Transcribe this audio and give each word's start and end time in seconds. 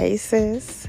Hey, 0.00 0.16
sis. 0.16 0.88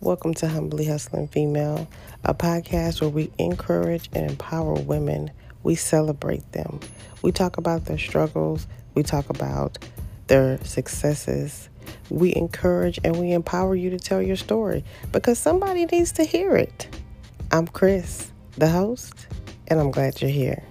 Welcome 0.00 0.32
to 0.32 0.48
Humbly 0.48 0.86
Hustling 0.86 1.28
Female, 1.28 1.86
a 2.24 2.32
podcast 2.32 3.02
where 3.02 3.10
we 3.10 3.30
encourage 3.36 4.08
and 4.14 4.30
empower 4.30 4.72
women. 4.72 5.30
We 5.62 5.74
celebrate 5.74 6.52
them. 6.52 6.80
We 7.20 7.32
talk 7.32 7.58
about 7.58 7.84
their 7.84 7.98
struggles. 7.98 8.66
We 8.94 9.02
talk 9.02 9.28
about 9.28 9.76
their 10.28 10.56
successes. 10.64 11.68
We 12.08 12.34
encourage 12.34 12.98
and 13.04 13.20
we 13.20 13.32
empower 13.32 13.76
you 13.76 13.90
to 13.90 13.98
tell 13.98 14.22
your 14.22 14.36
story 14.36 14.84
because 15.12 15.38
somebody 15.38 15.84
needs 15.84 16.12
to 16.12 16.24
hear 16.24 16.56
it. 16.56 16.88
I'm 17.52 17.66
Chris, 17.66 18.32
the 18.56 18.70
host, 18.70 19.26
and 19.68 19.78
I'm 19.78 19.90
glad 19.90 20.22
you're 20.22 20.30
here. 20.30 20.64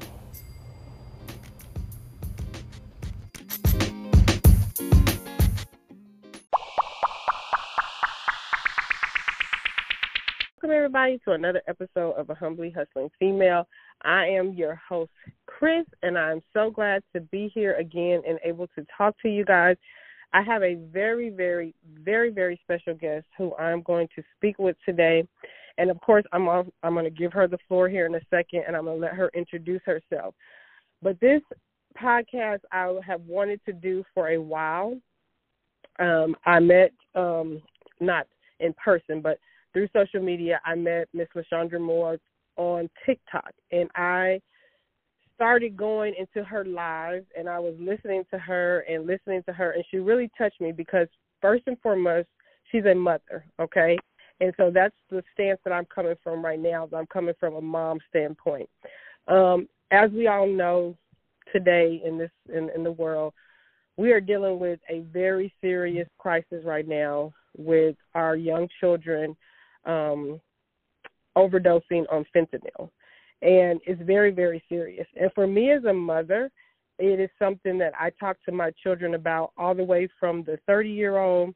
Everybody, 11.05 11.21
to 11.23 11.33
another 11.33 11.61
episode 11.67 12.13
of 12.13 12.31
A 12.31 12.33
Humbly 12.33 12.71
Hustling 12.71 13.11
Female. 13.19 13.67
I 14.03 14.25
am 14.25 14.53
your 14.53 14.73
host, 14.89 15.11
Chris, 15.45 15.85
and 16.01 16.17
I'm 16.17 16.41
so 16.51 16.71
glad 16.71 17.03
to 17.13 17.21
be 17.21 17.51
here 17.53 17.75
again 17.75 18.23
and 18.27 18.39
able 18.43 18.65
to 18.75 18.83
talk 18.97 19.15
to 19.21 19.29
you 19.29 19.45
guys. 19.45 19.77
I 20.33 20.41
have 20.41 20.63
a 20.63 20.75
very, 20.91 21.29
very, 21.29 21.75
very, 22.03 22.31
very 22.31 22.59
special 22.63 22.95
guest 22.95 23.27
who 23.37 23.55
I'm 23.57 23.83
going 23.83 24.07
to 24.15 24.23
speak 24.35 24.57
with 24.57 24.77
today. 24.83 25.27
And 25.77 25.91
of 25.91 26.01
course, 26.01 26.23
I'm 26.33 26.47
off, 26.47 26.65
I'm 26.81 26.93
going 26.93 27.05
to 27.05 27.11
give 27.11 27.31
her 27.33 27.47
the 27.47 27.59
floor 27.67 27.87
here 27.87 28.07
in 28.07 28.15
a 28.15 28.21
second, 28.31 28.63
and 28.65 28.75
I'm 28.75 28.85
going 28.85 28.99
to 28.99 29.05
let 29.05 29.13
her 29.13 29.29
introduce 29.35 29.81
herself. 29.85 30.33
But 31.03 31.19
this 31.19 31.41
podcast 32.01 32.61
I 32.71 32.91
have 33.05 33.21
wanted 33.27 33.61
to 33.65 33.73
do 33.73 34.03
for 34.15 34.29
a 34.29 34.41
while. 34.41 34.97
Um, 35.99 36.35
I 36.45 36.59
met 36.59 36.93
um, 37.13 37.61
not 37.99 38.25
in 38.59 38.73
person, 38.73 39.21
but 39.21 39.37
through 39.75 39.89
social 39.93 40.21
media, 40.21 40.61
I 40.63 40.75
met 40.75 41.09
Miss 41.13 41.27
LaChandra 41.35 41.81
Moore 41.81 42.17
on 42.55 42.89
TikTok, 43.05 43.51
and 43.73 43.89
I 43.93 44.39
started 45.35 45.75
going 45.75 46.13
into 46.17 46.47
her 46.47 46.63
lives, 46.63 47.25
and 47.37 47.49
I 47.49 47.59
was 47.59 47.75
listening 47.77 48.23
to 48.31 48.39
her 48.39 48.85
and 48.89 49.05
listening 49.05 49.43
to 49.43 49.51
her, 49.51 49.71
and 49.71 49.83
she 49.91 49.97
really 49.97 50.31
touched 50.37 50.61
me 50.61 50.71
because 50.71 51.09
first 51.41 51.63
and 51.67 51.77
foremost, 51.81 52.29
she's 52.71 52.85
a 52.85 52.95
mother, 52.95 53.45
okay, 53.59 53.97
and 54.39 54.53
so 54.55 54.71
that's 54.73 54.95
the 55.09 55.21
stance 55.33 55.59
that 55.65 55.73
I'm 55.73 55.85
coming 55.93 56.15
from 56.23 56.43
right 56.43 56.59
now. 56.59 56.87
I'm 56.95 57.07
coming 57.07 57.35
from 57.37 57.55
a 57.55 57.61
mom 57.61 57.99
standpoint. 58.09 58.69
Um, 59.27 59.67
as 59.91 60.09
we 60.11 60.27
all 60.27 60.47
know, 60.47 60.95
today 61.51 62.01
in 62.03 62.17
this 62.17 62.31
in, 62.53 62.69
in 62.73 62.83
the 62.83 62.91
world, 62.93 63.33
we 63.97 64.13
are 64.13 64.21
dealing 64.21 64.57
with 64.57 64.79
a 64.89 65.01
very 65.11 65.53
serious 65.59 66.07
crisis 66.17 66.63
right 66.63 66.87
now 66.87 67.33
with 67.57 67.97
our 68.13 68.37
young 68.37 68.69
children 68.79 69.35
um, 69.85 70.39
overdosing 71.37 72.05
on 72.11 72.25
fentanyl. 72.35 72.89
And 73.41 73.79
it's 73.85 74.01
very, 74.01 74.31
very 74.31 74.63
serious. 74.69 75.07
And 75.19 75.31
for 75.33 75.45
me 75.45 75.71
as 75.71 75.83
a 75.83 75.93
mother, 75.93 76.49
it 76.97 77.19
is 77.19 77.29
something 77.37 77.77
that 77.79 77.93
I 77.99 78.11
talk 78.11 78.37
to 78.45 78.51
my 78.51 78.71
children 78.81 79.15
about 79.15 79.51
all 79.57 79.75
the 79.75 79.83
way 79.83 80.07
from 80.19 80.43
the 80.43 80.57
30 80.65 80.89
year 80.89 81.17
old 81.17 81.53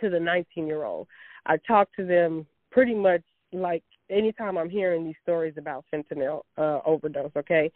to 0.00 0.08
the 0.08 0.20
19 0.20 0.66
year 0.66 0.84
old. 0.84 1.08
I 1.46 1.56
talk 1.66 1.88
to 1.96 2.06
them 2.06 2.46
pretty 2.70 2.94
much 2.94 3.22
like 3.52 3.82
anytime 4.08 4.56
I'm 4.56 4.70
hearing 4.70 5.04
these 5.04 5.16
stories 5.22 5.54
about 5.58 5.84
fentanyl 5.92 6.42
uh, 6.56 6.80
overdose, 6.86 7.32
okay? 7.36 7.70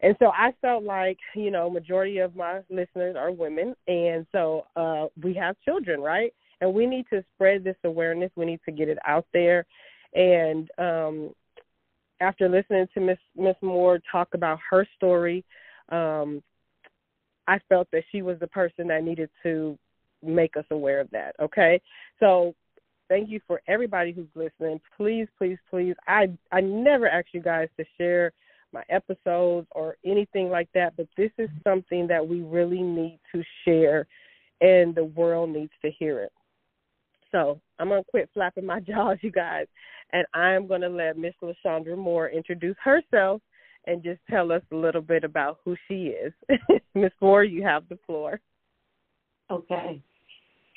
And 0.00 0.14
so 0.20 0.26
I 0.28 0.54
felt 0.60 0.84
like, 0.84 1.18
you 1.34 1.50
know, 1.50 1.68
majority 1.68 2.18
of 2.18 2.36
my 2.36 2.60
listeners 2.70 3.16
are 3.18 3.32
women 3.32 3.74
and 3.88 4.26
so 4.30 4.66
uh 4.76 5.06
we 5.20 5.34
have 5.34 5.56
children, 5.64 6.00
right? 6.00 6.32
And 6.60 6.72
we 6.72 6.86
need 6.86 7.06
to 7.10 7.24
spread 7.34 7.64
this 7.64 7.76
awareness. 7.84 8.30
We 8.36 8.46
need 8.46 8.60
to 8.64 8.72
get 8.72 8.88
it 8.88 8.98
out 9.06 9.26
there. 9.32 9.66
And 10.14 10.68
um, 10.78 11.30
after 12.20 12.48
listening 12.48 12.86
to 12.94 13.00
Miss 13.00 13.18
Miss 13.36 13.56
Moore 13.62 14.00
talk 14.10 14.28
about 14.34 14.58
her 14.70 14.86
story, 14.96 15.44
um, 15.90 16.42
I 17.46 17.58
felt 17.68 17.88
that 17.92 18.04
she 18.10 18.22
was 18.22 18.38
the 18.40 18.46
person 18.48 18.88
that 18.88 19.04
needed 19.04 19.30
to 19.42 19.78
make 20.22 20.56
us 20.56 20.64
aware 20.70 21.00
of 21.00 21.10
that. 21.10 21.34
Okay, 21.40 21.80
so 22.18 22.54
thank 23.08 23.30
you 23.30 23.40
for 23.46 23.60
everybody 23.68 24.12
who's 24.12 24.28
listening. 24.34 24.80
Please, 24.96 25.28
please, 25.36 25.58
please. 25.70 25.94
I 26.06 26.28
I 26.52 26.60
never 26.60 27.08
ask 27.08 27.26
you 27.32 27.40
guys 27.40 27.68
to 27.78 27.84
share 27.96 28.32
my 28.72 28.82
episodes 28.90 29.66
or 29.70 29.96
anything 30.04 30.50
like 30.50 30.68
that, 30.74 30.94
but 30.96 31.06
this 31.16 31.30
is 31.38 31.48
something 31.64 32.06
that 32.06 32.26
we 32.26 32.42
really 32.42 32.82
need 32.82 33.18
to 33.32 33.42
share, 33.64 34.06
and 34.60 34.94
the 34.94 35.04
world 35.04 35.50
needs 35.50 35.72
to 35.82 35.90
hear 35.90 36.20
it. 36.20 36.32
So 37.32 37.60
I'm 37.78 37.88
gonna 37.88 38.02
quit 38.10 38.30
flapping 38.34 38.66
my 38.66 38.80
jaws, 38.88 39.18
you 39.20 39.30
guys, 39.30 39.66
and 40.12 40.26
I'm 40.34 40.66
gonna 40.66 40.88
let 40.88 41.18
Miss 41.18 41.34
LaChandra 41.42 41.96
Moore 41.96 42.28
introduce 42.28 42.76
herself 42.82 43.40
and 43.86 44.02
just 44.02 44.20
tell 44.28 44.52
us 44.52 44.62
a 44.72 44.76
little 44.76 45.00
bit 45.00 45.24
about 45.24 45.58
who 45.64 45.76
she 45.86 46.08
is. 46.08 46.32
Miss 46.94 47.12
Moore, 47.20 47.44
you 47.44 47.62
have 47.62 47.88
the 47.88 47.98
floor. 48.06 48.40
Okay. 49.50 50.02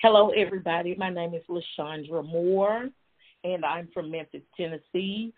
Hello, 0.01 0.29
everybody. 0.29 0.95
My 0.97 1.09
name 1.09 1.33
is 1.33 1.43
LaChandra 1.49 2.25
Moore, 2.25 2.89
and 3.43 3.65
I'm 3.65 3.89
from 3.93 4.09
Memphis, 4.09 4.41
Tennessee. 4.55 5.33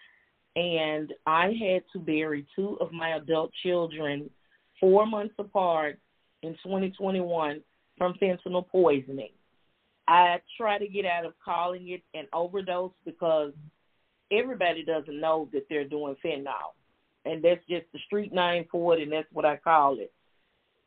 And 0.56 1.12
I 1.26 1.48
had 1.48 1.84
to 1.94 2.00
bury 2.00 2.46
two 2.56 2.78
of 2.80 2.92
my 2.92 3.16
adult 3.16 3.52
children 3.64 4.30
four 4.80 5.08
months 5.08 5.34
apart 5.40 6.00
in 6.44 6.52
2021 6.64 7.62
from 7.98 8.14
fentanyl 8.22 8.68
poisoning. 8.68 9.32
I 10.08 10.40
try 10.58 10.78
to 10.78 10.88
get 10.88 11.06
out 11.06 11.26
of 11.26 11.34
calling 11.44 11.90
it 11.90 12.02
an 12.14 12.28
overdose 12.34 12.92
because 13.06 13.54
everybody 14.32 14.84
doesn't 14.84 15.20
know 15.20 15.50
that 15.54 15.66
they're 15.70 15.88
doing 15.88 16.16
fentanyl. 16.24 16.74
And 17.26 17.44
that's 17.44 17.66
just 17.70 17.86
the 17.94 18.00
street 18.06 18.34
name 18.34 18.66
for 18.70 18.98
it 18.98 19.04
and 19.04 19.12
that's 19.12 19.28
what 19.32 19.46
I 19.46 19.58
call 19.58 19.98
it. 20.00 20.12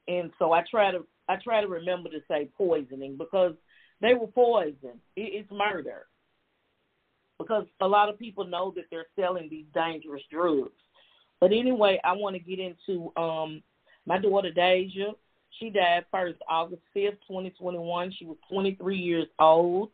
And 0.08 0.30
so 0.38 0.52
I 0.52 0.62
try 0.70 0.90
to 0.92 1.06
I 1.28 1.36
try 1.36 1.60
to 1.60 1.66
remember 1.66 2.08
to 2.10 2.20
say 2.28 2.48
poisoning 2.56 3.16
because 3.16 3.54
they 4.00 4.14
were 4.14 4.28
poisoned. 4.28 5.00
it's 5.16 5.50
murder. 5.50 6.06
Because 7.38 7.66
a 7.80 7.88
lot 7.88 8.08
of 8.08 8.18
people 8.18 8.46
know 8.46 8.72
that 8.76 8.84
they're 8.90 9.06
selling 9.18 9.48
these 9.50 9.66
dangerous 9.74 10.22
drugs. 10.30 10.70
But 11.40 11.52
anyway, 11.52 12.00
I 12.04 12.12
want 12.12 12.34
to 12.36 12.40
get 12.40 12.58
into 12.58 13.12
um 13.16 13.62
my 14.06 14.18
daughter 14.18 14.52
Deja. 14.52 15.12
She 15.58 15.70
died 15.70 16.04
first 16.10 16.38
August 16.48 16.82
5th, 16.94 17.18
2021. 17.28 18.12
She 18.18 18.26
was 18.26 18.36
23 18.50 18.96
years 18.96 19.26
old. 19.38 19.90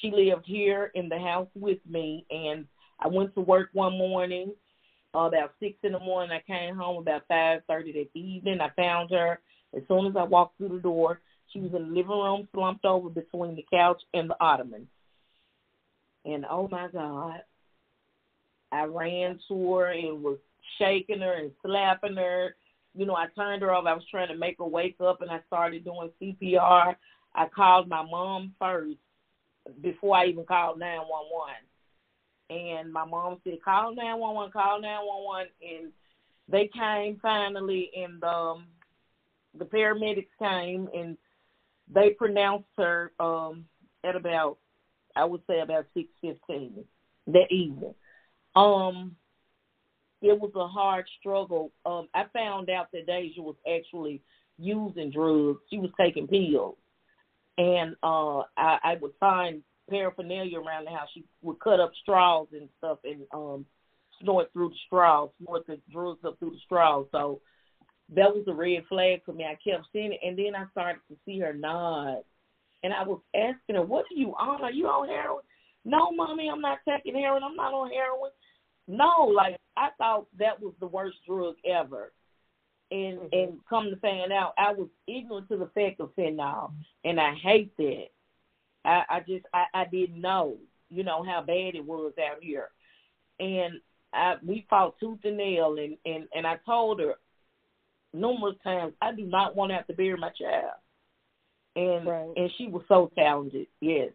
She 0.00 0.10
lived 0.10 0.44
here 0.44 0.90
in 0.94 1.08
the 1.08 1.18
house 1.18 1.48
with 1.54 1.78
me, 1.88 2.26
and 2.30 2.66
I 2.98 3.08
went 3.08 3.34
to 3.34 3.40
work 3.40 3.68
one 3.72 3.96
morning 3.96 4.52
uh, 5.14 5.20
about 5.20 5.54
six 5.60 5.76
in 5.82 5.92
the 5.92 6.00
morning. 6.00 6.36
I 6.36 6.42
came 6.50 6.74
home 6.74 6.98
about 6.98 7.22
five 7.28 7.62
thirty 7.68 7.92
that 7.92 8.18
evening. 8.18 8.60
I 8.60 8.70
found 8.70 9.10
her 9.10 9.38
as 9.76 9.82
soon 9.88 10.06
as 10.06 10.16
I 10.16 10.24
walked 10.24 10.58
through 10.58 10.70
the 10.70 10.78
door. 10.78 11.20
She 11.52 11.60
was 11.60 11.72
in 11.74 11.88
the 11.88 11.94
living 11.94 12.08
room, 12.08 12.48
slumped 12.52 12.84
over 12.84 13.08
between 13.08 13.54
the 13.54 13.64
couch 13.72 14.02
and 14.12 14.28
the 14.28 14.36
ottoman. 14.40 14.88
And 16.24 16.44
oh 16.50 16.68
my 16.68 16.88
God, 16.88 17.42
I 18.72 18.84
ran 18.84 19.38
to 19.48 19.74
her 19.74 19.92
and 19.92 20.22
was 20.22 20.38
shaking 20.78 21.20
her 21.20 21.34
and 21.34 21.52
slapping 21.64 22.16
her 22.16 22.56
you 22.94 23.06
know, 23.06 23.16
I 23.16 23.26
turned 23.34 23.62
her 23.62 23.72
off. 23.72 23.86
I 23.86 23.94
was 23.94 24.04
trying 24.10 24.28
to 24.28 24.36
make 24.36 24.58
her 24.58 24.64
wake 24.64 24.96
up, 25.00 25.20
and 25.20 25.30
I 25.30 25.40
started 25.46 25.84
doing 25.84 26.10
CPR. 26.20 26.94
I 27.34 27.48
called 27.48 27.88
my 27.88 28.02
mom 28.02 28.54
first 28.58 28.98
before 29.80 30.16
I 30.16 30.26
even 30.26 30.44
called 30.44 30.78
911. 30.78 31.54
And 32.50 32.92
my 32.92 33.04
mom 33.04 33.40
said, 33.42 33.62
call 33.64 33.94
911, 33.94 34.52
call 34.52 34.80
911. 34.80 35.48
And 35.62 35.92
they 36.48 36.68
came 36.68 37.18
finally, 37.20 37.90
and 37.96 38.22
um, 38.22 38.66
the 39.58 39.64
paramedics 39.64 40.28
came, 40.38 40.88
and 40.94 41.16
they 41.92 42.10
pronounced 42.10 42.68
her 42.76 43.12
um, 43.18 43.64
at 44.04 44.14
about, 44.14 44.58
I 45.16 45.24
would 45.24 45.42
say 45.48 45.60
about 45.60 45.86
6.15 45.96 46.84
that 47.28 47.50
evening. 47.50 47.94
Um, 48.54 49.16
it 50.24 50.40
was 50.40 50.52
a 50.56 50.66
hard 50.66 51.04
struggle. 51.20 51.70
Um, 51.84 52.08
I 52.14 52.24
found 52.32 52.70
out 52.70 52.90
that 52.92 53.06
Deja 53.06 53.42
was 53.42 53.56
actually 53.70 54.22
using 54.58 55.10
drugs. 55.10 55.60
She 55.68 55.78
was 55.78 55.90
taking 56.00 56.26
pills, 56.26 56.76
and 57.58 57.94
uh, 58.02 58.40
I, 58.56 58.78
I 58.82 58.96
would 59.00 59.12
find 59.20 59.62
paraphernalia 59.90 60.58
around 60.58 60.86
the 60.86 60.90
house. 60.90 61.08
She 61.12 61.24
would 61.42 61.60
cut 61.60 61.78
up 61.78 61.92
straws 62.02 62.48
and 62.52 62.68
stuff 62.78 62.98
and 63.04 63.22
um, 63.34 63.66
snort 64.22 64.50
through 64.52 64.70
the 64.70 64.76
straws, 64.86 65.28
snort 65.42 65.66
the 65.66 65.78
drugs 65.92 66.20
up 66.24 66.38
through 66.38 66.52
the 66.52 66.60
straws. 66.64 67.06
So 67.12 67.40
that 68.14 68.34
was 68.34 68.44
a 68.48 68.54
red 68.54 68.84
flag 68.88 69.20
for 69.26 69.34
me. 69.34 69.44
I 69.44 69.58
kept 69.62 69.86
seeing 69.92 70.12
it, 70.12 70.20
and 70.26 70.38
then 70.38 70.54
I 70.56 70.64
started 70.70 71.00
to 71.10 71.16
see 71.26 71.38
her 71.40 71.52
nod, 71.52 72.22
and 72.82 72.94
I 72.94 73.02
was 73.02 73.20
asking 73.34 73.76
her, 73.76 73.82
"What 73.82 74.06
are 74.10 74.16
you 74.16 74.34
on? 74.36 74.62
Are 74.62 74.72
you 74.72 74.86
on 74.86 75.08
heroin?" 75.08 75.42
No, 75.84 76.10
mommy, 76.12 76.48
I'm 76.48 76.62
not 76.62 76.78
taking 76.88 77.14
heroin. 77.14 77.42
I'm 77.42 77.56
not 77.56 77.74
on 77.74 77.90
heroin. 77.90 78.30
No, 78.86 79.32
like 79.34 79.56
I 79.76 79.90
thought 79.98 80.26
that 80.38 80.60
was 80.60 80.74
the 80.80 80.86
worst 80.86 81.18
drug 81.26 81.54
ever. 81.64 82.12
And 82.90 83.18
mm-hmm. 83.18 83.28
and 83.32 83.58
come 83.68 83.90
to 83.90 83.96
find 83.96 84.32
out 84.32 84.54
I 84.58 84.72
was 84.72 84.88
ignorant 85.06 85.48
to 85.48 85.56
the 85.56 85.70
fact 85.74 86.00
of 86.00 86.14
fentanyl 86.16 86.72
and 87.04 87.20
I 87.20 87.34
hate 87.34 87.74
that. 87.78 88.06
I, 88.84 89.04
I 89.08 89.20
just 89.20 89.46
I, 89.54 89.64
I 89.72 89.84
didn't 89.86 90.20
know, 90.20 90.58
you 90.90 91.02
know, 91.02 91.22
how 91.22 91.40
bad 91.40 91.74
it 91.74 91.84
was 91.84 92.12
out 92.18 92.42
here. 92.42 92.68
And 93.40 93.80
I 94.12 94.34
we 94.46 94.66
fought 94.68 95.00
tooth 95.00 95.20
and 95.24 95.38
nail 95.38 95.76
and, 95.78 95.96
and, 96.04 96.28
and 96.34 96.46
I 96.46 96.58
told 96.66 97.00
her 97.00 97.14
numerous 98.12 98.56
times, 98.62 98.94
I 99.02 99.12
do 99.12 99.24
not 99.24 99.56
want 99.56 99.70
to 99.70 99.76
have 99.76 99.86
to 99.88 99.94
bury 99.94 100.16
my 100.16 100.30
child. 100.30 100.74
And 101.76 102.06
right. 102.06 102.32
and 102.36 102.50
she 102.56 102.68
was 102.68 102.82
so 102.88 103.10
talented, 103.16 103.66
yes. 103.80 104.10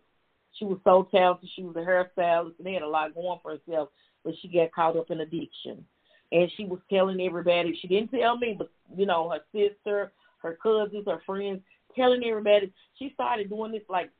She 0.53 0.65
was 0.65 0.79
so 0.83 1.07
talented. 1.11 1.49
She 1.55 1.63
was 1.63 1.75
a 1.75 1.79
hairstylist 1.79 2.53
and 2.57 2.73
had 2.73 2.81
a 2.81 2.87
lot 2.87 3.13
going 3.13 3.39
for 3.43 3.51
herself, 3.51 3.89
but 4.23 4.33
she 4.41 4.47
got 4.47 4.71
caught 4.71 4.97
up 4.97 5.11
in 5.11 5.21
addiction. 5.21 5.85
And 6.31 6.51
she 6.55 6.65
was 6.65 6.79
telling 6.89 7.19
everybody. 7.21 7.77
She 7.81 7.87
didn't 7.87 8.11
tell 8.11 8.37
me, 8.37 8.55
but 8.57 8.69
you 8.95 9.05
know, 9.05 9.29
her 9.29 9.39
sister, 9.53 10.11
her 10.43 10.57
cousins, 10.61 11.05
her 11.07 11.21
friends, 11.25 11.61
telling 11.95 12.23
everybody. 12.23 12.71
She 12.97 13.11
started 13.13 13.49
doing 13.49 13.71
this 13.71 13.81
like 13.89 14.11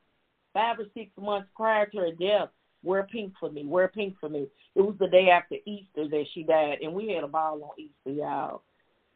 five 0.53 0.79
or 0.79 0.85
six 0.93 1.11
months 1.19 1.49
prior 1.55 1.85
to 1.87 1.97
her 1.97 2.11
death. 2.11 2.49
Wear 2.81 3.07
pink 3.11 3.33
for 3.39 3.51
me. 3.51 3.65
Wear 3.65 3.89
pink 3.89 4.15
for 4.19 4.29
me. 4.29 4.47
It 4.75 4.81
was 4.81 4.95
the 4.99 5.07
day 5.07 5.29
after 5.29 5.55
Easter 5.65 6.07
that 6.07 6.25
she 6.33 6.43
died, 6.43 6.77
and 6.81 6.93
we 6.93 7.11
had 7.11 7.23
a 7.23 7.27
ball 7.27 7.61
on 7.63 7.71
Easter, 7.77 8.17
y'all. 8.17 8.61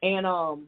And 0.01 0.27
um, 0.27 0.67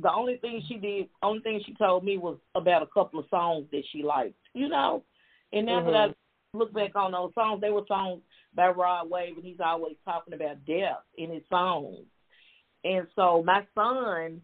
the 0.00 0.12
only 0.12 0.36
thing 0.38 0.62
she 0.66 0.76
did, 0.76 1.08
only 1.22 1.40
thing 1.40 1.62
she 1.64 1.74
told 1.74 2.04
me 2.04 2.18
was 2.18 2.38
about 2.56 2.82
a 2.82 2.86
couple 2.86 3.20
of 3.20 3.26
songs 3.30 3.66
that 3.70 3.84
she 3.92 4.02
liked, 4.02 4.34
you 4.52 4.68
know. 4.68 5.04
And 5.52 5.66
now 5.66 5.80
mm-hmm. 5.80 5.92
that 5.92 6.10
I 6.10 6.58
look 6.58 6.72
back 6.72 6.96
on 6.96 7.12
those 7.12 7.32
songs, 7.34 7.60
they 7.60 7.70
were 7.70 7.84
songs 7.86 8.20
by 8.54 8.68
Rod 8.68 9.10
Wave, 9.10 9.36
and 9.36 9.44
he's 9.44 9.60
always 9.64 9.96
talking 10.04 10.34
about 10.34 10.64
death 10.66 11.02
in 11.16 11.30
his 11.30 11.42
songs. 11.48 12.06
And 12.84 13.06
so 13.16 13.42
my 13.44 13.66
son, 13.74 14.42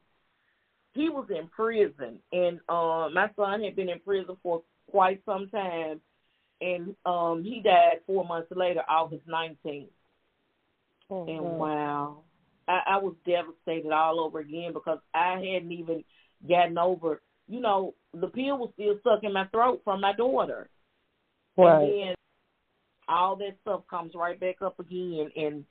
he 0.95 1.09
was 1.09 1.29
in 1.31 1.49
prison, 1.49 2.21
and 2.33 2.61
uh, 2.69 3.09
my 3.13 3.29
son 3.37 3.63
had 3.63 3.77
been 3.77 3.89
in 3.89 4.01
prison 4.01 4.37
for 4.43 4.63
quite 4.91 5.23
some 5.27 5.49
time, 5.49 6.01
and 6.61 6.95
um, 7.05 7.43
he 7.45 7.61
died 7.63 8.01
four 8.07 8.25
months 8.25 8.49
later, 8.55 8.83
August 8.89 9.27
19th. 9.29 9.89
Oh, 11.11 11.27
and 11.27 11.43
wow, 11.43 12.19
I, 12.67 12.81
I 12.87 12.97
was 12.99 13.15
devastated 13.27 13.93
all 13.93 14.21
over 14.21 14.41
again 14.41 14.73
because 14.73 14.99
I 15.15 15.35
hadn't 15.35 15.73
even 15.73 16.05
gotten 16.47 16.79
over, 16.79 17.23
you 17.49 17.61
know, 17.61 17.95
the 18.13 18.29
pill 18.29 18.59
was 18.59 18.71
still 18.75 18.99
stuck 19.01 19.25
in 19.25 19.33
my 19.33 19.47
throat 19.47 19.81
from 19.85 20.01
my 20.01 20.13
daughter. 20.13 20.69
Right. 21.57 21.83
And 21.83 21.93
then 21.93 22.15
all 23.09 23.37
that 23.37 23.57
stuff 23.63 23.83
comes 23.89 24.13
right 24.15 24.39
back 24.39 24.63
up 24.63 24.79
again 24.79 25.31
and 25.37 25.65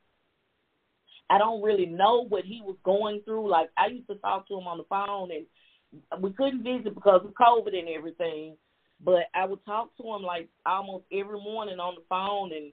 I 1.30 1.38
don't 1.38 1.62
really 1.62 1.86
know 1.86 2.26
what 2.28 2.46
he 2.46 2.62
was 2.62 2.78
going 2.84 3.22
through. 3.26 3.50
Like 3.50 3.70
I 3.78 3.88
used 3.88 4.08
to 4.08 4.16
talk 4.16 4.48
to 4.48 4.58
him 4.58 4.68
on 4.68 4.78
the 4.78 4.86
phone 4.86 5.30
and 5.32 6.22
we 6.22 6.32
couldn't 6.32 6.64
visit 6.64 6.96
because 6.96 7.22
of 7.26 7.34
COVID 7.34 7.78
and 7.78 7.90
everything. 7.90 8.56
But 9.04 9.24
I 9.36 9.46
would 9.46 9.64
talk 9.66 9.96
to 9.98 10.04
him 10.04 10.24
like 10.24 10.50
almost 10.66 11.06
every 11.12 11.40
morning 11.40 11.80
on 11.80 11.96
the 11.96 12.02
phone 12.10 12.52
and 12.54 12.72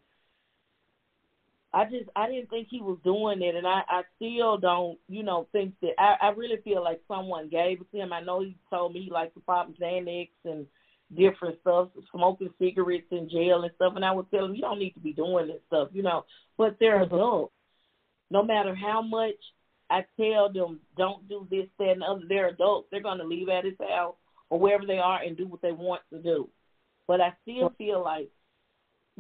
I 1.75 1.85
just 1.87 2.09
I 2.15 2.29
didn't 2.29 2.51
think 2.51 2.69
he 2.71 2.81
was 2.81 2.99
doing 3.03 3.43
it, 3.43 3.57
and 3.57 3.67
I 3.67 3.83
I 3.89 4.03
still 4.15 4.57
don't 4.57 4.97
you 5.09 5.25
know 5.25 5.49
think 5.51 5.75
that 5.83 5.95
I 5.99 6.29
I 6.29 6.29
really 6.31 6.59
feel 6.63 6.83
like 6.85 7.01
someone 7.09 7.49
gave 7.49 7.81
it 7.81 7.91
to 7.91 7.99
him. 7.99 8.13
I 8.13 8.21
know 8.21 8.41
he 8.41 8.57
told 8.71 8.95
me 8.95 9.03
he 9.03 9.11
liked 9.11 9.35
to 9.35 9.41
pop 9.41 9.73
Xanax 9.75 10.29
and 10.45 10.67
different 11.15 11.59
stuff, 11.61 11.89
smoking 12.11 12.51
cigarettes 12.59 13.07
in 13.11 13.29
jail 13.29 13.63
and 13.63 13.73
stuff, 13.77 13.95
and 13.97 14.05
I 14.05 14.13
would 14.13 14.31
tell 14.31 14.47
them, 14.47 14.55
you 14.55 14.63
don't 14.63 14.79
need 14.79 14.93
to 14.93 15.01
be 15.01 15.13
doing 15.13 15.49
this 15.49 15.61
stuff, 15.67 15.89
you 15.93 16.03
know. 16.03 16.25
But 16.57 16.77
they're 16.81 17.05
mm-hmm. 17.05 17.15
adults. 17.15 17.53
No 18.31 18.43
matter 18.43 18.75
how 18.75 19.03
much 19.03 19.35
I 19.91 20.05
tell 20.19 20.53
them 20.53 20.81
don't 20.97 21.29
do 21.29 21.47
this, 21.51 21.67
that, 21.79 21.91
and 21.91 22.03
the 22.03 22.07
other, 22.07 22.23
they're 22.29 22.49
adults. 22.49 22.89
They're 22.91 23.03
going 23.03 23.19
to 23.19 23.25
leave 23.25 23.49
at 23.49 23.65
his 23.65 23.75
house 23.79 24.15
or 24.51 24.59
wherever 24.59 24.87
they 24.87 24.99
are 24.99 25.23
and 25.23 25.37
do 25.37 25.47
what 25.47 25.63
they 25.63 25.73
want 25.73 26.03
to 26.13 26.21
do. 26.21 26.49
But 27.07 27.21
I 27.21 27.35
still 27.43 27.73
feel 27.77 28.03
like 28.03 28.31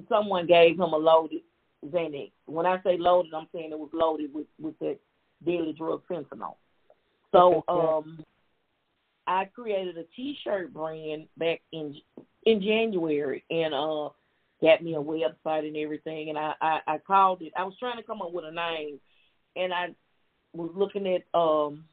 someone 0.08 0.46
gave 0.46 0.74
him 0.74 0.80
a 0.80 0.96
loaded 0.96 1.42
Xanax. 1.86 2.32
When 2.46 2.66
I 2.66 2.82
say 2.82 2.96
loaded, 2.98 3.34
I'm 3.34 3.46
saying 3.54 3.70
it 3.72 3.78
was 3.78 3.90
loaded 3.92 4.32
with 4.32 4.46
with 4.58 4.78
that 4.78 4.98
daily 5.44 5.74
drug 5.74 6.02
fentanyl. 6.10 6.56
So 7.32 7.62
um, 7.68 8.24
I 9.26 9.46
created 9.46 9.96
a 9.98 10.04
T-shirt 10.16 10.72
brand 10.72 11.28
back 11.36 11.60
in 11.72 11.94
in 12.46 12.60
January, 12.60 13.44
and 13.50 13.74
uh, 13.74 14.10
got 14.62 14.82
me 14.82 14.94
a 14.94 14.98
website 14.98 15.66
and 15.66 15.76
everything. 15.76 16.28
And 16.28 16.38
I, 16.38 16.54
I 16.60 16.80
I 16.86 16.98
called 16.98 17.42
it. 17.42 17.52
I 17.56 17.64
was 17.64 17.74
trying 17.78 17.96
to 17.96 18.02
come 18.02 18.22
up 18.22 18.32
with 18.32 18.44
a 18.44 18.52
name, 18.52 19.00
and 19.56 19.72
I 19.72 19.94
was 20.52 20.70
looking 20.74 21.06
at 21.06 21.22
um 21.38 21.84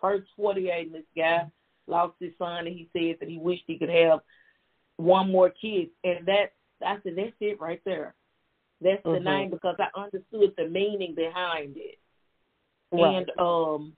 First 0.00 0.28
48, 0.36 0.86
and 0.86 0.94
this 0.94 1.02
guy 1.14 1.50
lost 1.86 2.14
his 2.20 2.32
son, 2.38 2.66
and 2.66 2.68
he 2.68 2.88
said 2.92 3.16
that 3.20 3.28
he 3.28 3.38
wished 3.38 3.64
he 3.66 3.78
could 3.78 3.90
have 3.90 4.20
one 4.96 5.30
more 5.30 5.50
kid, 5.50 5.90
and 6.04 6.26
that 6.26 6.52
I 6.84 6.96
said 7.02 7.14
that's 7.16 7.32
it 7.40 7.60
right 7.60 7.80
there. 7.84 8.14
That's 8.80 9.02
the 9.02 9.10
mm-hmm. 9.10 9.24
name 9.24 9.50
because 9.50 9.76
I 9.78 10.00
understood 10.00 10.54
the 10.56 10.68
meaning 10.68 11.14
behind 11.14 11.76
it. 11.76 11.98
Right. 12.92 13.16
And 13.16 13.30
um 13.38 13.92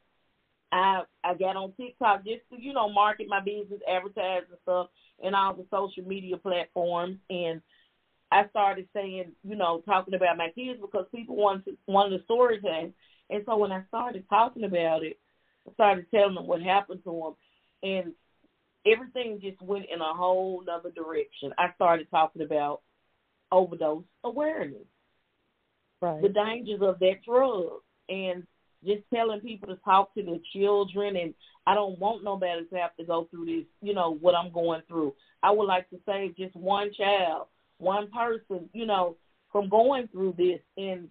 I 0.72 1.02
I 1.22 1.34
got 1.34 1.56
on 1.56 1.72
TikTok 1.72 2.24
just 2.24 2.42
to, 2.50 2.60
you 2.60 2.72
know, 2.72 2.90
market 2.90 3.28
my 3.28 3.40
business, 3.40 3.80
advertise 3.88 4.42
and 4.48 4.58
stuff 4.62 4.88
and 5.22 5.36
all 5.36 5.54
the 5.54 5.66
social 5.70 6.08
media 6.08 6.36
platforms 6.36 7.18
and 7.30 7.60
I 8.32 8.48
started 8.48 8.88
saying, 8.94 9.32
you 9.44 9.56
know, 9.56 9.82
talking 9.84 10.14
about 10.14 10.38
my 10.38 10.48
kids 10.54 10.80
because 10.80 11.04
people 11.14 11.36
wanted 11.36 11.76
wanted 11.86 12.18
the 12.18 12.24
story 12.24 12.60
time. 12.62 12.94
And 13.28 13.42
so 13.44 13.58
when 13.58 13.72
I 13.72 13.84
started 13.88 14.24
talking 14.28 14.64
about 14.64 15.04
it, 15.04 15.18
I 15.68 15.72
started 15.74 16.06
telling 16.10 16.34
them 16.34 16.46
what 16.46 16.62
happened 16.62 17.04
to 17.04 17.34
them 17.82 17.90
and 17.90 18.12
everything 18.86 19.40
just 19.42 19.60
went 19.60 19.86
in 19.92 20.00
a 20.00 20.14
whole 20.14 20.64
other 20.70 20.90
direction. 20.90 21.52
I 21.58 21.72
started 21.74 22.08
talking 22.10 22.42
about 22.42 22.80
overdose 23.50 24.04
awareness, 24.24 24.86
right. 26.00 26.22
the 26.22 26.30
dangers 26.30 26.80
of 26.80 26.98
that 27.00 27.22
drug, 27.24 27.82
and 28.08 28.46
just 28.84 29.02
telling 29.12 29.40
people 29.40 29.68
to 29.68 29.80
talk 29.84 30.14
to 30.14 30.22
their 30.22 30.38
children. 30.52 31.16
And 31.16 31.34
I 31.66 31.74
don't 31.74 31.98
want 31.98 32.24
nobody 32.24 32.64
to 32.64 32.76
have 32.76 32.96
to 32.96 33.04
go 33.04 33.28
through 33.30 33.46
this, 33.46 33.64
you 33.80 33.94
know, 33.94 34.16
what 34.20 34.34
I'm 34.34 34.52
going 34.52 34.82
through. 34.88 35.14
I 35.42 35.50
would 35.50 35.66
like 35.66 35.88
to 35.90 35.98
save 36.06 36.36
just 36.36 36.54
one 36.56 36.92
child, 36.92 37.46
one 37.78 38.08
person, 38.10 38.68
you 38.72 38.86
know, 38.86 39.16
from 39.50 39.68
going 39.68 40.08
through 40.08 40.34
this. 40.38 40.60
And 40.76 41.08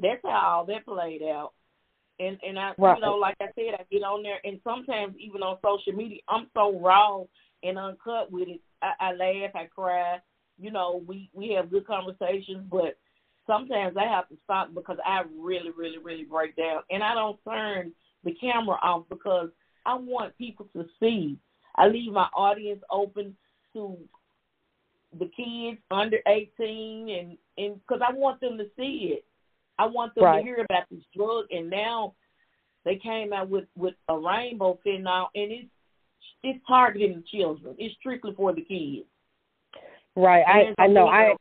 that's 0.00 0.20
how 0.24 0.58
all 0.58 0.66
that 0.66 0.84
played 0.84 1.22
out. 1.22 1.52
And 2.20 2.38
and 2.46 2.58
I, 2.58 2.74
right. 2.78 2.96
you 2.96 3.02
know, 3.02 3.16
like 3.16 3.36
I 3.40 3.46
said, 3.56 3.74
I 3.74 3.84
get 3.90 4.04
on 4.04 4.22
there, 4.22 4.38
and 4.44 4.60
sometimes 4.62 5.16
even 5.18 5.42
on 5.42 5.58
social 5.64 5.98
media, 5.98 6.20
I'm 6.28 6.46
so 6.54 6.78
raw 6.78 7.24
and 7.64 7.76
uncut 7.76 8.30
with 8.30 8.46
it. 8.46 8.60
I, 8.80 8.92
I 9.00 9.12
laugh, 9.14 9.50
I 9.56 9.64
cry, 9.64 10.20
you 10.58 10.70
know, 10.70 11.02
we 11.06 11.30
we 11.32 11.50
have 11.50 11.70
good 11.70 11.86
conversations, 11.86 12.66
but 12.70 12.96
sometimes 13.46 13.96
I 13.96 14.06
have 14.06 14.28
to 14.28 14.36
stop 14.44 14.74
because 14.74 14.98
I 15.04 15.22
really, 15.38 15.70
really, 15.76 15.98
really 15.98 16.24
break 16.24 16.56
down, 16.56 16.82
and 16.90 17.02
I 17.02 17.14
don't 17.14 17.38
turn 17.44 17.92
the 18.24 18.32
camera 18.34 18.78
off 18.82 19.04
because 19.08 19.50
I 19.86 19.94
want 19.94 20.36
people 20.38 20.68
to 20.74 20.86
see. 21.00 21.38
I 21.76 21.88
leave 21.88 22.12
my 22.12 22.28
audience 22.34 22.82
open 22.90 23.36
to 23.74 23.96
the 25.18 25.30
kids 25.36 25.80
under 25.90 26.18
18 26.26 27.08
and 27.08 27.38
and 27.56 27.80
because 27.80 28.02
I 28.06 28.12
want 28.12 28.40
them 28.40 28.58
to 28.58 28.64
see 28.76 29.14
it. 29.16 29.24
I 29.78 29.86
want 29.86 30.14
them 30.14 30.24
right. 30.24 30.38
to 30.38 30.42
hear 30.42 30.64
about 30.64 30.84
this 30.90 31.02
drug 31.14 31.46
and 31.50 31.70
now 31.70 32.14
they 32.84 32.96
came 32.96 33.32
out 33.32 33.48
with 33.48 33.64
with 33.76 33.94
a 34.08 34.18
rainbow 34.18 34.78
fentanyl 34.86 35.26
and 35.34 35.52
it's 35.52 35.68
it's 36.42 36.58
targeting 36.66 37.16
the 37.16 37.38
children. 37.38 37.74
It's 37.78 37.94
strictly 37.98 38.32
for 38.36 38.52
the 38.52 38.62
kids. 38.62 39.06
Right. 40.16 40.44
I 40.46 40.82
I 40.82 40.86
know 40.86 41.08
I 41.08 41.34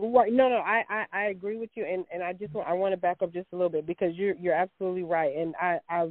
Right. 0.00 0.32
No, 0.32 0.48
no, 0.48 0.56
I, 0.56 0.82
I, 0.88 1.04
I 1.12 1.22
agree 1.26 1.56
with 1.56 1.70
you, 1.74 1.84
and, 1.84 2.04
and 2.12 2.22
I 2.22 2.32
just 2.32 2.52
want 2.52 2.68
I 2.68 2.72
want 2.72 2.92
to 2.92 2.96
back 2.96 3.18
up 3.22 3.32
just 3.32 3.46
a 3.52 3.56
little 3.56 3.70
bit 3.70 3.86
because 3.86 4.14
you're 4.16 4.34
you're 4.34 4.54
absolutely 4.54 5.04
right, 5.04 5.34
and 5.36 5.54
I 5.60 5.78
I 5.88 6.08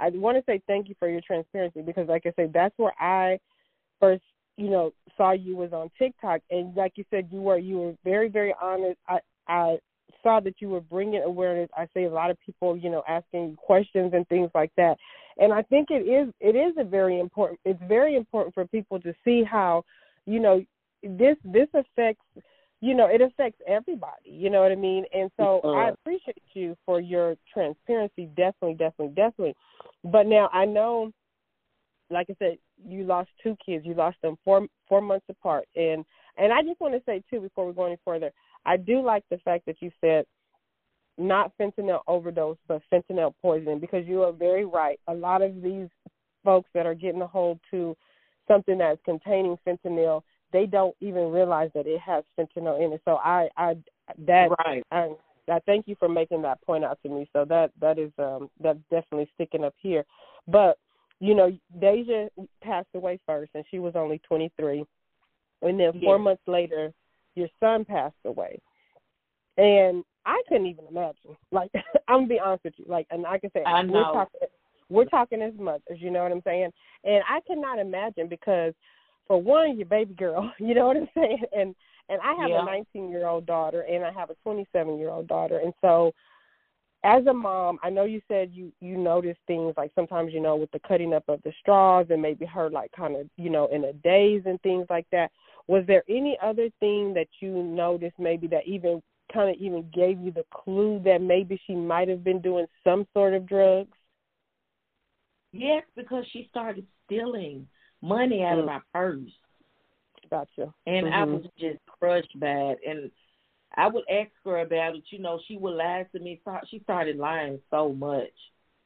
I 0.00 0.08
want 0.10 0.38
to 0.38 0.44
say 0.50 0.62
thank 0.66 0.88
you 0.88 0.94
for 0.98 1.08
your 1.08 1.20
transparency 1.20 1.82
because, 1.82 2.08
like 2.08 2.24
I 2.24 2.32
said, 2.34 2.52
that's 2.54 2.74
where 2.78 2.94
I 2.98 3.38
first 4.00 4.22
you 4.56 4.70
know 4.70 4.92
saw 5.16 5.32
you 5.32 5.54
was 5.56 5.72
on 5.74 5.90
TikTok, 5.98 6.40
and 6.50 6.74
like 6.76 6.92
you 6.96 7.04
said, 7.10 7.28
you 7.30 7.42
were 7.42 7.58
you 7.58 7.78
were 7.78 7.94
very 8.04 8.28
very 8.30 8.54
honest. 8.60 8.98
I 9.06 9.18
I 9.48 9.78
saw 10.22 10.40
that 10.40 10.54
you 10.60 10.70
were 10.70 10.80
bringing 10.80 11.22
awareness. 11.22 11.68
I 11.76 11.88
see 11.94 12.04
a 12.04 12.10
lot 12.10 12.30
of 12.30 12.38
people, 12.40 12.76
you 12.76 12.88
know, 12.90 13.02
asking 13.06 13.56
questions 13.56 14.12
and 14.14 14.26
things 14.28 14.50
like 14.54 14.72
that, 14.78 14.96
and 15.38 15.52
I 15.52 15.60
think 15.62 15.88
it 15.90 16.08
is 16.08 16.32
it 16.40 16.56
is 16.56 16.74
a 16.78 16.84
very 16.84 17.20
important. 17.20 17.60
It's 17.66 17.82
very 17.86 18.16
important 18.16 18.54
for 18.54 18.66
people 18.66 18.98
to 19.00 19.14
see 19.24 19.44
how, 19.44 19.84
you 20.24 20.40
know, 20.40 20.64
this 21.02 21.36
this 21.44 21.68
affects 21.74 22.24
you 22.86 22.94
know 22.94 23.06
it 23.06 23.20
affects 23.20 23.60
everybody 23.66 24.30
you 24.30 24.50
know 24.50 24.62
what 24.62 24.72
i 24.72 24.76
mean? 24.76 25.04
And 25.12 25.30
so 25.36 25.60
uh, 25.64 25.72
i 25.72 25.88
appreciate 25.90 26.42
you 26.54 26.76
for 26.86 27.00
your 27.00 27.36
transparency 27.52 28.26
definitely 28.36 28.74
definitely 28.74 29.14
definitely. 29.14 29.54
But 30.04 30.26
now 30.26 30.48
i 30.52 30.64
know 30.64 31.10
like 32.10 32.28
i 32.30 32.36
said 32.38 32.58
you 32.86 33.04
lost 33.04 33.30
two 33.42 33.56
kids. 33.64 33.86
You 33.86 33.94
lost 33.94 34.18
them 34.22 34.36
four 34.44 34.66
four 34.88 35.00
months 35.00 35.26
apart. 35.28 35.66
And 35.74 36.04
and 36.36 36.52
i 36.52 36.62
just 36.62 36.80
want 36.80 36.94
to 36.94 37.02
say 37.06 37.22
too 37.28 37.40
before 37.40 37.66
we 37.66 37.72
go 37.72 37.86
any 37.86 37.98
further 38.04 38.30
i 38.64 38.76
do 38.76 39.02
like 39.02 39.24
the 39.30 39.38
fact 39.38 39.66
that 39.66 39.76
you 39.80 39.90
said 40.00 40.24
not 41.18 41.52
fentanyl 41.58 42.00
overdose 42.06 42.58
but 42.68 42.82
fentanyl 42.92 43.34
poisoning 43.40 43.80
because 43.80 44.06
you 44.06 44.22
are 44.22 44.32
very 44.32 44.64
right. 44.64 45.00
A 45.08 45.14
lot 45.14 45.42
of 45.42 45.62
these 45.62 45.88
folks 46.44 46.68
that 46.74 46.86
are 46.86 46.94
getting 46.94 47.22
a 47.22 47.26
hold 47.26 47.58
to 47.70 47.96
something 48.48 48.78
that's 48.78 49.00
containing 49.04 49.58
fentanyl, 49.66 50.22
they 50.52 50.66
don't 50.66 50.94
even 51.00 51.30
realize 51.30 51.70
that 51.74 51.86
it 51.86 52.00
has 52.00 52.24
fentanyl 52.38 52.84
in 52.84 52.92
it. 52.92 53.00
So 53.04 53.16
I, 53.16 53.48
I 53.56 53.76
that 54.26 54.48
right. 54.64 54.84
I, 54.90 55.10
I 55.48 55.58
thank 55.66 55.86
you 55.88 55.96
for 55.98 56.08
making 56.08 56.42
that 56.42 56.62
point 56.62 56.84
out 56.84 56.98
to 57.02 57.08
me. 57.08 57.28
So 57.32 57.44
that 57.46 57.72
that 57.80 57.98
is 57.98 58.12
um 58.18 58.48
that's 58.60 58.78
definitely 58.90 59.30
sticking 59.34 59.64
up 59.64 59.74
here. 59.78 60.04
But 60.48 60.78
you 61.20 61.34
know, 61.34 61.50
Deja 61.80 62.28
passed 62.62 62.88
away 62.94 63.18
first, 63.26 63.52
and 63.54 63.64
she 63.70 63.78
was 63.78 63.94
only 63.96 64.20
23, 64.28 64.84
and 65.62 65.80
then 65.80 66.00
four 66.04 66.18
months 66.18 66.42
later, 66.46 66.92
your 67.34 67.48
son 67.58 67.86
passed 67.86 68.14
away, 68.26 68.60
and 69.56 70.04
I 70.26 70.42
couldn't 70.48 70.66
even 70.66 70.86
imagine. 70.86 71.36
Like 71.50 71.70
I'm 72.08 72.20
gonna 72.20 72.26
be 72.28 72.40
honest 72.40 72.64
with 72.64 72.74
you, 72.76 72.84
like, 72.88 73.06
and 73.10 73.26
I 73.26 73.38
can 73.38 73.50
say 73.52 73.62
I 73.64 73.84
we're 73.84 74.02
talking 74.04 74.40
we're 74.88 75.04
talking 75.06 75.42
as 75.42 75.54
much 75.58 75.80
as 75.90 76.00
you 76.00 76.10
know 76.10 76.22
what 76.22 76.32
I'm 76.32 76.42
saying, 76.44 76.70
and 77.04 77.22
I 77.28 77.40
cannot 77.46 77.78
imagine 77.78 78.28
because 78.28 78.74
for 79.26 79.40
one, 79.40 79.76
your 79.76 79.86
baby 79.86 80.14
girl, 80.14 80.52
you 80.58 80.74
know 80.74 80.86
what 80.86 80.96
I'm 80.96 81.08
saying, 81.14 81.42
and 81.56 81.74
and 82.08 82.20
I 82.22 82.34
have 82.42 82.50
Yeah. 82.50 82.62
a 82.62 82.64
19 82.64 83.08
year 83.10 83.26
old 83.26 83.46
daughter 83.46 83.82
and 83.82 84.04
I 84.04 84.12
have 84.12 84.30
a 84.30 84.36
27 84.44 84.98
year 84.98 85.10
old 85.10 85.26
daughter, 85.28 85.58
and 85.58 85.72
so 85.80 86.12
as 87.04 87.24
a 87.26 87.32
mom, 87.32 87.78
I 87.82 87.90
know 87.90 88.04
you 88.04 88.20
said 88.28 88.50
you 88.52 88.72
you 88.80 88.96
notice 88.96 89.36
things 89.46 89.74
like 89.76 89.92
sometimes 89.94 90.32
you 90.32 90.40
know 90.40 90.56
with 90.56 90.70
the 90.72 90.80
cutting 90.80 91.14
up 91.14 91.24
of 91.28 91.40
the 91.42 91.52
straws 91.60 92.06
and 92.10 92.20
maybe 92.20 92.44
her 92.46 92.68
like 92.70 92.90
kind 92.92 93.16
of 93.16 93.28
you 93.36 93.50
know 93.50 93.66
in 93.68 93.84
a 93.84 93.92
daze 93.92 94.42
and 94.46 94.60
things 94.62 94.86
like 94.90 95.06
that. 95.12 95.30
Was 95.68 95.84
there 95.86 96.04
any 96.08 96.36
other 96.42 96.68
thing 96.80 97.14
that 97.14 97.28
you 97.40 97.62
noticed 97.62 98.18
maybe 98.18 98.46
that 98.48 98.66
even 98.66 99.02
kind 99.32 99.50
of 99.50 99.56
even 99.56 99.88
gave 99.92 100.20
you 100.20 100.30
the 100.32 100.44
clue 100.52 101.00
that 101.04 101.20
maybe 101.20 101.60
she 101.66 101.74
might 101.74 102.08
have 102.08 102.24
been 102.24 102.40
doing 102.40 102.66
some 102.84 103.06
sort 103.14 103.34
of 103.34 103.46
drugs? 103.46 103.96
Yes, 105.52 105.82
because 105.96 106.24
she 106.32 106.46
started 106.50 106.86
stealing 107.04 107.66
money 108.02 108.42
out 108.42 108.58
of 108.58 108.64
Mm. 108.64 108.68
my 108.68 108.80
purse. 108.92 109.30
Gotcha. 110.28 110.74
and 110.86 111.06
I 111.14 111.24
Mhm. 111.24 111.34
was 111.34 111.50
just 111.56 111.78
crushed 111.86 112.38
bad. 112.40 112.78
And 112.84 113.12
I 113.76 113.86
would 113.86 114.04
ask 114.10 114.30
her 114.44 114.58
about 114.58 114.96
it. 114.96 115.04
You 115.12 115.18
know, 115.20 115.38
she 115.46 115.56
would 115.56 115.74
lie 115.74 116.04
to 116.12 116.18
me. 116.18 116.40
She 116.68 116.80
started 116.80 117.16
lying 117.16 117.60
so 117.70 117.92
much, 117.92 118.32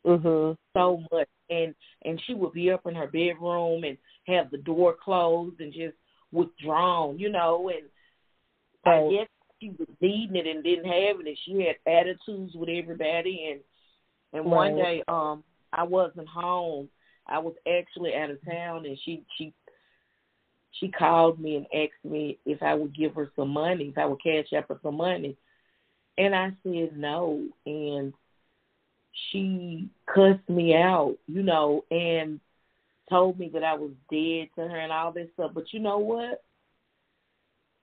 Mhm. 0.04 0.56
so 0.74 1.02
much, 1.10 1.28
and 1.48 1.74
and 2.02 2.20
she 2.22 2.34
would 2.34 2.52
be 2.52 2.70
up 2.70 2.86
in 2.86 2.94
her 2.94 3.06
bedroom 3.06 3.84
and 3.84 3.96
have 4.26 4.50
the 4.50 4.58
door 4.58 4.94
closed 4.94 5.60
and 5.60 5.72
just 5.72 5.96
withdrawn. 6.32 7.18
You 7.18 7.30
know, 7.30 7.70
and 7.70 7.88
I 8.84 9.08
guess 9.10 9.28
she 9.60 9.70
was 9.70 9.88
needing 10.00 10.36
it 10.36 10.46
and 10.46 10.62
didn't 10.62 10.84
have 10.86 11.20
it, 11.20 11.26
and 11.26 11.38
she 11.38 11.62
had 11.62 11.76
attitudes 11.86 12.54
with 12.54 12.68
everybody. 12.68 13.50
And 13.50 13.64
and 14.32 14.50
one 14.50 14.76
day, 14.76 15.02
um, 15.08 15.42
I 15.72 15.84
wasn't 15.84 16.28
home. 16.28 16.90
I 17.30 17.38
was 17.38 17.54
actually 17.68 18.14
out 18.14 18.30
of 18.30 18.44
town, 18.44 18.86
and 18.86 18.98
she 19.04 19.24
she 19.38 19.52
she 20.72 20.88
called 20.88 21.40
me 21.40 21.56
and 21.56 21.66
asked 21.74 22.04
me 22.04 22.38
if 22.46 22.62
I 22.62 22.74
would 22.74 22.96
give 22.96 23.14
her 23.14 23.30
some 23.36 23.50
money, 23.50 23.84
if 23.88 23.98
I 23.98 24.06
would 24.06 24.22
cash 24.22 24.52
up 24.56 24.68
her 24.68 24.78
some 24.82 24.96
money. 24.96 25.36
And 26.18 26.34
I 26.34 26.50
said 26.62 26.96
no. 26.96 27.46
And 27.66 28.12
she 29.30 29.88
cussed 30.06 30.48
me 30.48 30.74
out, 30.74 31.16
you 31.26 31.42
know, 31.42 31.84
and 31.90 32.40
told 33.08 33.38
me 33.38 33.50
that 33.52 33.64
I 33.64 33.74
was 33.74 33.90
dead 34.10 34.48
to 34.54 34.68
her 34.68 34.78
and 34.78 34.92
all 34.92 35.12
this 35.12 35.28
stuff. 35.34 35.52
But 35.54 35.72
you 35.72 35.80
know 35.80 35.98
what? 35.98 36.42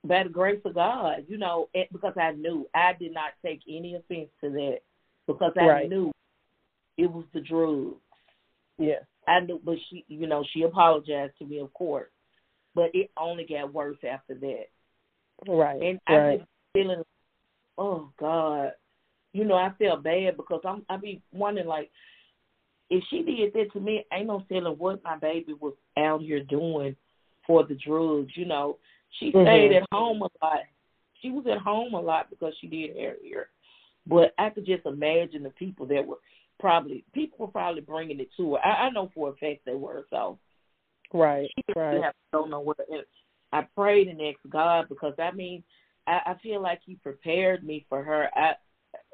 By 0.05 0.23
the 0.23 0.29
grace 0.29 0.61
of 0.63 0.75
God, 0.75 1.25
you 1.27 1.37
know, 1.37 1.67
it, 1.73 1.91
because 1.91 2.13
I 2.15 2.31
knew 2.31 2.67
I 2.73 2.93
did 2.93 3.13
not 3.13 3.31
take 3.43 3.61
any 3.67 3.95
offense 3.95 4.29
to 4.41 4.49
that 4.51 4.79
because 5.25 5.51
I 5.59 5.65
Right. 5.65 5.89
knew 5.89 6.11
it 6.97 7.11
was 7.11 7.25
the 7.33 7.41
drugs. 7.41 7.95
Yeah. 8.77 8.99
I 9.27 9.41
knew, 9.41 9.59
but 9.63 9.75
she, 9.89 10.05
you 10.07 10.25
know, 10.25 10.43
she 10.53 10.63
apologized 10.63 11.33
to 11.39 11.45
me, 11.45 11.59
of 11.59 11.73
course, 11.73 12.09
but 12.73 12.89
it 12.93 13.11
only 13.17 13.45
got 13.45 13.73
worse 13.73 13.97
after 14.09 14.35
that. 14.35 14.65
Right. 15.47 15.81
And 15.81 15.99
I 16.07 16.13
right. 16.13 16.39
was 16.39 16.47
feeling, 16.73 17.03
oh 17.77 18.09
God, 18.19 18.71
you 19.33 19.43
know, 19.43 19.55
I 19.55 19.71
felt 19.77 20.03
bad 20.03 20.37
because 20.37 20.61
I'm, 20.65 20.85
I 20.89 20.97
be 20.97 21.21
wondering 21.33 21.67
like, 21.67 21.91
if 22.89 23.03
she 23.09 23.21
did 23.21 23.53
that 23.53 23.73
to 23.73 23.79
me, 23.81 24.05
ain't 24.13 24.27
no 24.27 24.43
telling 24.49 24.77
what 24.77 25.03
my 25.03 25.17
baby 25.17 25.53
was 25.59 25.73
out 25.97 26.21
here 26.21 26.41
doing 26.43 26.95
for 27.45 27.65
the 27.65 27.75
drugs. 27.75 28.31
You 28.35 28.45
know, 28.45 28.77
she 29.19 29.31
Mhm. 29.31 29.43
stayed 29.43 29.73
at 29.73 29.87
home 29.91 30.21
a 30.21 30.29
lot. 30.41 30.63
She 31.21 31.31
was 31.31 31.45
at 31.47 31.57
home 31.57 31.93
a 31.93 31.99
lot 31.99 32.29
because 32.29 32.53
she 32.59 32.67
did 32.67 32.95
hair 32.95 33.17
here. 33.21 33.49
But 34.05 34.33
I 34.37 34.49
could 34.49 34.65
just 34.65 34.85
imagine 34.85 35.43
the 35.43 35.49
people 35.49 35.85
that 35.87 36.05
were 36.05 36.19
probably 36.59 37.03
people 37.13 37.45
were 37.45 37.51
probably 37.51 37.81
bringing 37.81 38.19
it 38.19 38.29
to 38.37 38.55
her. 38.55 38.65
I, 38.65 38.87
I 38.87 38.89
know 38.89 39.11
for 39.13 39.29
a 39.29 39.33
fact 39.33 39.61
they 39.65 39.75
were. 39.75 40.05
So 40.09 40.39
Right. 41.13 41.49
she 41.55 41.73
Right. 41.75 42.03
have 42.03 42.13
go 42.33 42.45
nowhere. 42.45 42.75
And 42.91 43.03
I 43.51 43.61
prayed 43.75 44.07
and 44.07 44.21
asked 44.21 44.49
God 44.49 44.89
because 44.89 45.13
I 45.19 45.31
mean, 45.31 45.63
I, 46.05 46.19
I 46.25 46.35
feel 46.41 46.61
like 46.61 46.81
He 46.85 46.95
prepared 46.95 47.63
me 47.63 47.85
for 47.89 48.03
her. 48.03 48.29
I 48.35 48.55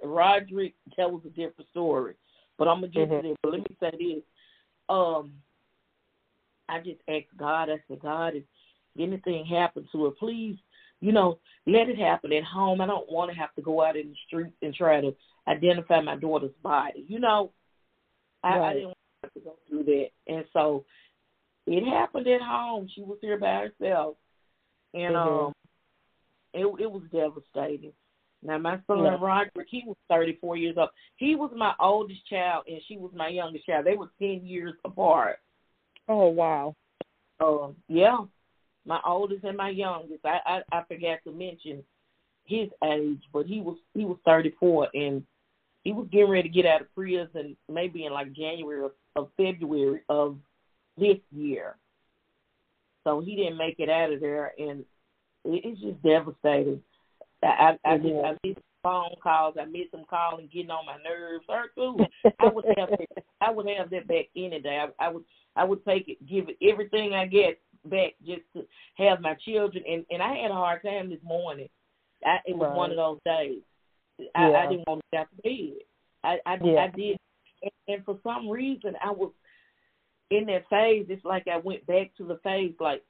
Roderick, 0.04 0.76
that 0.98 1.12
was 1.12 1.22
a 1.26 1.30
different 1.30 1.70
story. 1.72 2.16
But 2.58 2.68
I'm 2.68 2.78
gonna 2.82 2.88
get 2.88 3.10
Mhm. 3.10 3.22
to. 3.22 3.36
But 3.42 3.52
let 3.52 3.70
me 3.70 3.78
say 3.80 3.92
this. 3.92 4.24
Um 4.90 5.34
I 6.70 6.80
just 6.80 7.02
asked 7.08 7.36
God, 7.38 7.70
I 7.70 7.84
said, 7.88 8.00
God, 8.00 8.36
if 8.36 8.44
anything 8.98 9.46
happened 9.46 9.88
to 9.92 10.06
her, 10.06 10.12
please, 10.12 10.58
you 11.02 11.12
know, 11.12 11.40
let 11.68 11.90
it 11.90 11.98
happen 11.98 12.32
at 12.32 12.44
home. 12.44 12.80
I 12.80 12.86
don't 12.86 13.12
want 13.12 13.30
to 13.32 13.38
have 13.38 13.54
to 13.56 13.62
go 13.62 13.84
out 13.84 13.98
in 13.98 14.10
the 14.10 14.16
streets 14.28 14.56
and 14.62 14.74
try 14.74 15.02
to 15.02 15.14
identify 15.48 16.02
my 16.02 16.16
daughter's 16.16 16.56
body. 16.62 17.06
You 17.08 17.20
know, 17.20 17.52
I, 18.44 18.60
I 18.60 18.74
didn't 18.74 18.88
want 18.88 19.34
to 19.34 19.40
go 19.40 19.56
through 19.68 19.84
that. 19.84 20.08
And 20.28 20.46
so 20.54 20.86
it 21.66 21.86
happened 21.86 22.28
at 22.28 22.42
home. 22.42 22.88
She 22.94 23.02
was 23.02 23.18
here 23.22 23.38
by 23.38 23.68
herself. 23.68 24.16
And 24.94 25.16
Mhm. 25.16 25.48
um 25.48 25.54
it 26.54 26.66
it 26.80 26.92
was 26.92 27.04
devastating. 27.12 27.94
Now 28.44 28.58
my 28.58 28.80
son 28.88 29.04
Yeah. 29.04 29.18
Roderick, 29.20 29.68
he 29.70 29.84
was 29.86 29.98
thirty 30.10 30.34
four 30.34 30.56
years 30.58 30.78
old. 30.78 30.90
He 31.16 31.36
was 31.36 31.52
my 31.56 31.74
oldest 31.80 32.28
child 32.28 32.66
and 32.68 32.82
she 32.88 32.98
was 32.98 33.12
my 33.14 33.30
youngest 33.30 33.66
child. 33.66 33.86
They 33.86 33.96
were 33.96 34.12
ten 34.20 34.46
years 34.46 34.74
apart. 34.86 35.40
Oh 36.08 36.28
wow. 36.28 36.76
Um, 37.40 37.76
yeah, 37.88 38.20
my 38.86 39.00
oldest 39.06 39.44
and 39.44 39.58
my 39.58 39.70
youngest. 39.70 40.26
I, 40.26 40.40
I 40.46 40.78
I 40.78 40.84
forgot 40.84 41.20
to 41.24 41.32
mention 41.32 41.84
his 42.46 42.70
age, 42.84 43.22
but 43.32 43.46
he 43.46 43.62
was 43.62 43.78
he 43.94 44.06
was 44.06 44.18
thirty 44.26 44.52
four 44.60 44.90
and 44.94 45.26
he 45.84 45.92
was 45.92 46.08
getting 46.12 46.30
ready 46.30 46.44
to 46.50 46.54
get 46.54 46.66
out 46.66 46.82
of 46.82 46.94
prison 46.96 47.56
maybe 47.72 48.06
in 48.06 48.13
like 48.13 48.34
January 48.34 48.86
of, 48.86 48.92
of 49.16 49.30
February 49.38 50.02
of 50.10 50.38
this 50.98 51.18
year. 51.32 51.75
So 53.04 53.20
he 53.20 53.36
didn't 53.36 53.58
make 53.58 53.75
it 53.80 53.90
out 53.90 54.13
of 54.13 54.22
there, 54.22 54.54
and 54.58 54.80
it, 55.46 55.62
it's 55.66 55.82
just 55.82 56.02
devastating. 56.04 56.82
I 57.44 57.78
I, 57.84 57.94
I, 57.94 57.98
just, 57.98 58.13
I 58.25 58.38
miss 58.46 58.56
phone 58.82 59.16
calls. 59.22 59.56
I 59.60 59.66
miss 59.66 59.92
him 59.94 60.06
calling, 60.10 60.50
getting 60.54 60.72
on 60.72 60.86
my 60.86 60.98
nerves. 61.04 61.44
Her 61.50 61.66
too. 61.75 61.98
I 62.40 62.48
would 62.48 62.66
have 62.78 62.90
that, 62.90 63.24
I 63.42 63.52
would 63.52 63.68
have 63.78 63.90
that 63.90 64.08
back 64.08 64.25
any 64.36 64.62
day. 64.62 64.82
I, 65.00 65.06
I 65.06 65.10
would 65.10 65.24
I 65.56 65.63
would 65.66 65.84
take 65.86 66.08
it, 66.08 66.25
give 66.28 66.46
it 66.50 66.58
everything 66.62 67.13
I 67.13 67.25
get 67.25 67.60
back 67.86 68.13
just 68.25 68.42
to 68.56 68.66
have 68.96 69.20
my 69.20 69.36
children. 69.46 69.84
And 69.86 70.06
and 70.10 70.22
I 70.24 70.36
had 70.36 70.52
a 70.52 70.56
hard 70.56 70.82
time 70.84 71.10
this 71.10 71.20
morning. 71.24 71.68
I, 72.25 72.38
it 72.46 72.56
was 72.56 72.70
Right. 72.70 72.78
one 72.78 72.92
of 72.92 72.98
those 72.98 73.20
days. 73.25 73.62
I, 74.36 74.50
Yeah. 74.50 74.58
I 74.58 74.67
didn't 74.70 74.88
want 74.88 75.01
to 75.01 75.05
get 75.12 75.20
out 75.22 75.27
of 75.32 75.43
bed. 75.43 75.74
I 76.24 76.39
I, 76.46 76.58
Yeah. 76.63 76.84
I 76.84 76.88
did, 76.96 77.17
and, 77.62 77.72
and 77.88 78.05
for 78.05 78.20
some 78.24 78.50
reason 78.50 78.96
I 79.03 79.12
was 79.12 79.32
in 80.29 80.46
that 80.48 80.67
phase. 80.70 81.05
It's 81.10 81.25
like 81.25 81.48
I 81.48 81.58
went 81.58 81.86
back 81.86 82.15
to 82.17 82.25
the 82.25 82.38
phase 82.43 82.74
like, 82.79 83.03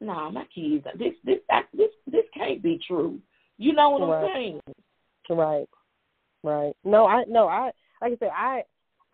no, 0.00 0.12
nah, 0.12 0.30
my 0.30 0.44
kids. 0.54 0.84
This 0.98 1.14
this 1.24 1.38
I, 1.50 1.62
this 1.72 1.90
this 2.06 2.24
can't 2.34 2.62
be 2.62 2.80
true. 2.86 3.18
You 3.58 3.72
know 3.72 3.90
what 3.90 4.08
Right. 4.08 4.24
I'm 4.24 4.30
saying? 4.34 4.60
Right. 5.30 5.68
Right. 6.42 6.74
No, 6.84 7.06
I 7.06 7.24
no, 7.26 7.46
I 7.48 7.70
like 8.02 8.12
I 8.12 8.16
said, 8.18 8.30
I 8.36 8.62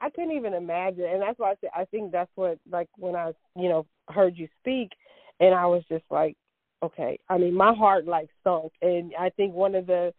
I 0.00 0.10
couldn't 0.10 0.32
even 0.32 0.54
imagine 0.54 1.04
and 1.04 1.22
that's 1.22 1.38
why 1.38 1.52
I 1.52 1.54
said 1.60 1.70
I 1.76 1.84
think 1.86 2.10
that's 2.12 2.30
what 2.34 2.58
like 2.70 2.88
when 2.96 3.14
I, 3.14 3.32
you 3.56 3.68
know, 3.68 3.86
heard 4.08 4.36
you 4.36 4.48
speak 4.60 4.90
and 5.38 5.54
I 5.54 5.66
was 5.66 5.84
just 5.88 6.04
like, 6.10 6.36
okay. 6.82 7.18
I 7.28 7.38
mean, 7.38 7.54
my 7.54 7.72
heart 7.72 8.06
like 8.06 8.28
sunk 8.42 8.72
and 8.82 9.12
I 9.18 9.30
think 9.30 9.54
one 9.54 9.74
of 9.74 9.86
the 9.86 10.12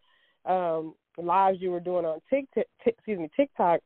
um 0.44 0.94
lives 1.18 1.58
you 1.60 1.70
were 1.70 1.80
doing 1.80 2.04
on 2.04 2.20
TikTok, 2.30 2.64
excuse 2.86 3.18
me, 3.18 3.28
TikTok, 3.36 3.80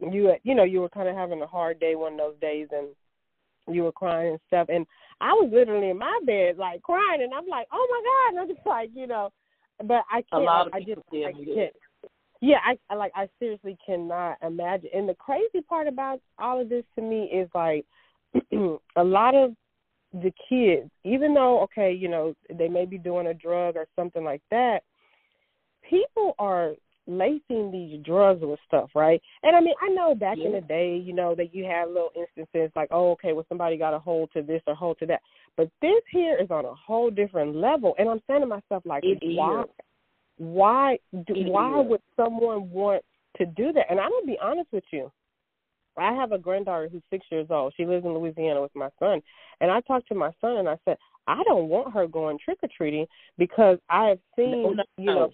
you 0.00 0.32
you 0.42 0.54
know, 0.54 0.64
you 0.64 0.80
were 0.80 0.88
kind 0.88 1.08
of 1.08 1.16
having 1.16 1.42
a 1.42 1.46
hard 1.46 1.80
day 1.80 1.94
one 1.94 2.12
of 2.14 2.18
those 2.18 2.40
days 2.40 2.68
and 2.72 2.88
you 3.74 3.82
were 3.82 3.92
crying 3.92 4.30
and 4.30 4.40
stuff 4.46 4.68
and 4.70 4.86
I 5.20 5.32
was 5.32 5.50
literally 5.52 5.90
in 5.90 5.98
my 5.98 6.20
bed 6.24 6.56
like 6.58 6.82
crying 6.82 7.22
and 7.22 7.34
I'm 7.34 7.48
like, 7.48 7.66
"Oh 7.72 7.86
my 7.90 8.02
god." 8.04 8.28
And 8.28 8.38
I'm 8.40 8.54
just 8.54 8.66
like, 8.66 8.90
you 8.94 9.06
know, 9.06 9.30
but 9.84 10.04
I 10.10 10.22
can't 10.30 10.44
lot 10.44 10.66
of 10.68 10.74
I 10.74 10.80
just 10.80 11.00
I 11.12 11.32
can't 11.32 11.74
yeah, 12.40 12.58
I, 12.64 12.78
I 12.90 12.94
like 12.94 13.12
I 13.14 13.28
seriously 13.38 13.76
cannot 13.84 14.38
imagine. 14.42 14.90
And 14.94 15.08
the 15.08 15.14
crazy 15.14 15.60
part 15.68 15.88
about 15.88 16.20
all 16.38 16.60
of 16.60 16.68
this 16.68 16.84
to 16.96 17.02
me 17.02 17.24
is 17.24 17.48
like 17.54 17.84
a 18.96 19.04
lot 19.04 19.34
of 19.34 19.54
the 20.12 20.32
kids, 20.48 20.88
even 21.04 21.34
though 21.34 21.62
okay, 21.62 21.92
you 21.92 22.08
know, 22.08 22.34
they 22.52 22.68
may 22.68 22.84
be 22.84 22.98
doing 22.98 23.26
a 23.26 23.34
drug 23.34 23.76
or 23.76 23.86
something 23.96 24.24
like 24.24 24.42
that, 24.50 24.80
people 25.88 26.34
are 26.38 26.72
lacing 27.06 27.70
these 27.72 28.04
drugs 28.04 28.40
with 28.42 28.58
stuff, 28.66 28.90
right? 28.94 29.20
And 29.42 29.56
I 29.56 29.60
mean, 29.60 29.74
I 29.82 29.88
know 29.88 30.14
back 30.14 30.36
yeah. 30.38 30.46
in 30.46 30.52
the 30.52 30.60
day, 30.60 30.96
you 30.96 31.14
know, 31.14 31.34
that 31.34 31.54
you 31.54 31.64
had 31.64 31.88
little 31.88 32.10
instances 32.14 32.70
like, 32.76 32.88
oh, 32.90 33.12
okay, 33.12 33.32
well, 33.32 33.46
somebody 33.48 33.78
got 33.78 33.94
a 33.94 33.98
hold 33.98 34.30
to 34.34 34.42
this 34.42 34.60
or 34.66 34.74
hold 34.74 34.98
to 34.98 35.06
that, 35.06 35.20
but 35.56 35.70
this 35.80 36.02
here 36.12 36.38
is 36.40 36.50
on 36.50 36.64
a 36.64 36.74
whole 36.74 37.10
different 37.10 37.56
level. 37.56 37.94
And 37.98 38.08
I'm 38.08 38.20
saying 38.26 38.42
to 38.42 38.46
myself, 38.46 38.82
like, 38.84 39.04
it 39.04 39.18
why, 39.22 39.62
is. 39.62 39.68
why, 40.36 40.98
do, 41.12 41.34
why 41.34 41.80
is. 41.80 41.88
would 41.88 42.02
someone 42.14 42.70
want 42.70 43.02
to 43.38 43.46
do 43.46 43.72
that? 43.72 43.86
And 43.90 43.98
I'm 43.98 44.10
gonna 44.10 44.26
be 44.26 44.38
honest 44.42 44.68
with 44.72 44.84
you. 44.92 45.10
I 46.00 46.14
have 46.14 46.32
a 46.32 46.38
granddaughter 46.38 46.88
who's 46.90 47.02
six 47.10 47.26
years 47.30 47.46
old. 47.50 47.74
She 47.76 47.86
lives 47.86 48.04
in 48.04 48.12
Louisiana 48.14 48.62
with 48.62 48.74
my 48.74 48.88
son, 48.98 49.22
and 49.60 49.70
I 49.70 49.80
talked 49.82 50.08
to 50.08 50.14
my 50.14 50.30
son 50.40 50.58
and 50.58 50.68
I 50.68 50.78
said, 50.84 50.96
I 51.26 51.42
don't 51.44 51.68
want 51.68 51.92
her 51.92 52.06
going 52.06 52.38
trick 52.42 52.58
or 52.62 52.68
treating 52.74 53.06
because 53.36 53.78
I 53.90 54.06
have 54.06 54.18
seen, 54.34 54.76
no, 54.76 54.84
you 54.96 55.06
know, 55.06 55.32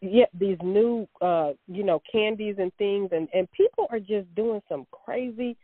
yeah, 0.00 0.24
these 0.38 0.56
new, 0.62 1.06
uh, 1.20 1.52
you 1.68 1.84
know, 1.84 2.00
candies 2.10 2.56
and 2.58 2.72
things, 2.76 3.10
and 3.12 3.28
and 3.34 3.50
people 3.52 3.86
are 3.90 4.00
just 4.00 4.34
doing 4.34 4.62
some 4.68 4.86
crazy 4.90 5.56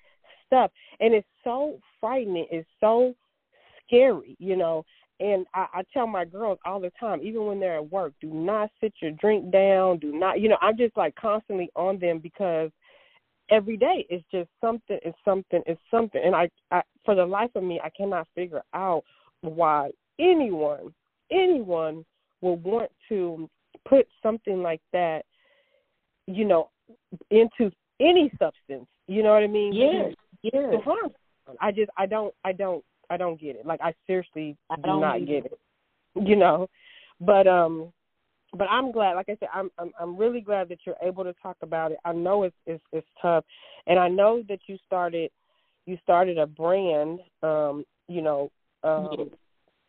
stuff, 0.46 0.70
and 1.00 1.14
it's 1.14 1.26
so 1.42 1.78
frightening. 2.00 2.46
It's 2.50 2.68
so 2.80 3.14
scary, 3.86 4.36
you 4.38 4.56
know. 4.56 4.84
And 5.20 5.46
I, 5.54 5.66
I 5.72 5.82
tell 5.92 6.06
my 6.06 6.24
girls 6.24 6.58
all 6.64 6.80
the 6.80 6.90
time, 6.98 7.20
even 7.22 7.46
when 7.46 7.60
they're 7.60 7.76
at 7.76 7.92
work, 7.92 8.12
do 8.20 8.28
not 8.28 8.70
sit 8.80 8.92
your 9.00 9.12
drink 9.12 9.52
down. 9.52 9.98
Do 9.98 10.12
not, 10.12 10.40
you 10.40 10.48
know, 10.48 10.58
I'm 10.60 10.76
just 10.76 10.96
like 10.96 11.14
constantly 11.14 11.70
on 11.76 11.98
them 11.98 12.18
because 12.18 12.70
every 13.52 13.76
day 13.76 14.06
it's 14.08 14.24
just 14.32 14.48
something, 14.60 14.98
it's 15.04 15.18
something, 15.24 15.62
it's 15.66 15.80
something. 15.90 16.20
And 16.24 16.34
I, 16.34 16.48
I, 16.70 16.82
for 17.04 17.14
the 17.14 17.24
life 17.24 17.50
of 17.54 17.62
me, 17.62 17.80
I 17.84 17.90
cannot 17.90 18.26
figure 18.34 18.62
out 18.74 19.04
why 19.42 19.90
anyone, 20.18 20.92
anyone 21.30 22.04
will 22.40 22.56
want 22.56 22.90
to 23.10 23.48
put 23.88 24.08
something 24.22 24.62
like 24.62 24.80
that, 24.92 25.24
you 26.26 26.44
know, 26.44 26.70
into 27.30 27.70
any 28.00 28.32
substance. 28.38 28.88
You 29.06 29.22
know 29.22 29.34
what 29.34 29.42
I 29.42 29.48
mean? 29.48 29.72
Yes, 29.74 30.14
yes. 30.42 30.74
I 31.60 31.70
just, 31.70 31.90
I 31.98 32.06
don't, 32.06 32.32
I 32.44 32.52
don't, 32.52 32.82
I 33.10 33.16
don't 33.18 33.38
get 33.38 33.56
it. 33.56 33.66
Like 33.66 33.80
I 33.82 33.92
seriously 34.06 34.56
I 34.70 34.76
do 34.76 35.00
not 35.00 35.26
get 35.26 35.44
it. 35.44 35.58
You 36.14 36.36
know, 36.36 36.68
but 37.20 37.46
um, 37.46 37.92
but 38.56 38.68
I'm 38.70 38.92
glad. 38.92 39.14
Like 39.14 39.28
I 39.28 39.36
said, 39.40 39.48
I'm 39.52 39.70
I'm 39.78 39.92
I'm 40.00 40.16
really 40.16 40.40
glad 40.40 40.68
that 40.68 40.78
you're 40.84 40.96
able 41.02 41.24
to 41.24 41.34
talk 41.42 41.56
about 41.62 41.92
it. 41.92 41.98
I 42.04 42.12
know 42.12 42.42
it's 42.44 42.56
it's, 42.66 42.82
it's 42.92 43.06
tough, 43.20 43.44
and 43.86 43.98
I 43.98 44.08
know 44.08 44.42
that 44.48 44.60
you 44.66 44.76
started 44.86 45.30
you 45.86 45.98
started 46.02 46.38
a 46.38 46.46
brand. 46.46 47.20
Um, 47.42 47.84
you 48.08 48.22
know, 48.22 48.50
um, 48.84 49.16
Yes. 49.18 49.28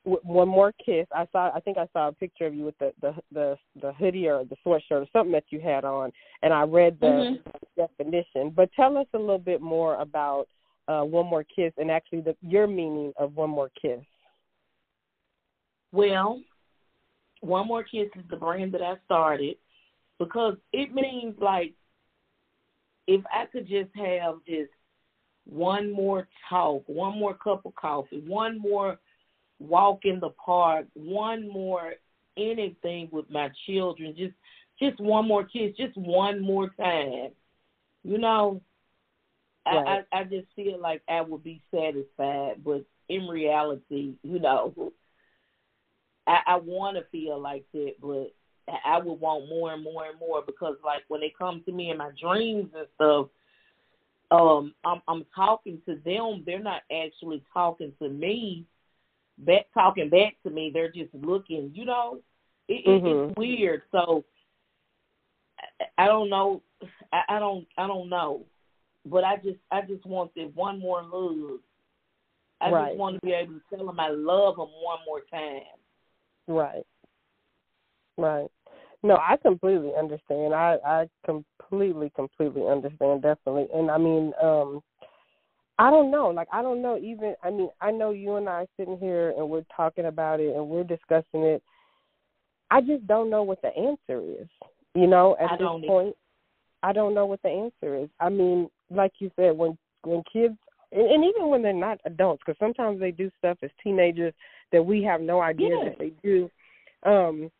w- 0.05 0.21
one 0.23 0.47
more 0.47 0.73
kiss. 0.85 1.05
I 1.13 1.27
saw. 1.31 1.51
I 1.53 1.59
think 1.59 1.77
I 1.77 1.87
saw 1.93 2.07
a 2.09 2.13
picture 2.13 2.45
of 2.45 2.53
you 2.53 2.65
with 2.65 2.77
the 2.79 2.93
the 3.01 3.13
the, 3.31 3.57
the 3.81 3.93
hoodie 3.93 4.27
or 4.27 4.43
the 4.45 4.55
sweatshirt 4.65 4.91
or 4.91 5.07
something 5.11 5.33
that 5.33 5.45
you 5.49 5.59
had 5.59 5.83
on, 5.83 6.11
and 6.41 6.53
I 6.53 6.63
read 6.63 6.99
the 6.99 7.05
Mhm. 7.07 7.43
definition. 7.75 8.49
But 8.51 8.71
tell 8.73 8.97
us 8.97 9.07
a 9.13 9.19
little 9.19 9.39
bit 9.39 9.61
more 9.61 9.95
about 9.99 10.47
uh, 10.87 11.03
one 11.03 11.25
more 11.25 11.43
kiss 11.43 11.73
and 11.77 11.91
actually 11.91 12.21
the 12.21 12.35
your 12.41 12.67
meaning 12.67 13.13
of 13.17 13.35
one 13.35 13.49
more 13.49 13.69
kiss. 13.81 14.01
Well, 15.91 16.41
One 17.43 17.67
More 17.67 17.83
Kiss 17.83 18.09
is 18.15 18.25
the 18.29 18.37
brand 18.37 18.73
that 18.73 18.81
I 18.81 18.95
started 19.05 19.57
because 20.19 20.55
it 20.73 20.93
means 20.93 21.35
like 21.39 21.73
if 23.07 23.21
I 23.31 23.45
could 23.45 23.67
just 23.67 23.89
have 23.95 24.35
just 24.45 24.71
one 25.45 25.91
more 25.91 26.27
talk, 26.49 26.83
one 26.87 27.17
more 27.19 27.33
cup 27.35 27.65
of 27.65 27.75
coffee, 27.75 28.23
one 28.27 28.59
more 28.59 28.99
walk 29.59 30.01
in 30.05 30.19
the 30.19 30.29
park, 30.29 30.85
one 30.93 31.47
more 31.49 31.93
anything 32.37 33.09
with 33.11 33.29
my 33.29 33.49
children, 33.65 34.15
just 34.17 34.33
just 34.79 34.99
one 34.99 35.27
more 35.27 35.43
kiss, 35.43 35.75
just 35.77 35.97
one 35.97 36.41
more 36.41 36.69
time. 36.79 37.31
You 38.03 38.17
know, 38.19 38.61
Right. 39.71 39.87
I, 39.87 40.01
I 40.13 40.19
I 40.21 40.23
just 40.25 40.47
feel 40.55 40.79
like 40.79 41.01
I 41.09 41.21
would 41.21 41.43
be 41.43 41.61
satisfied, 41.73 42.63
but 42.63 42.83
in 43.09 43.27
reality, 43.27 44.15
you 44.23 44.39
know, 44.39 44.73
I, 46.27 46.39
I 46.47 46.55
want 46.57 46.97
to 46.97 47.03
feel 47.11 47.39
like 47.39 47.65
that, 47.73 47.93
but 48.01 48.33
I 48.85 48.97
would 48.97 49.19
want 49.19 49.49
more 49.49 49.73
and 49.73 49.83
more 49.83 50.05
and 50.05 50.19
more 50.19 50.41
because, 50.45 50.75
like, 50.83 51.03
when 51.09 51.21
they 51.21 51.33
come 51.37 51.61
to 51.65 51.71
me 51.71 51.91
in 51.91 51.97
my 51.97 52.11
dreams 52.19 52.69
and 52.77 52.87
stuff, 52.95 53.27
um, 54.31 54.73
I'm 54.83 55.01
I'm 55.07 55.25
talking 55.35 55.81
to 55.85 55.95
them. 56.05 56.43
They're 56.45 56.59
not 56.59 56.81
actually 56.91 57.43
talking 57.53 57.91
to 58.01 58.09
me, 58.09 58.65
back 59.39 59.67
talking 59.73 60.09
back 60.09 60.35
to 60.43 60.49
me. 60.49 60.71
They're 60.73 60.91
just 60.91 61.13
looking. 61.13 61.71
You 61.73 61.85
know, 61.85 62.19
it, 62.67 62.85
it, 62.85 63.03
Mhm. 63.03 63.27
it's 63.27 63.37
weird. 63.37 63.83
So 63.91 64.23
I, 65.59 66.05
I 66.05 66.07
don't 66.07 66.29
know. 66.29 66.61
I, 67.11 67.23
I 67.29 67.39
don't. 67.39 67.67
I 67.77 67.85
don't 67.85 68.09
know. 68.09 68.45
But 69.05 69.25
I 69.25 69.35
just, 69.35 69.59
I 69.69 69.81
just 69.81 70.05
want 70.05 70.33
that 70.35 70.55
one 70.55 70.79
more 70.79 71.03
hug. 71.03 71.59
I 72.61 72.71
Right. 72.71 72.87
just 72.91 72.97
want 72.99 73.15
to 73.15 73.25
be 73.25 73.33
able 73.33 73.55
to 73.55 73.61
tell 73.69 73.85
them 73.85 73.99
I 73.99 74.07
love 74.07 74.55
them 74.55 74.69
one 74.81 74.99
more 75.05 75.19
time. 75.29 75.63
Right. 76.47 76.85
Right. 78.17 78.47
No, 79.01 79.15
I 79.15 79.37
completely 79.37 79.91
understand. 79.97 80.53
I 80.53 80.77
I 80.85 81.09
completely 81.25 82.11
completely 82.15 82.63
understand 82.67 83.21
definitely. 83.21 83.67
And 83.73 83.91
I 83.91 83.97
mean, 83.97 84.33
um 84.41 84.81
I 85.79 85.89
don't 85.89 86.11
know. 86.11 86.27
Like 86.29 86.47
I 86.53 86.61
don't 86.61 86.81
know 86.81 86.97
even 86.97 87.35
I 87.43 87.49
mean, 87.49 87.69
I 87.81 87.91
know 87.91 88.11
you 88.11 88.35
and 88.35 88.47
I 88.47 88.61
are 88.63 88.67
sitting 88.77 88.97
here 88.97 89.33
and 89.37 89.49
we're 89.49 89.65
talking 89.75 90.05
about 90.05 90.39
it 90.39 90.55
and 90.55 90.67
we're 90.67 90.83
discussing 90.83 91.43
it. 91.43 91.63
I 92.71 92.81
just 92.81 93.05
don't 93.07 93.29
know 93.29 93.43
what 93.43 93.61
the 93.61 93.75
answer 93.75 94.21
is. 94.21 94.47
You 94.95 95.07
know, 95.07 95.35
at 95.39 95.51
I 95.51 95.57
this 95.57 95.87
point 95.87 96.15
I 96.83 96.93
don't 96.93 97.13
know 97.13 97.25
what 97.25 97.41
the 97.41 97.49
answer 97.49 97.95
is. 97.95 98.09
I 98.19 98.29
mean, 98.29 98.69
like 98.89 99.13
you 99.19 99.31
said 99.35 99.57
when 99.57 99.77
when 100.03 100.23
kids 100.31 100.57
and, 100.93 101.11
and 101.11 101.25
even 101.25 101.49
when 101.49 101.61
they're 101.61 101.73
not 101.73 101.99
adults 102.05 102.41
because 102.45 102.57
sometimes 102.59 102.99
they 102.99 103.11
do 103.11 103.29
stuff 103.37 103.57
as 103.61 103.71
teenagers 103.83 104.33
that 104.71 104.83
we 104.83 105.03
have 105.03 105.21
no 105.21 105.41
idea 105.41 105.69
Yeah. 105.77 105.89
that 105.89 105.99
they 105.99 106.11
do 106.23 106.49
um 107.05 107.51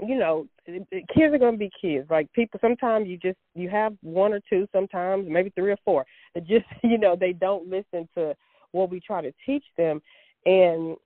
you 0.00 0.16
know 0.16 0.46
kids 0.66 1.32
are 1.32 1.38
going 1.38 1.54
to 1.54 1.58
be 1.58 1.70
kids 1.80 2.08
like 2.10 2.30
people 2.32 2.58
sometimes 2.60 3.06
you 3.06 3.16
just 3.16 3.38
you 3.54 3.68
have 3.68 3.94
one 4.02 4.32
or 4.32 4.40
two 4.50 4.66
sometimes 4.72 5.26
maybe 5.28 5.50
three 5.50 5.70
or 5.70 5.78
four 5.84 6.04
that 6.34 6.46
just 6.46 6.64
you 6.82 6.98
know 6.98 7.16
they 7.18 7.32
don't 7.32 7.68
listen 7.68 8.08
to 8.14 8.34
what 8.72 8.90
we 8.90 9.00
try 9.00 9.20
to 9.22 9.32
teach 9.46 9.64
them 9.76 10.00
and 10.46 10.96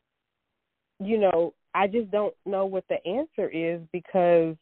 you 1.00 1.18
know 1.18 1.52
i 1.74 1.86
just 1.86 2.10
don't 2.10 2.34
know 2.46 2.64
what 2.64 2.84
the 2.88 3.04
answer 3.06 3.48
is 3.50 3.80
because 3.92 4.56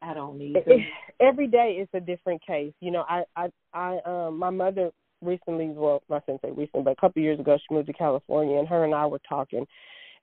I 0.00 0.14
don't 0.14 0.40
either. 0.40 0.86
every 1.20 1.46
day 1.46 1.78
is 1.80 1.88
a 1.92 2.00
different 2.00 2.40
case. 2.46 2.72
You 2.80 2.90
know, 2.90 3.04
I 3.08 3.24
I 3.36 3.48
I 3.74 3.98
um 4.04 4.38
my 4.38 4.50
mother 4.50 4.90
recently, 5.22 5.68
well, 5.68 6.02
I 6.10 6.20
shouldn't 6.20 6.42
say 6.42 6.50
recently, 6.50 6.82
but 6.82 6.92
a 6.92 6.96
couple 6.96 7.20
of 7.20 7.24
years 7.24 7.40
ago, 7.40 7.58
she 7.58 7.74
moved 7.74 7.86
to 7.88 7.92
California, 7.92 8.58
and 8.58 8.68
her 8.68 8.84
and 8.84 8.94
I 8.94 9.06
were 9.06 9.20
talking, 9.28 9.66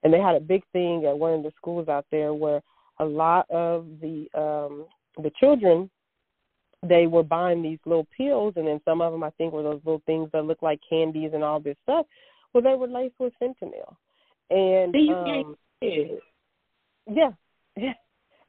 and 0.03 0.13
they 0.13 0.19
had 0.19 0.35
a 0.35 0.39
big 0.39 0.63
thing 0.71 1.05
at 1.05 1.17
one 1.17 1.33
of 1.33 1.43
the 1.43 1.51
schools 1.57 1.87
out 1.87 2.05
there 2.11 2.33
where 2.33 2.61
a 2.99 3.05
lot 3.05 3.49
of 3.49 3.85
the 4.01 4.27
um 4.33 4.85
the 5.21 5.31
children 5.39 5.89
they 6.87 7.07
were 7.07 7.23
buying 7.23 7.61
these 7.61 7.79
little 7.85 8.07
pills 8.15 8.53
and 8.55 8.67
then 8.67 8.79
some 8.85 9.01
of 9.01 9.11
them 9.11 9.23
I 9.23 9.31
think 9.31 9.53
were 9.53 9.63
those 9.63 9.81
little 9.85 10.03
things 10.05 10.29
that 10.33 10.45
look 10.45 10.61
like 10.61 10.79
candies 10.87 11.31
and 11.33 11.43
all 11.43 11.59
this 11.59 11.77
stuff. 11.83 12.05
Well 12.53 12.63
they 12.63 12.75
were 12.75 12.87
laced 12.87 13.15
with 13.19 13.33
fentanyl. 13.41 13.95
And 14.49 14.93
you 14.93 15.13
um 15.15 15.57
it. 15.81 16.21
yeah. 17.09 17.31
Yeah. 17.77 17.93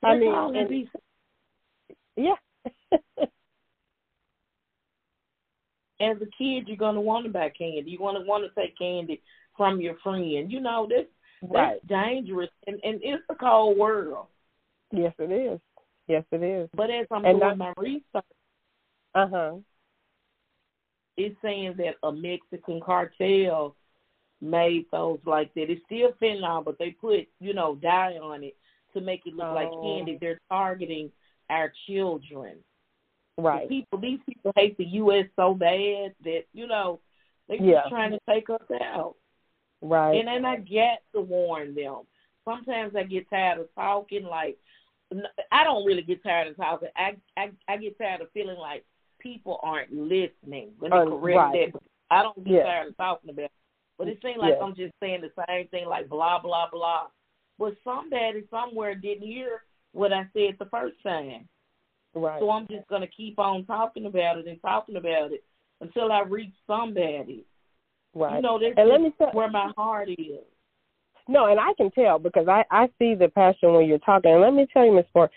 I 0.02 0.16
mean 0.16 0.32
and- 0.56 0.88
yeah. 2.16 2.34
as 6.00 6.16
a 6.18 6.26
kid, 6.38 6.68
you're 6.68 6.76
gonna 6.76 7.00
want 7.00 7.24
to 7.26 7.32
buy 7.32 7.50
candy. 7.50 7.90
You 7.90 7.98
want 8.00 8.18
to 8.18 8.24
want 8.26 8.44
to 8.44 8.60
take 8.60 8.76
candy 8.78 9.22
from 9.56 9.80
your 9.80 9.96
friend. 10.02 10.50
You 10.52 10.60
know 10.60 10.86
that's 10.88 11.08
right. 11.52 11.78
that's 11.80 11.86
dangerous, 11.88 12.50
and 12.66 12.78
and 12.84 13.00
it's 13.02 13.22
a 13.30 13.34
cold 13.34 13.78
world. 13.78 14.26
Yes 14.92 15.14
it 15.18 15.30
is. 15.32 15.60
Yes 16.06 16.24
it 16.30 16.42
is. 16.42 16.68
But 16.74 16.90
as 16.90 17.06
I'm 17.10 17.24
And 17.24 17.40
doing 17.40 17.58
my 17.58 17.72
research, 17.78 18.24
Uh 19.14 19.28
huh. 19.28 19.54
it's 21.16 21.36
saying 21.42 21.74
that 21.78 21.94
a 22.02 22.12
Mexican 22.12 22.80
cartel 22.80 23.74
made 24.42 24.84
those 24.92 25.18
like 25.24 25.52
that. 25.54 25.70
It's 25.70 25.80
still 25.86 26.12
fentanyl, 26.20 26.64
but 26.64 26.78
they 26.78 26.90
put 26.90 27.26
you 27.40 27.54
know 27.54 27.76
dye 27.76 28.18
on 28.22 28.44
it 28.44 28.54
to 28.92 29.00
make 29.00 29.22
it 29.26 29.34
look 29.34 29.52
like 29.54 29.68
Oh. 29.68 29.82
candy. 29.82 30.18
They're 30.20 30.38
targeting 30.50 31.10
our 31.50 31.72
children. 31.86 32.56
The 33.36 33.42
Right. 33.42 33.68
people, 33.68 33.98
these 33.98 34.20
people 34.26 34.52
hate 34.56 34.76
the 34.78 34.84
U.S. 34.84 35.26
so 35.36 35.54
bad 35.54 36.14
that 36.24 36.44
you 36.52 36.66
know 36.66 37.00
they're 37.48 37.58
Yeah. 37.58 37.80
just 37.82 37.90
trying 37.90 38.12
to 38.12 38.20
take 38.28 38.48
us 38.48 38.62
out. 38.80 39.16
Right. 39.82 40.14
And 40.18 40.28
then 40.28 40.44
I 40.44 40.56
get 40.56 41.02
to 41.12 41.20
warn 41.20 41.74
them. 41.74 42.06
Sometimes 42.44 42.96
I 42.96 43.02
get 43.02 43.28
tired 43.28 43.58
of 43.60 43.68
talking. 43.74 44.24
Like 44.24 44.56
I 45.52 45.64
don't 45.64 45.84
really 45.84 46.02
get 46.02 46.22
tired 46.22 46.48
of 46.48 46.56
talking. 46.56 46.88
I 46.96 47.16
I, 47.36 47.50
I 47.68 47.76
get 47.76 47.98
tired 47.98 48.22
of 48.22 48.30
feeling 48.32 48.58
like 48.58 48.84
people 49.18 49.60
aren't 49.62 49.92
listening. 49.92 50.72
Let 50.80 50.92
me 50.92 50.98
Uh, 50.98 51.04
correct 51.06 51.36
right. 51.36 51.72
that. 51.72 51.82
I 52.10 52.22
don't 52.22 52.42
get 52.44 52.54
Yeah. 52.54 52.62
tired 52.62 52.88
of 52.88 52.96
talking 52.96 53.30
about. 53.30 53.44
It. 53.46 53.52
But 53.98 54.08
it 54.08 54.18
seems 54.22 54.38
like 54.38 54.54
Yeah. 54.58 54.64
I'm 54.64 54.74
just 54.74 54.94
saying 55.00 55.20
the 55.20 55.44
same 55.46 55.68
thing, 55.68 55.86
like 55.86 56.08
blah 56.08 56.38
blah 56.38 56.68
blah. 56.70 57.08
But 57.58 57.76
somebody 57.84 58.46
somewhere 58.50 58.94
didn't 58.94 59.26
hear 59.26 59.64
what 59.92 60.12
I 60.12 60.26
said 60.32 60.56
the 60.58 60.66
first 60.66 61.02
time. 61.02 61.48
Right. 62.16 62.40
So 62.40 62.50
I'm 62.50 62.66
just 62.68 62.88
gonna 62.88 63.06
keep 63.06 63.38
on 63.38 63.66
talking 63.66 64.06
about 64.06 64.38
it 64.38 64.46
and 64.46 64.60
talking 64.62 64.96
about 64.96 65.32
it 65.32 65.44
until 65.82 66.10
I 66.10 66.22
reach 66.22 66.54
somebody. 66.66 67.44
Right. 68.14 68.36
You 68.36 68.42
know, 68.42 68.58
that's 68.58 68.72
and 68.78 68.88
let 68.88 69.02
me 69.02 69.12
tell, 69.18 69.32
where 69.32 69.50
my 69.50 69.70
heart 69.76 70.08
is. 70.08 70.44
No, 71.28 71.46
and 71.46 71.60
I 71.60 71.74
can 71.76 71.90
tell 71.90 72.18
because 72.18 72.48
I 72.48 72.64
I 72.70 72.86
see 72.98 73.14
the 73.14 73.28
passion 73.28 73.74
when 73.74 73.86
you're 73.86 73.98
talking. 73.98 74.32
And 74.32 74.40
let 74.40 74.54
me 74.54 74.66
tell 74.72 74.86
you, 74.86 74.94
Miss 74.94 75.04
Ford, 75.12 75.28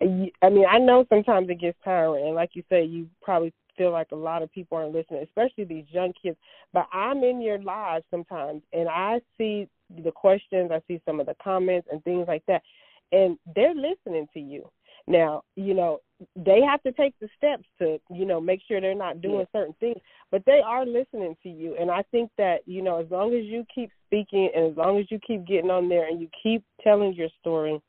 I 0.00 0.04
mean, 0.04 0.64
I 0.70 0.78
know 0.78 1.04
sometimes 1.08 1.50
it 1.50 1.60
gets 1.60 1.76
tiring, 1.84 2.24
and 2.24 2.36
like 2.36 2.50
you 2.52 2.62
say, 2.70 2.84
you 2.84 3.08
probably 3.20 3.52
feel 3.76 3.90
like 3.90 4.12
a 4.12 4.16
lot 4.16 4.42
of 4.42 4.52
people 4.52 4.78
aren't 4.78 4.94
listening, 4.94 5.24
especially 5.24 5.64
these 5.64 5.86
young 5.90 6.12
kids. 6.22 6.36
But 6.72 6.86
I'm 6.92 7.24
in 7.24 7.40
your 7.40 7.60
lives 7.60 8.04
sometimes, 8.12 8.62
and 8.72 8.88
I 8.88 9.20
see 9.36 9.68
the 10.04 10.12
questions, 10.12 10.70
I 10.72 10.80
see 10.86 11.00
some 11.04 11.18
of 11.18 11.26
the 11.26 11.34
comments 11.42 11.88
and 11.90 12.04
things 12.04 12.28
like 12.28 12.44
that, 12.46 12.62
and 13.10 13.36
they're 13.56 13.74
listening 13.74 14.28
to 14.34 14.40
you. 14.40 14.70
Now, 15.08 15.42
you 15.56 15.72
know, 15.72 16.00
they 16.36 16.60
have 16.60 16.82
to 16.82 16.92
take 16.92 17.14
the 17.20 17.28
steps 17.36 17.64
to, 17.78 17.98
you 18.10 18.26
know, 18.26 18.40
make 18.40 18.60
sure 18.68 18.80
they're 18.80 18.94
not 18.94 19.22
doing 19.22 19.46
yeah. 19.52 19.60
certain 19.60 19.74
things, 19.80 19.98
but 20.30 20.42
they 20.44 20.60
are 20.64 20.84
listening 20.84 21.34
to 21.42 21.48
you. 21.48 21.76
And 21.80 21.90
I 21.90 22.02
think 22.10 22.30
that, 22.36 22.58
you 22.66 22.82
know, 22.82 23.00
as 23.00 23.10
long 23.10 23.34
as 23.34 23.44
you 23.44 23.64
keep 23.74 23.90
speaking 24.06 24.50
and 24.54 24.70
as 24.70 24.76
long 24.76 24.98
as 24.98 25.06
you 25.10 25.18
keep 25.26 25.46
getting 25.46 25.70
on 25.70 25.88
there 25.88 26.06
and 26.06 26.20
you 26.20 26.28
keep 26.42 26.62
telling 26.82 27.14
your 27.14 27.28
story 27.40 27.80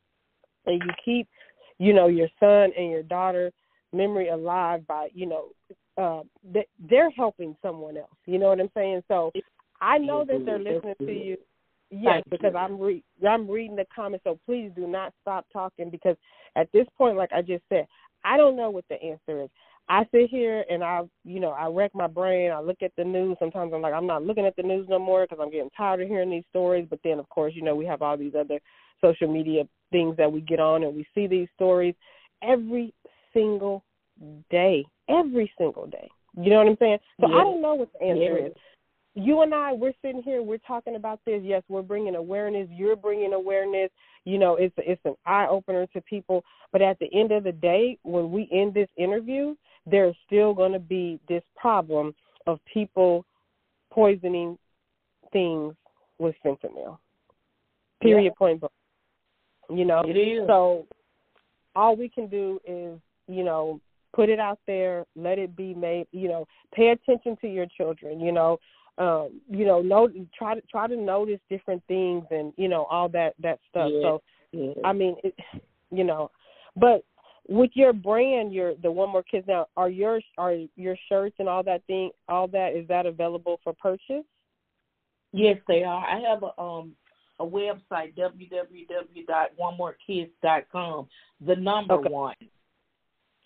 and 0.66 0.82
you 0.82 0.92
keep, 1.04 1.28
you 1.78 1.94
know, 1.94 2.08
your 2.08 2.30
son 2.40 2.72
and 2.78 2.90
your 2.90 3.04
daughter 3.04 3.52
memory 3.92 4.30
alive 4.30 4.88
by, 4.88 5.10
you 5.14 5.26
know, 5.26 5.50
uh 5.98 6.22
they're 6.90 7.10
helping 7.10 7.56
someone 7.62 7.98
else. 7.98 8.16
You 8.26 8.38
know 8.38 8.48
what 8.48 8.62
I'm 8.62 8.72
saying? 8.76 9.04
So 9.08 9.32
I 9.82 9.98
know 9.98 10.24
that 10.24 10.46
they're 10.46 10.60
listening 10.60 10.96
to 11.00 11.12
you 11.12 11.38
Yes, 11.92 12.24
because 12.30 12.54
I'm 12.56 12.80
re- 12.80 13.04
I'm 13.28 13.50
reading 13.50 13.76
the 13.76 13.86
comments. 13.94 14.24
So 14.24 14.40
please 14.46 14.72
do 14.76 14.88
not 14.88 15.14
stop 15.22 15.46
talking 15.52 15.90
because 15.90 16.16
at 16.56 16.72
this 16.72 16.86
point, 16.98 17.18
like 17.18 17.32
I 17.34 17.42
just 17.42 17.64
said, 17.70 17.88
I 18.24 18.38
don't 18.38 18.56
know 18.56 18.70
what 18.70 18.86
the 18.90 19.02
answer 19.02 19.44
is. 19.44 19.50
I 19.88 20.06
sit 20.12 20.30
here 20.30 20.64
and 20.70 20.84
I, 20.84 21.02
you 21.26 21.40
know, 21.40 21.50
I 21.50 21.66
wreck 21.68 21.92
my 21.96 22.06
brain. 22.06 22.52
I 22.52 22.60
look 22.60 22.84
at 22.84 22.92
the 22.96 23.04
news. 23.04 23.38
Sometimes 23.40 23.72
I'm 23.74 23.82
like, 23.82 23.94
I'm 23.94 24.06
not 24.06 24.24
looking 24.24 24.46
at 24.46 24.56
the 24.56 24.62
news 24.62 24.86
no 24.88 25.00
more 25.00 25.24
because 25.24 25.40
I'm 25.42 25.50
getting 25.50 25.72
tired 25.76 26.02
of 26.02 26.08
hearing 26.08 26.30
these 26.30 26.44
stories. 26.52 26.86
But 26.88 27.00
then, 27.04 27.18
of 27.18 27.28
course, 27.30 27.54
you 27.56 27.64
know, 27.64 27.76
we 27.76 27.86
have 27.86 28.04
all 28.04 28.16
these 28.16 28.36
other 28.40 28.60
social 29.02 29.32
media 29.32 29.64
things 29.92 30.16
that 30.18 30.32
we 30.32 30.42
get 30.42 30.60
on 30.60 30.84
and 30.84 30.96
we 30.96 31.08
see 31.16 31.26
these 31.26 31.48
stories 31.56 31.96
every 32.44 32.94
single 33.34 33.84
day, 34.52 34.86
every 35.10 35.52
single 35.58 35.88
day. 35.88 36.08
You 36.40 36.52
know 36.52 36.58
what 36.58 36.68
I'm 36.68 36.78
saying? 36.78 37.00
So 37.20 37.28
I 37.28 37.42
don't 37.42 37.62
know 37.62 37.74
what 37.74 37.90
the 37.94 38.06
answer 38.06 38.46
is 38.46 38.54
you 39.20 39.42
and 39.42 39.54
I, 39.54 39.74
we're 39.74 39.94
sitting 40.02 40.22
here, 40.22 40.42
we're 40.42 40.58
talking 40.60 40.96
about 40.96 41.20
this. 41.26 41.42
Yes, 41.44 41.64
we're 41.68 41.82
bringing 41.82 42.16
awareness. 42.16 42.68
You're 42.72 42.96
bringing 42.96 43.34
awareness. 43.34 43.90
You 44.26 44.38
know, 44.38 44.56
it's 44.56 44.74
it's 44.78 45.02
an 45.06 45.16
eye 45.26 45.48
opener 45.50 45.88
to 45.88 46.02
people. 46.02 46.44
But 46.72 46.82
at 46.82 46.98
the 47.00 47.10
end 47.14 47.32
of 47.32 47.44
the 47.44 47.52
day, 47.52 47.98
when 48.04 48.32
we 48.32 48.50
end 48.52 48.74
this 48.74 48.90
interview, 48.98 49.56
there's 49.86 50.16
still 50.26 50.54
going 50.54 50.74
to 50.74 50.80
be 50.80 51.20
this 51.28 51.44
problem 51.56 52.14
of 52.48 52.60
people 52.72 53.26
poisoning 53.92 54.58
things 55.32 55.76
with 56.18 56.36
fentanyl. 56.46 56.98
Period. 58.02 58.26
Yeah. 58.26 58.32
Point 58.38 58.60
blank. 58.62 58.74
You 59.70 59.86
know. 59.86 60.04
It 60.06 60.18
is. 60.18 60.48
So 60.48 60.88
all 61.76 61.96
we 61.96 62.10
can 62.10 62.28
do 62.28 62.60
is, 62.68 63.00
you 63.28 63.44
know, 63.44 63.80
put 64.16 64.30
it 64.30 64.40
out 64.40 64.60
there, 64.66 65.06
let 65.16 65.38
it 65.38 65.56
be 65.56 65.74
made, 65.74 66.08
you 66.12 66.28
know, 66.28 66.48
pay 66.74 66.90
attention 66.90 67.38
to 67.42 67.48
your 67.48 67.68
children, 67.78 68.20
you 68.20 68.32
know, 68.32 68.58
um, 69.00 69.42
you 69.50 69.66
know, 69.66 69.82
know 69.82 70.08
try 70.38 70.54
to 70.56 70.62
try 70.70 70.88
to 70.88 70.96
notice 70.96 71.40
different 71.50 71.82
things 71.88 72.24
and 72.32 72.54
you 72.58 72.68
know 72.68 72.84
all 72.86 73.10
that 73.10 73.34
that 73.40 73.60
stuff. 73.70 73.90
Yeah. 73.92 74.02
So, 74.02 74.22
yeah. 74.52 74.74
I 74.84 74.94
mean, 74.94 75.16
it, 75.24 75.36
you 75.92 76.04
know, 76.04 76.32
but 76.76 77.04
with 77.48 77.72
your 77.74 77.94
brand, 77.94 78.54
your 78.54 78.76
the 78.76 78.92
One 78.92 79.10
More 79.10 79.24
kiss 79.24 79.44
now, 79.48 79.66
are 79.78 79.90
your 79.90 80.22
are 80.38 80.56
your 80.76 80.96
shirts 81.08 81.38
and 81.40 81.50
all 81.50 81.64
that 81.64 81.84
thing, 81.88 82.12
all 82.28 82.48
that 82.50 82.76
is 82.76 82.86
that 82.90 83.06
available 83.06 83.62
for 83.64 83.74
purchase? 83.74 84.26
Yes, 85.32 85.58
they 85.68 85.84
are. 85.84 86.04
I 86.06 86.20
have 86.20 86.44
a 86.44 86.60
um 86.62 86.94
a 87.40 87.46
website 87.46 88.18
www.onemorekiss.com. 88.18 91.08
The 91.46 91.56
number 91.56 91.94
okay. 91.94 92.10
one. 92.10 92.36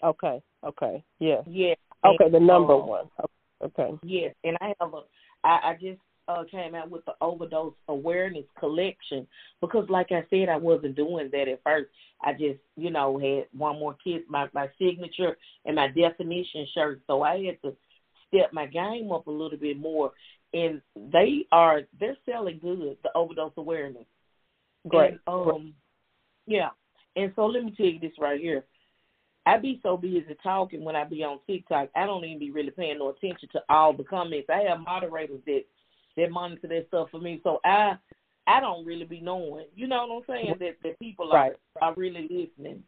Okay. 0.03 0.41
Okay. 0.65 1.03
Yeah. 1.19 1.41
Yeah. 1.45 1.75
Okay. 2.03 2.29
The 2.31 2.39
number 2.39 2.73
um, 2.73 2.87
one. 2.87 3.05
Okay. 3.63 3.91
Yes, 4.03 4.35
and 4.43 4.57
I 4.59 4.73
have 4.81 4.93
a 4.93 5.01
I, 5.43 5.59
I 5.63 5.77
just 5.79 5.99
uh, 6.27 6.43
came 6.49 6.75
out 6.75 6.89
with 6.89 7.03
the 7.05 7.13
overdose 7.21 7.73
awareness 7.87 8.45
collection 8.59 9.27
because, 9.61 9.89
like 9.89 10.11
I 10.11 10.23
said, 10.29 10.49
I 10.49 10.57
wasn't 10.57 10.95
doing 10.95 11.29
that 11.31 11.47
at 11.47 11.63
first. 11.63 11.89
I 12.21 12.31
just, 12.33 12.59
you 12.77 12.89
know, 12.91 13.19
had 13.19 13.47
one 13.57 13.79
more 13.79 13.95
kiss, 14.03 14.21
my 14.29 14.47
my 14.53 14.69
signature 14.79 15.37
and 15.65 15.75
my 15.75 15.87
definition 15.87 16.65
shirt, 16.73 17.01
so 17.07 17.21
I 17.21 17.43
had 17.43 17.61
to 17.63 17.75
step 18.27 18.53
my 18.53 18.65
game 18.65 19.11
up 19.11 19.27
a 19.27 19.31
little 19.31 19.57
bit 19.57 19.77
more. 19.77 20.11
And 20.53 20.81
they 20.95 21.45
are 21.51 21.81
they're 21.99 22.17
selling 22.25 22.59
good 22.59 22.97
the 23.03 23.09
overdose 23.15 23.53
awareness. 23.57 24.05
Great. 24.87 25.11
And, 25.11 25.19
um, 25.27 25.73
yeah. 26.45 26.69
And 27.15 27.31
so 27.35 27.45
let 27.45 27.63
me 27.63 27.73
tell 27.75 27.85
you 27.85 27.99
this 27.99 28.11
right 28.19 28.39
here. 28.39 28.63
I 29.45 29.57
be 29.57 29.79
so 29.83 29.97
busy 29.97 30.23
talking 30.41 30.83
when 30.83 30.95
I 30.95 31.03
be 31.03 31.23
on 31.23 31.39
TikTok, 31.45 31.89
I 31.95 32.05
don't 32.05 32.23
even 32.23 32.39
be 32.39 32.51
really 32.51 32.71
paying 32.71 32.99
no 32.99 33.09
attention 33.09 33.49
to 33.53 33.61
all 33.69 33.93
the 33.93 34.03
comments. 34.03 34.49
I 34.49 34.63
have 34.69 34.79
moderators 34.79 35.41
that 35.45 35.63
that 36.15 36.31
monitor 36.31 36.67
that 36.67 36.87
stuff 36.87 37.09
for 37.11 37.19
me, 37.19 37.41
so 37.43 37.59
I 37.65 37.93
I 38.47 38.59
don't 38.59 38.85
really 38.85 39.05
be 39.05 39.19
knowing. 39.19 39.65
You 39.75 39.87
know 39.87 40.05
what 40.05 40.23
I'm 40.29 40.35
saying? 40.35 40.55
That 40.59 40.75
that 40.83 40.99
people 40.99 41.31
are 41.31 41.35
right. 41.35 41.53
are 41.81 41.93
really 41.95 42.27
listening. 42.29 42.83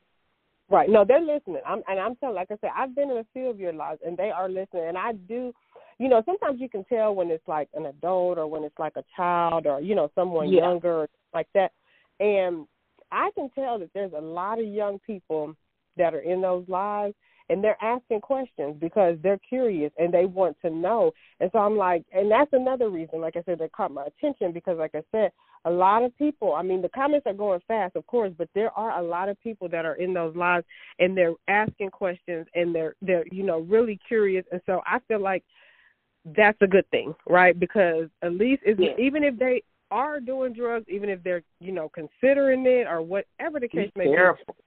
Right. 0.69 0.89
No, 0.89 1.05
they're 1.05 1.19
listening. 1.21 1.61
I'm 1.65 1.83
and 1.87 1.99
I'm 1.99 2.15
telling 2.15 2.35
like 2.35 2.51
I 2.51 2.57
said, 2.61 2.71
I've 2.75 2.95
been 2.95 3.11
in 3.11 3.17
a 3.17 3.25
few 3.33 3.49
of 3.49 3.59
your 3.59 3.73
lives 3.73 4.01
and 4.05 4.17
they 4.17 4.31
are 4.31 4.49
listening 4.49 4.87
and 4.87 4.97
I 4.97 5.13
do 5.13 5.53
you 5.97 6.09
know, 6.09 6.21
sometimes 6.25 6.59
you 6.59 6.69
can 6.69 6.83
tell 6.85 7.15
when 7.15 7.31
it's 7.31 7.47
like 7.47 7.69
an 7.73 7.85
adult 7.85 8.37
or 8.37 8.47
when 8.47 8.63
it's 8.63 8.77
like 8.77 8.97
a 8.97 9.03
child 9.15 9.65
or, 9.65 9.79
you 9.79 9.95
know, 9.95 10.11
someone 10.13 10.51
yeah. 10.51 10.61
younger 10.61 11.07
like 11.33 11.47
that. 11.53 11.71
And 12.19 12.67
I 13.11 13.29
can 13.35 13.49
tell 13.55 13.79
that 13.79 13.91
there's 13.93 14.11
a 14.15 14.21
lot 14.21 14.59
of 14.59 14.65
young 14.65 14.99
people 14.99 15.55
that 15.97 16.13
are 16.13 16.21
in 16.21 16.41
those 16.41 16.67
lives 16.67 17.15
and 17.49 17.63
they're 17.63 17.81
asking 17.81 18.21
questions 18.21 18.75
because 18.79 19.17
they're 19.21 19.39
curious 19.47 19.91
and 19.97 20.13
they 20.13 20.25
want 20.25 20.57
to 20.63 20.69
know. 20.69 21.11
And 21.39 21.49
so 21.53 21.59
I'm 21.59 21.77
like, 21.77 22.03
and 22.11 22.29
that's 22.29 22.51
another 22.53 22.89
reason, 22.89 23.21
like 23.21 23.35
I 23.35 23.43
said, 23.43 23.59
that 23.59 23.71
caught 23.71 23.91
my 23.91 24.05
attention 24.05 24.51
because, 24.51 24.77
like 24.77 24.95
I 24.95 25.03
said, 25.11 25.31
a 25.65 25.69
lot 25.69 26.03
of 26.03 26.15
people, 26.17 26.53
I 26.53 26.61
mean, 26.61 26.81
the 26.81 26.89
comments 26.89 27.25
are 27.27 27.33
going 27.33 27.59
fast, 27.67 27.95
of 27.95 28.05
course, 28.07 28.31
but 28.37 28.49
there 28.53 28.71
are 28.71 28.99
a 28.99 29.03
lot 29.03 29.29
of 29.29 29.41
people 29.41 29.67
that 29.69 29.85
are 29.85 29.95
in 29.95 30.13
those 30.13 30.35
lives 30.35 30.65
and 30.99 31.17
they're 31.17 31.33
asking 31.47 31.89
questions 31.89 32.47
and 32.55 32.73
they're, 32.73 32.95
they're, 33.01 33.25
you 33.31 33.43
know, 33.43 33.59
really 33.61 33.99
curious. 34.07 34.45
And 34.51 34.61
so 34.65 34.81
I 34.85 34.99
feel 35.07 35.21
like 35.21 35.43
that's 36.35 36.57
a 36.61 36.67
good 36.67 36.89
thing, 36.89 37.13
right? 37.27 37.59
Because 37.59 38.09
at 38.21 38.33
least, 38.33 38.63
is 38.65 38.77
yeah. 38.79 38.91
even 38.99 39.23
if 39.23 39.37
they, 39.37 39.61
are 39.91 40.19
doing 40.19 40.53
drugs, 40.53 40.85
even 40.89 41.09
if 41.09 41.23
they're 41.23 41.43
you 41.59 41.71
know 41.71 41.89
considering 41.89 42.65
it 42.65 42.87
or 42.87 43.01
whatever 43.01 43.59
the 43.59 43.67
case 43.67 43.91
may 43.95 44.05
be, 44.05 44.15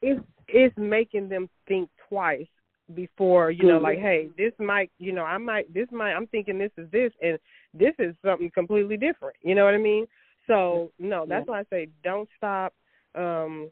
it's 0.02 0.20
it's 0.48 0.76
making 0.76 1.28
them 1.28 1.48
think 1.66 1.88
twice 2.08 2.46
before 2.94 3.50
you 3.50 3.66
know 3.66 3.78
like 3.78 3.98
hey 3.98 4.28
this 4.38 4.52
might 4.58 4.90
you 4.98 5.12
know 5.12 5.24
I 5.24 5.36
might 5.38 5.72
this 5.74 5.88
might 5.92 6.14
I'm 6.14 6.26
thinking 6.28 6.58
this 6.58 6.70
is 6.78 6.90
this 6.90 7.12
and 7.20 7.38
this 7.74 7.94
is 7.98 8.14
something 8.24 8.50
completely 8.50 8.96
different. 8.96 9.36
You 9.42 9.54
know 9.54 9.64
what 9.64 9.74
I 9.74 9.78
mean? 9.78 10.06
So 10.46 10.90
no 10.98 11.26
that's 11.28 11.46
why 11.46 11.60
I 11.60 11.64
say 11.70 11.88
don't 12.02 12.28
stop 12.36 12.72
um 13.14 13.70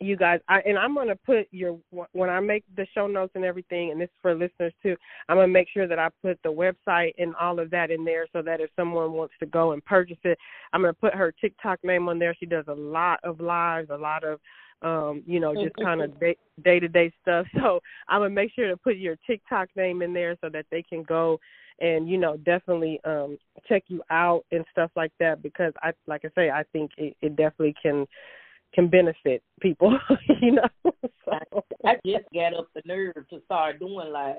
you 0.00 0.16
guys 0.16 0.40
I, 0.48 0.60
and 0.60 0.78
i'm 0.78 0.94
going 0.94 1.08
to 1.08 1.16
put 1.16 1.48
your 1.50 1.78
when 2.12 2.30
i 2.30 2.40
make 2.40 2.64
the 2.76 2.86
show 2.94 3.06
notes 3.06 3.32
and 3.34 3.44
everything 3.44 3.90
and 3.90 4.00
this 4.00 4.06
is 4.06 4.20
for 4.22 4.34
listeners 4.34 4.72
too 4.82 4.96
i'm 5.28 5.36
going 5.36 5.48
to 5.48 5.52
make 5.52 5.68
sure 5.72 5.86
that 5.86 5.98
i 5.98 6.08
put 6.22 6.38
the 6.42 6.52
website 6.52 7.12
and 7.18 7.34
all 7.36 7.58
of 7.58 7.70
that 7.70 7.90
in 7.90 8.04
there 8.04 8.26
so 8.32 8.42
that 8.42 8.60
if 8.60 8.70
someone 8.76 9.12
wants 9.12 9.34
to 9.40 9.46
go 9.46 9.72
and 9.72 9.84
purchase 9.84 10.18
it 10.24 10.38
i'm 10.72 10.82
going 10.82 10.92
to 10.92 11.00
put 11.00 11.14
her 11.14 11.32
tiktok 11.40 11.78
name 11.84 12.08
on 12.08 12.18
there. 12.18 12.34
She 12.38 12.46
does 12.46 12.64
a 12.68 12.74
lot 12.74 13.20
of 13.24 13.40
lives 13.40 13.90
a 13.90 13.96
lot 13.96 14.24
of 14.24 14.40
um 14.82 15.22
you 15.26 15.40
know 15.40 15.54
just 15.54 15.74
kind 15.76 16.00
of 16.00 16.12
day 16.64 16.80
to 16.80 16.88
day 16.88 17.12
stuff. 17.22 17.46
So 17.58 17.80
i'm 18.08 18.20
going 18.20 18.30
to 18.30 18.34
make 18.34 18.52
sure 18.54 18.68
to 18.68 18.76
put 18.76 18.96
your 18.96 19.16
tiktok 19.26 19.68
name 19.76 20.02
in 20.02 20.12
there 20.12 20.36
so 20.40 20.48
that 20.50 20.66
they 20.70 20.82
can 20.82 21.02
go 21.02 21.38
and 21.80 22.08
you 22.08 22.18
know 22.18 22.36
definitely 22.38 23.00
um 23.04 23.38
check 23.68 23.84
you 23.88 24.02
out 24.10 24.44
and 24.52 24.64
stuff 24.70 24.90
like 24.96 25.12
that 25.18 25.42
because 25.42 25.72
i 25.82 25.92
like 26.06 26.24
i 26.24 26.28
say 26.34 26.50
i 26.50 26.62
think 26.72 26.90
it, 26.96 27.16
it 27.20 27.36
definitely 27.36 27.74
can 27.80 28.06
can 28.74 28.88
benefit 28.88 29.42
people, 29.60 29.98
you 30.40 30.52
know. 30.52 30.68
so. 31.24 31.64
I 31.84 31.94
just 32.04 32.26
got 32.34 32.54
up 32.54 32.68
the 32.74 32.82
nerve 32.84 33.14
to 33.30 33.40
start 33.44 33.78
doing 33.78 34.12
lives. 34.12 34.38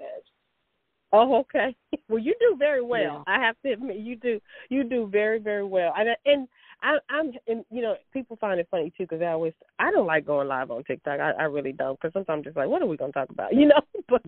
Oh, 1.12 1.38
okay. 1.40 1.76
Well, 2.08 2.18
you 2.18 2.34
do 2.40 2.56
very 2.58 2.82
well. 2.82 3.24
Yeah. 3.28 3.36
I 3.36 3.40
have 3.40 3.56
to 3.64 3.74
admit, 3.74 3.98
you 3.98 4.16
do. 4.16 4.40
You 4.70 4.84
do 4.84 5.08
very, 5.12 5.38
very 5.38 5.64
well. 5.64 5.94
And 5.96 6.10
and 6.26 6.48
I, 6.82 6.98
I'm, 7.08 7.34
and 7.48 7.64
you 7.70 7.84
know, 7.84 7.98
people 8.12 8.36
find 8.42 8.60
it 8.60 8.68
funny 8.72 8.92
too 8.98 9.04
because 9.04 9.22
I 9.22 9.28
always, 9.28 9.54
I 9.78 9.92
don't 9.92 10.08
like 10.08 10.26
going 10.26 10.48
live 10.48 10.72
on 10.72 10.84
TikTok. 10.86 11.20
I, 11.20 11.34
I 11.34 11.44
really 11.44 11.72
don't 11.72 12.00
because 12.00 12.14
sometimes 12.14 12.38
I'm 12.40 12.44
just 12.44 12.58
like, 12.58 12.68
what 12.68 12.82
are 12.82 12.88
we 12.88 12.98
gonna 12.98 13.12
talk 13.12 13.30
about, 13.30 13.54
you 13.54 13.68
know? 13.68 13.80
But 14.08 14.24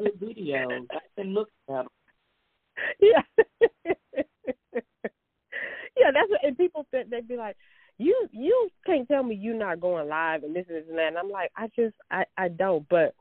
videos. 0.00 0.86
I've 0.90 1.16
been 1.16 1.32
looking 1.32 1.52
at 1.68 1.74
them. 1.74 1.86
Yeah. 3.00 3.22
yeah, 5.96 6.10
that's 6.12 6.28
what, 6.28 6.44
and 6.44 6.56
people 6.56 6.86
they'd 6.92 7.28
be 7.28 7.36
like, 7.36 7.56
you 8.02 8.28
you 8.32 8.68
can't 8.84 9.06
tell 9.08 9.22
me 9.22 9.34
you're 9.34 9.54
not 9.54 9.80
going 9.80 10.08
live 10.08 10.42
and 10.42 10.54
this 10.54 10.66
and 10.68 10.76
this 10.76 10.84
and 10.88 10.98
that. 10.98 11.08
And 11.08 11.18
I'm 11.18 11.30
like, 11.30 11.50
I 11.56 11.68
just 11.76 11.94
I 12.10 12.24
I 12.36 12.48
don't. 12.48 12.86
But 12.88 13.14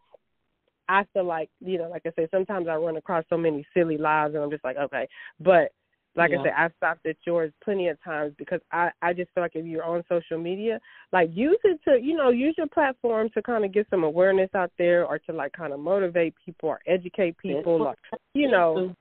I 0.89 1.06
feel 1.13 1.26
like 1.26 1.50
you 1.60 1.78
know, 1.78 1.89
like 1.89 2.04
I 2.06 2.12
said, 2.15 2.30
sometimes 2.32 2.67
I 2.67 2.76
run 2.76 2.98
across 2.98 3.24
so 3.30 3.38
many 3.38 3.65
silly 3.74 3.98
lives, 3.98 4.34
and 4.36 4.44
I'm 4.44 4.52
just 4.52 4.63
like, 4.63 4.78
okay, 4.78 5.08
but 5.39 5.72
like 6.15 6.32
yeah. 6.32 6.39
I 6.39 6.44
said, 6.44 6.54
I've 6.58 6.74
stopped 6.78 7.06
at 7.06 7.15
yours 7.26 7.54
plenty 7.63 7.88
of 7.88 8.02
times 8.04 8.34
because 8.38 8.60
I 8.72 8.91
I 9.02 9.13
just 9.13 9.32
feel 9.34 9.44
like 9.44 9.56
if 9.56 9.65
you're 9.65 9.84
on 9.84 10.04
social 10.10 10.38
media, 10.38 10.80
like 11.13 11.30
use 11.34 11.60
it 11.63 11.80
to 11.86 12.00
you 12.02 12.15
know 12.17 12.30
use 12.30 12.56
your 12.58 12.67
platform 12.67 13.30
to 13.34 13.41
kind 13.41 13.63
of 13.63 13.74
get 13.74 13.88
some 13.89 14.04
awareness 14.04 14.50
out 14.56 14.72
there 14.78 15.06
or 15.06 15.20
to 15.20 15.34
like 15.34 15.54
kind 15.54 15.74
of 15.74 15.80
motivate 15.80 16.34
people 16.44 16.70
or 16.70 16.80
educate 16.88 17.38
people, 17.38 17.82
or, 17.84 17.96
you 18.34 18.50
know. 18.50 18.96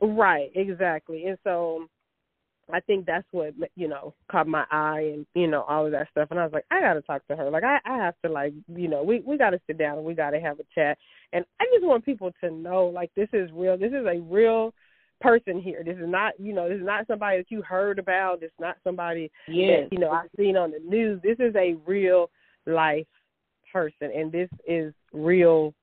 Right, 0.00 0.50
exactly, 0.54 1.26
and 1.26 1.38
so 1.44 1.86
I 2.72 2.80
think 2.80 3.06
that's 3.06 3.26
what 3.30 3.54
you 3.76 3.88
know 3.88 4.14
caught 4.30 4.46
my 4.46 4.64
eye 4.70 5.12
and 5.14 5.26
you 5.34 5.46
know 5.46 5.62
all 5.62 5.86
of 5.86 5.92
that 5.92 6.08
stuff, 6.10 6.28
and 6.30 6.40
I 6.40 6.44
was 6.44 6.52
like, 6.52 6.64
I 6.70 6.80
got 6.80 6.94
to 6.94 7.02
talk 7.02 7.26
to 7.28 7.36
her. 7.36 7.50
Like 7.50 7.64
I 7.64 7.78
I 7.84 7.96
have 7.96 8.14
to 8.24 8.30
like 8.30 8.54
you 8.74 8.88
know 8.88 9.02
we 9.02 9.20
we 9.20 9.36
got 9.36 9.50
to 9.50 9.60
sit 9.66 9.78
down 9.78 9.98
and 9.98 10.06
we 10.06 10.14
got 10.14 10.30
to 10.30 10.40
have 10.40 10.58
a 10.60 10.64
chat, 10.74 10.98
and 11.32 11.44
I 11.60 11.64
just 11.72 11.84
want 11.84 12.04
people 12.04 12.32
to 12.42 12.50
know 12.50 12.86
like 12.86 13.10
this 13.14 13.28
is 13.32 13.50
real. 13.52 13.76
This 13.76 13.92
is 13.92 14.06
a 14.06 14.20
real 14.20 14.72
person 15.20 15.60
here. 15.60 15.82
This 15.84 15.96
is 15.96 16.08
not, 16.08 16.34
you 16.38 16.52
know, 16.52 16.68
this 16.68 16.78
is 16.78 16.84
not 16.84 17.06
somebody 17.06 17.38
that 17.38 17.50
you 17.50 17.62
heard 17.62 17.98
about. 17.98 18.42
It's 18.42 18.52
not 18.60 18.76
somebody 18.84 19.30
yes. 19.48 19.84
that, 19.84 19.92
you 19.92 19.98
know, 19.98 20.10
I've 20.10 20.28
seen 20.36 20.56
on 20.56 20.70
the 20.70 20.80
news. 20.80 21.20
This 21.22 21.36
is 21.38 21.54
a 21.56 21.76
real 21.86 22.30
life 22.66 23.06
person 23.72 24.10
and 24.14 24.30
this 24.30 24.48
is 24.66 24.92
real 25.12 25.74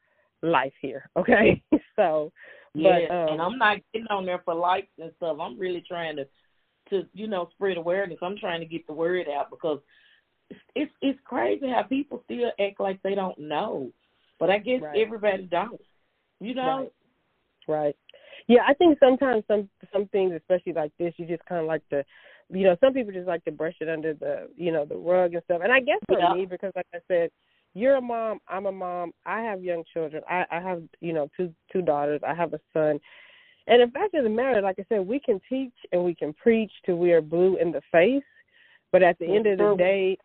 life 0.42 0.74
here. 0.82 1.10
Okay. 1.18 1.62
so 1.96 2.32
yeah, 2.74 3.00
but, 3.10 3.16
um, 3.16 3.28
and 3.34 3.42
I'm 3.42 3.58
not 3.58 3.78
getting 3.94 4.08
on 4.10 4.26
there 4.26 4.42
for 4.46 4.54
likes 4.54 4.88
and 4.98 5.12
stuff. 5.18 5.38
I'm 5.42 5.60
really 5.60 5.84
trying 5.86 6.16
to 6.16 6.26
to, 6.92 7.08
you 7.14 7.28
know, 7.28 7.50
spread 7.56 7.78
awareness. 7.78 8.20
I'm 8.22 8.38
trying 8.38 8.60
to 8.60 8.68
get 8.68 8.86
the 8.86 8.94
word 8.94 9.28
out 9.28 9.50
because 9.50 9.80
it's 10.76 10.92
it's 11.02 11.20
crazy 11.24 11.68
how 11.68 11.84
people 11.84 12.22
still 12.26 12.52
act 12.60 12.80
like 12.80 13.02
they 13.02 13.16
don't 13.16 13.40
know. 13.40 13.92
But 14.40 14.50
I 14.50 14.58
guess 14.58 14.82
right. 14.82 15.00
everybody 15.00 15.44
don't. 15.44 15.82
You 16.40 16.56
know? 16.56 16.90
Right. 17.68 17.86
right. 17.86 17.96
Yeah, 18.48 18.62
I 18.68 18.74
think 18.74 18.98
sometimes 19.00 19.44
some 19.48 19.70
some 19.94 20.08
things, 20.08 20.34
especially 20.36 20.74
like 20.74 20.92
this, 21.00 21.14
you 21.18 21.26
just 21.26 21.46
kind 21.46 21.62
of 21.62 21.68
like 21.68 21.88
to, 21.90 22.04
you 22.50 22.64
know, 22.64 22.76
some 22.82 22.94
people 22.94 23.14
just 23.14 23.28
like 23.28 23.44
to 23.46 23.52
brush 23.52 23.76
it 23.80 23.90
under 23.90 24.14
the, 24.14 24.50
you 24.56 24.72
know, 24.72 24.86
the 24.86 24.96
rug 24.96 25.34
and 25.34 25.44
stuff. 25.44 25.62
And 25.64 25.72
I 25.72 25.80
guess 25.80 26.00
for 26.08 26.20
yeah. 26.20 26.34
me, 26.34 26.46
because 26.46 26.72
like 26.76 26.88
I 26.94 27.00
said, 27.08 27.30
you're 27.74 27.96
a 27.96 28.02
mom, 28.02 28.40
I'm 28.48 28.66
a 28.66 28.72
mom, 28.72 29.14
I 29.26 29.42
have 29.42 29.64
young 29.64 29.84
children, 29.94 30.24
I 30.30 30.46
I 30.52 30.60
have 30.60 30.82
you 31.00 31.14
know 31.14 31.30
two 31.38 31.54
two 31.72 31.82
daughters, 31.82 32.22
I 32.28 32.34
have 32.34 32.54
a 32.54 32.60
son. 32.74 33.00
And 33.68 33.82
the 33.82 33.92
fact 33.92 34.14
of 34.16 34.24
the 34.24 34.30
matter, 34.30 34.62
like 34.62 34.80
I 34.80 34.86
said, 34.90 35.08
we 35.08 35.20
can 35.20 35.40
teach 35.48 35.74
and 35.92 36.04
we 36.04 36.16
can 36.16 36.34
preach 36.34 36.72
till 36.86 36.98
we 36.98 37.12
are 37.12 37.22
blue 37.22 37.58
in 37.58 37.72
the 37.72 37.82
face, 37.92 38.24
but 38.92 39.04
at 39.04 39.18
the 39.20 39.26
end 39.26 39.48
of 39.48 39.58
the 39.58 39.76
day, 39.78 40.18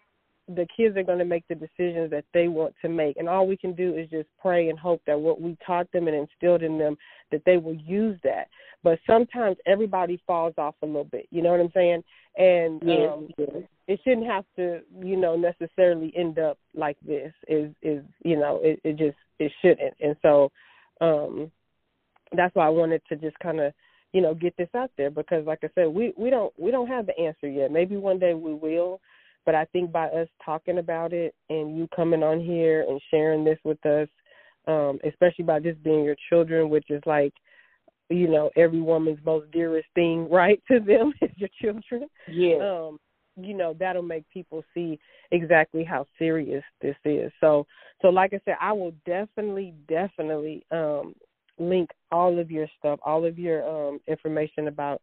the 0.48 0.66
kids 0.76 0.96
are 0.96 1.02
going 1.02 1.18
to 1.18 1.24
make 1.24 1.46
the 1.48 1.54
decisions 1.54 2.10
that 2.10 2.24
they 2.32 2.46
want 2.46 2.74
to 2.80 2.88
make. 2.88 3.16
And 3.16 3.28
all 3.28 3.46
we 3.46 3.56
can 3.56 3.74
do 3.74 3.94
is 3.96 4.08
just 4.10 4.28
pray 4.40 4.68
and 4.68 4.78
hope 4.78 5.02
that 5.06 5.18
what 5.18 5.40
we 5.40 5.56
taught 5.66 5.90
them 5.92 6.06
and 6.06 6.16
instilled 6.16 6.62
in 6.62 6.78
them 6.78 6.96
that 7.32 7.42
they 7.44 7.56
will 7.56 7.74
use 7.74 8.18
that. 8.22 8.46
But 8.82 9.00
sometimes 9.06 9.56
everybody 9.66 10.22
falls 10.26 10.54
off 10.56 10.76
a 10.82 10.86
little 10.86 11.04
bit 11.04 11.26
you 11.30 11.42
know 11.42 11.50
what 11.50 11.60
i'm 11.60 11.72
saying? 11.74 12.04
And 12.36 12.82
yes, 12.84 13.10
um 13.12 13.28
it 13.88 14.00
shouldn't 14.04 14.26
have 14.26 14.44
to 14.56 14.80
you 15.00 15.16
know 15.16 15.36
necessarily 15.36 16.12
end 16.16 16.38
up 16.38 16.58
like 16.74 16.96
this. 17.04 17.32
Is 17.48 17.72
is 17.82 18.02
you 18.24 18.38
know 18.38 18.60
it, 18.62 18.80
it 18.84 18.96
just 18.96 19.16
it 19.38 19.52
shouldn't. 19.60 19.94
And 20.00 20.16
so 20.22 20.50
um 21.00 21.50
that's 22.34 22.54
why 22.54 22.66
i 22.66 22.70
wanted 22.70 23.00
to 23.08 23.16
just 23.16 23.38
kind 23.38 23.60
of 23.60 23.72
you 24.12 24.20
know 24.20 24.34
get 24.34 24.56
this 24.56 24.68
out 24.74 24.90
there 24.96 25.10
because 25.10 25.46
like 25.46 25.60
i 25.62 25.68
said 25.74 25.86
we 25.86 26.12
we 26.16 26.30
don't 26.30 26.52
we 26.58 26.70
don't 26.70 26.88
have 26.88 27.06
the 27.06 27.18
answer 27.18 27.48
yet 27.48 27.70
maybe 27.70 27.96
one 27.96 28.18
day 28.18 28.34
we 28.34 28.54
will 28.54 29.00
but 29.46 29.54
I 29.54 29.64
think 29.66 29.92
by 29.92 30.08
us 30.08 30.28
talking 30.44 30.78
about 30.78 31.12
it 31.12 31.34
and 31.48 31.78
you 31.78 31.88
coming 31.94 32.22
on 32.24 32.40
here 32.40 32.84
and 32.86 33.00
sharing 33.10 33.44
this 33.44 33.58
with 33.64 33.84
us, 33.86 34.08
um, 34.66 34.98
especially 35.08 35.44
by 35.44 35.60
just 35.60 35.82
being 35.84 36.04
your 36.04 36.16
children, 36.28 36.68
which 36.68 36.90
is 36.90 37.00
like, 37.06 37.32
you 38.10 38.28
know, 38.28 38.50
every 38.56 38.80
woman's 38.80 39.20
most 39.24 39.50
dearest 39.52 39.86
thing, 39.94 40.28
right, 40.30 40.60
to 40.70 40.80
them 40.80 41.14
is 41.22 41.30
your 41.36 41.48
children. 41.62 42.08
Yeah. 42.28 42.56
Um, 42.56 42.98
you 43.40 43.54
know, 43.54 43.74
that'll 43.78 44.02
make 44.02 44.24
people 44.30 44.64
see 44.74 44.98
exactly 45.30 45.84
how 45.84 46.06
serious 46.18 46.64
this 46.80 46.96
is. 47.04 47.30
So 47.40 47.66
so 48.02 48.08
like 48.08 48.32
I 48.32 48.40
said, 48.44 48.56
I 48.60 48.72
will 48.72 48.92
definitely, 49.04 49.74
definitely 49.88 50.64
um 50.70 51.14
link 51.58 51.90
all 52.12 52.38
of 52.38 52.50
your 52.50 52.66
stuff, 52.78 52.98
all 53.04 53.24
of 53.24 53.38
your 53.38 53.66
um 53.68 54.00
information 54.06 54.68
about 54.68 55.00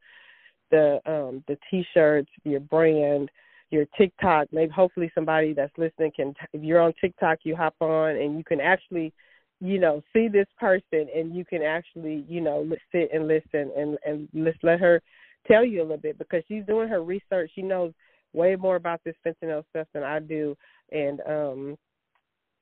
the 0.71 0.99
um 1.05 1.43
the 1.47 1.57
t 1.69 1.85
shirts, 1.93 2.29
your 2.43 2.59
brand, 2.59 3.29
your 3.69 3.85
TikTok. 3.97 4.47
Maybe 4.51 4.71
hopefully 4.71 5.11
somebody 5.13 5.53
that's 5.53 5.77
listening 5.77 6.11
can. 6.15 6.33
If 6.53 6.63
you're 6.63 6.81
on 6.81 6.93
TikTok, 7.01 7.39
you 7.43 7.55
hop 7.55 7.75
on 7.79 8.15
and 8.15 8.37
you 8.37 8.43
can 8.43 8.59
actually, 8.61 9.13
you 9.59 9.79
know, 9.79 10.01
see 10.13 10.27
this 10.27 10.47
person 10.59 11.07
and 11.15 11.35
you 11.35 11.45
can 11.45 11.61
actually, 11.61 12.25
you 12.27 12.41
know, 12.41 12.67
sit 12.91 13.09
and 13.13 13.27
listen 13.27 13.71
and 13.77 13.97
and 14.05 14.27
just 14.33 14.63
let 14.63 14.79
her 14.79 15.01
tell 15.47 15.65
you 15.65 15.81
a 15.81 15.83
little 15.83 15.97
bit 15.97 16.17
because 16.17 16.43
she's 16.47 16.65
doing 16.65 16.87
her 16.87 17.03
research. 17.03 17.51
She 17.53 17.61
knows 17.61 17.93
way 18.33 18.55
more 18.55 18.75
about 18.77 19.01
this 19.03 19.15
fentanyl 19.25 19.63
stuff 19.69 19.87
than 19.93 20.03
I 20.03 20.19
do, 20.19 20.55
and 20.91 21.19
um, 21.27 21.77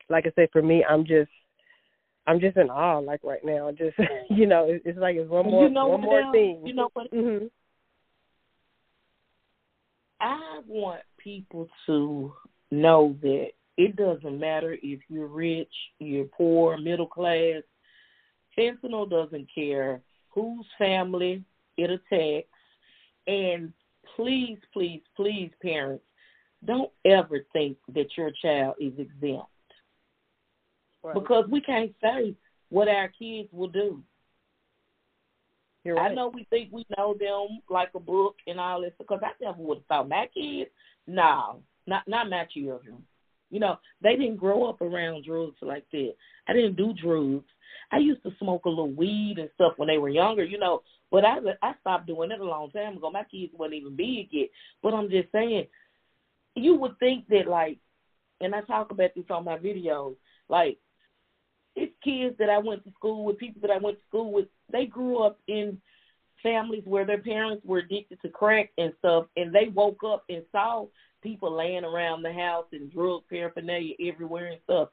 like 0.10 0.26
I 0.26 0.32
said, 0.36 0.50
for 0.52 0.62
me, 0.62 0.84
I'm 0.88 1.06
just. 1.06 1.30
I'm 2.28 2.40
just 2.40 2.58
in 2.58 2.70
awe, 2.70 3.00
like 3.00 3.22
right 3.24 3.44
now. 3.44 3.72
Just 3.72 3.98
you 4.30 4.46
know, 4.46 4.66
it's, 4.70 4.84
it's 4.86 5.00
like 5.00 5.16
it's 5.16 5.30
one 5.30 5.46
more, 5.46 5.68
you 5.68 5.74
know 5.74 5.88
one 5.88 6.02
more 6.02 6.22
now, 6.22 6.32
thing. 6.32 6.62
You 6.66 6.74
know 6.74 6.90
what? 6.94 7.12
Mm-hmm. 7.12 7.46
I 10.20 10.60
want 10.68 11.02
people 11.18 11.68
to 11.88 12.32
know 12.70 13.16
that 13.22 13.48
it 13.78 13.96
doesn't 13.96 14.40
matter 14.40 14.78
if 14.82 15.00
you're 15.10 15.28
rich, 15.28 15.74
you're 16.00 16.26
poor, 16.26 16.78
middle 16.78 17.08
class. 17.08 17.64
Fentanyl 18.58 19.10
doesn't 19.10 19.48
care 19.54 20.02
whose 20.30 20.66
family 20.78 21.44
it 21.78 21.90
attacks. 21.90 22.48
And 23.28 23.74
please, 24.16 24.60
please, 24.74 25.02
please, 25.16 25.52
parents, 25.62 26.04
don't 26.66 26.92
ever 27.06 27.40
think 27.54 27.78
that 27.94 28.08
your 28.18 28.32
child 28.42 28.76
is 28.80 28.94
exempt. 28.98 29.48
Right. 31.04 31.16
Because 31.16 31.46
we 31.50 31.62
can't 31.62 31.94
say 32.02 32.36
what 32.70 32.88
our 32.88 33.10
kids 33.18 33.50
will 33.52 33.68
do. 33.68 34.02
Right. 35.84 36.12
I 36.12 36.14
know 36.14 36.32
we 36.34 36.46
think 36.50 36.70
we 36.72 36.86
know 36.96 37.16
them 37.20 37.60
like 37.70 37.90
a 37.96 38.00
book 38.00 38.36
and 38.46 38.60
all 38.60 38.82
this 38.82 38.94
because 39.00 39.20
I 39.24 39.32
never 39.42 39.62
would 39.62 39.80
have 39.80 39.86
thought 39.88 40.10
my 40.10 40.28
kids. 40.34 40.70
No, 41.08 41.62
not 41.88 42.08
not 42.08 42.30
my 42.30 42.46
children. 42.54 43.04
You 43.50 43.60
know, 43.60 43.78
they 44.02 44.16
didn't 44.16 44.38
grow 44.38 44.70
up 44.70 44.82
around 44.82 45.26
drugs 45.26 45.58
like 45.62 45.86
that. 45.92 46.14
I 46.48 46.54
didn't 46.54 46.78
do 46.78 46.94
drugs. 46.94 47.46
I 47.92 47.98
used 47.98 48.24
to 48.24 48.32
smoke 48.40 48.66
a 48.66 48.70
little 48.70 48.92
weed 48.92 49.36
and 49.40 49.50
stuff 49.56 49.74
when 49.78 49.88
they 49.88 49.98
were 49.98 50.10
younger, 50.10 50.44
you 50.46 50.58
know, 50.58 50.84
but 51.10 51.26
I 51.26 51.38
I 51.62 51.74
stopped 51.82 52.08
doing 52.08 52.32
it 52.32 52.40
a 52.40 52.46
long 52.46 52.72
time 52.72 52.98
ago. 52.98 53.10
My 53.10 53.24
kids 53.24 53.52
weren't 53.58 53.74
even 53.74 53.96
big 53.96 54.28
yet. 54.32 54.50
But 54.84 54.94
I'm 54.94 55.10
just 55.10 55.32
saying, 55.32 55.66
you 56.56 56.76
would 56.76 56.98
think 57.00 57.28
that 57.30 57.48
like, 57.48 57.80
and 58.40 58.56
I 58.56 58.62
talk 58.62 58.92
about 58.92 59.12
this 59.16 59.26
on 59.30 59.46
my 59.46 59.58
videos, 59.58 60.16
like 60.48 60.78
it's 61.76 61.94
kids 62.04 62.36
that 62.40 62.50
I 62.50 62.58
went 62.58 62.84
to 62.86 62.92
school 62.92 63.24
with, 63.26 63.38
people 63.38 63.62
that 63.62 63.72
I 63.72 63.78
went 63.78 63.98
to 63.98 64.06
school 64.08 64.32
with, 64.32 64.48
they 64.72 64.86
grew 64.86 65.24
up 65.24 65.40
in 65.48 65.80
families 66.44 66.84
where 66.86 67.06
their 67.06 67.22
parents 67.22 67.66
were 67.66 67.80
addicted 67.80 68.22
to 68.22 68.30
crack 68.30 68.70
and 68.78 68.94
stuff, 69.00 69.26
and 69.38 69.54
they 69.54 69.68
woke 69.74 70.04
up 70.06 70.24
and 70.30 70.44
saw 70.52 70.86
people 71.22 71.56
laying 71.56 71.84
around 71.84 72.24
the 72.24 72.34
house 72.34 72.66
and 72.72 72.92
drug 72.92 73.22
paraphernalia 73.30 73.94
everywhere 74.06 74.48
and 74.48 74.60
stuff. 74.64 74.90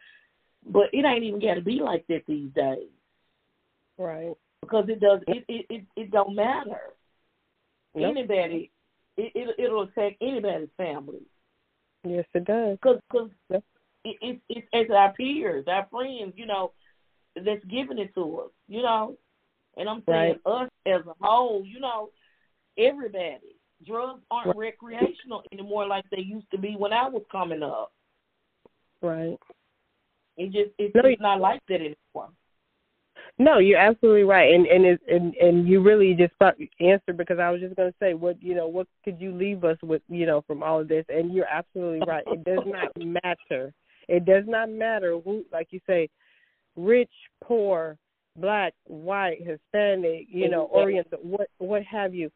But 0.66 0.88
it 0.92 1.04
ain't 1.04 1.24
even 1.24 1.40
got 1.40 1.54
to 1.54 1.62
be 1.62 1.80
like 1.80 2.06
that 2.08 2.22
these 2.26 2.50
days, 2.54 2.88
right? 3.96 4.34
Because 4.60 4.88
it 4.88 5.00
does. 5.00 5.20
It 5.26 5.44
it 5.48 5.66
it, 5.70 5.84
it 5.96 6.10
don't 6.10 6.34
matter. 6.34 6.80
Yep. 7.94 8.10
Anybody, 8.10 8.70
it, 9.16 9.32
it 9.34 9.54
it'll 9.58 9.84
affect 9.84 10.20
anybody's 10.20 10.68
family. 10.76 11.22
Yes, 12.04 12.26
it 12.34 12.44
does. 12.44 12.76
Because 12.82 13.00
cause 13.10 13.30
yep. 13.50 13.64
It, 14.10 14.16
it, 14.20 14.40
it's 14.48 14.68
it's 14.72 14.90
our 14.90 15.12
peers, 15.12 15.64
our 15.68 15.86
friends, 15.90 16.34
you 16.36 16.46
know, 16.46 16.72
that's 17.34 17.64
giving 17.64 17.98
it 17.98 18.14
to 18.14 18.40
us, 18.40 18.50
you 18.68 18.82
know. 18.82 19.16
And 19.76 19.88
I'm 19.88 20.02
saying 20.08 20.36
right. 20.44 20.62
us 20.62 20.70
as 20.86 21.06
a 21.06 21.14
whole, 21.20 21.64
you 21.64 21.80
know, 21.80 22.10
everybody. 22.78 23.38
Drugs 23.86 24.22
aren't 24.30 24.48
right. 24.48 24.56
recreational 24.56 25.44
anymore 25.52 25.86
like 25.86 26.04
they 26.10 26.20
used 26.20 26.50
to 26.50 26.58
be 26.58 26.74
when 26.76 26.92
I 26.92 27.08
was 27.08 27.22
coming 27.30 27.62
up. 27.62 27.92
Right. 29.00 29.38
It 30.36 30.46
just 30.46 30.70
it's, 30.78 30.94
no, 30.94 31.02
it's 31.04 31.22
not 31.22 31.40
like 31.40 31.60
that 31.68 31.76
anymore. 31.76 32.30
No, 33.40 33.58
you're 33.58 33.78
absolutely 33.78 34.24
right, 34.24 34.52
and 34.52 34.66
and 34.66 34.84
it, 34.84 35.00
and 35.08 35.34
and 35.34 35.68
you 35.68 35.80
really 35.80 36.14
just 36.14 36.32
answered 36.80 37.16
because 37.16 37.38
I 37.38 37.50
was 37.50 37.60
just 37.60 37.76
going 37.76 37.90
to 37.90 37.98
say 38.00 38.14
what 38.14 38.42
you 38.42 38.54
know 38.54 38.66
what 38.66 38.88
could 39.04 39.20
you 39.20 39.32
leave 39.32 39.62
us 39.62 39.76
with 39.82 40.02
you 40.08 40.26
know 40.26 40.42
from 40.46 40.62
all 40.62 40.80
of 40.80 40.88
this, 40.88 41.04
and 41.08 41.32
you're 41.32 41.46
absolutely 41.46 42.00
right. 42.06 42.24
It 42.26 42.42
does 42.44 42.64
not 42.66 42.90
matter. 43.24 43.72
It 44.08 44.24
does 44.24 44.44
not 44.46 44.70
matter 44.70 45.18
who, 45.22 45.44
like 45.52 45.68
you 45.70 45.80
say, 45.86 46.08
rich, 46.76 47.10
poor, 47.44 47.98
black, 48.36 48.74
white, 48.84 49.38
Hispanic, 49.38 50.26
you 50.28 50.48
know, 50.48 50.68
Oriental, 50.72 51.18
what 51.22 51.48
what 51.58 51.82
have 51.82 52.14
you. 52.14 52.30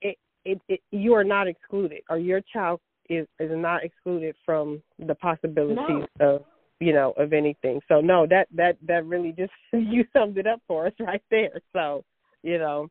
It, 0.00 0.16
it 0.44 0.60
it 0.68 0.80
you 0.90 1.14
are 1.14 1.24
not 1.24 1.48
excluded, 1.48 2.02
or 2.08 2.18
your 2.18 2.40
child 2.52 2.80
is 3.08 3.26
is 3.38 3.50
not 3.52 3.84
excluded 3.84 4.34
from 4.44 4.82
the 4.98 5.14
possibilities 5.14 6.06
no. 6.18 6.36
of 6.36 6.44
you 6.80 6.92
know, 6.92 7.12
of 7.16 7.32
anything. 7.32 7.80
So 7.88 8.00
no, 8.00 8.26
that 8.28 8.48
that 8.54 8.76
that 8.86 9.06
really 9.06 9.32
just 9.36 9.52
you 9.72 10.04
summed 10.12 10.38
it 10.38 10.46
up 10.46 10.60
for 10.66 10.86
us 10.86 10.92
right 11.00 11.22
there. 11.30 11.60
So, 11.72 12.04
you 12.42 12.58
know, 12.58 12.88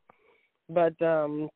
but 0.70 1.00
um 1.02 1.50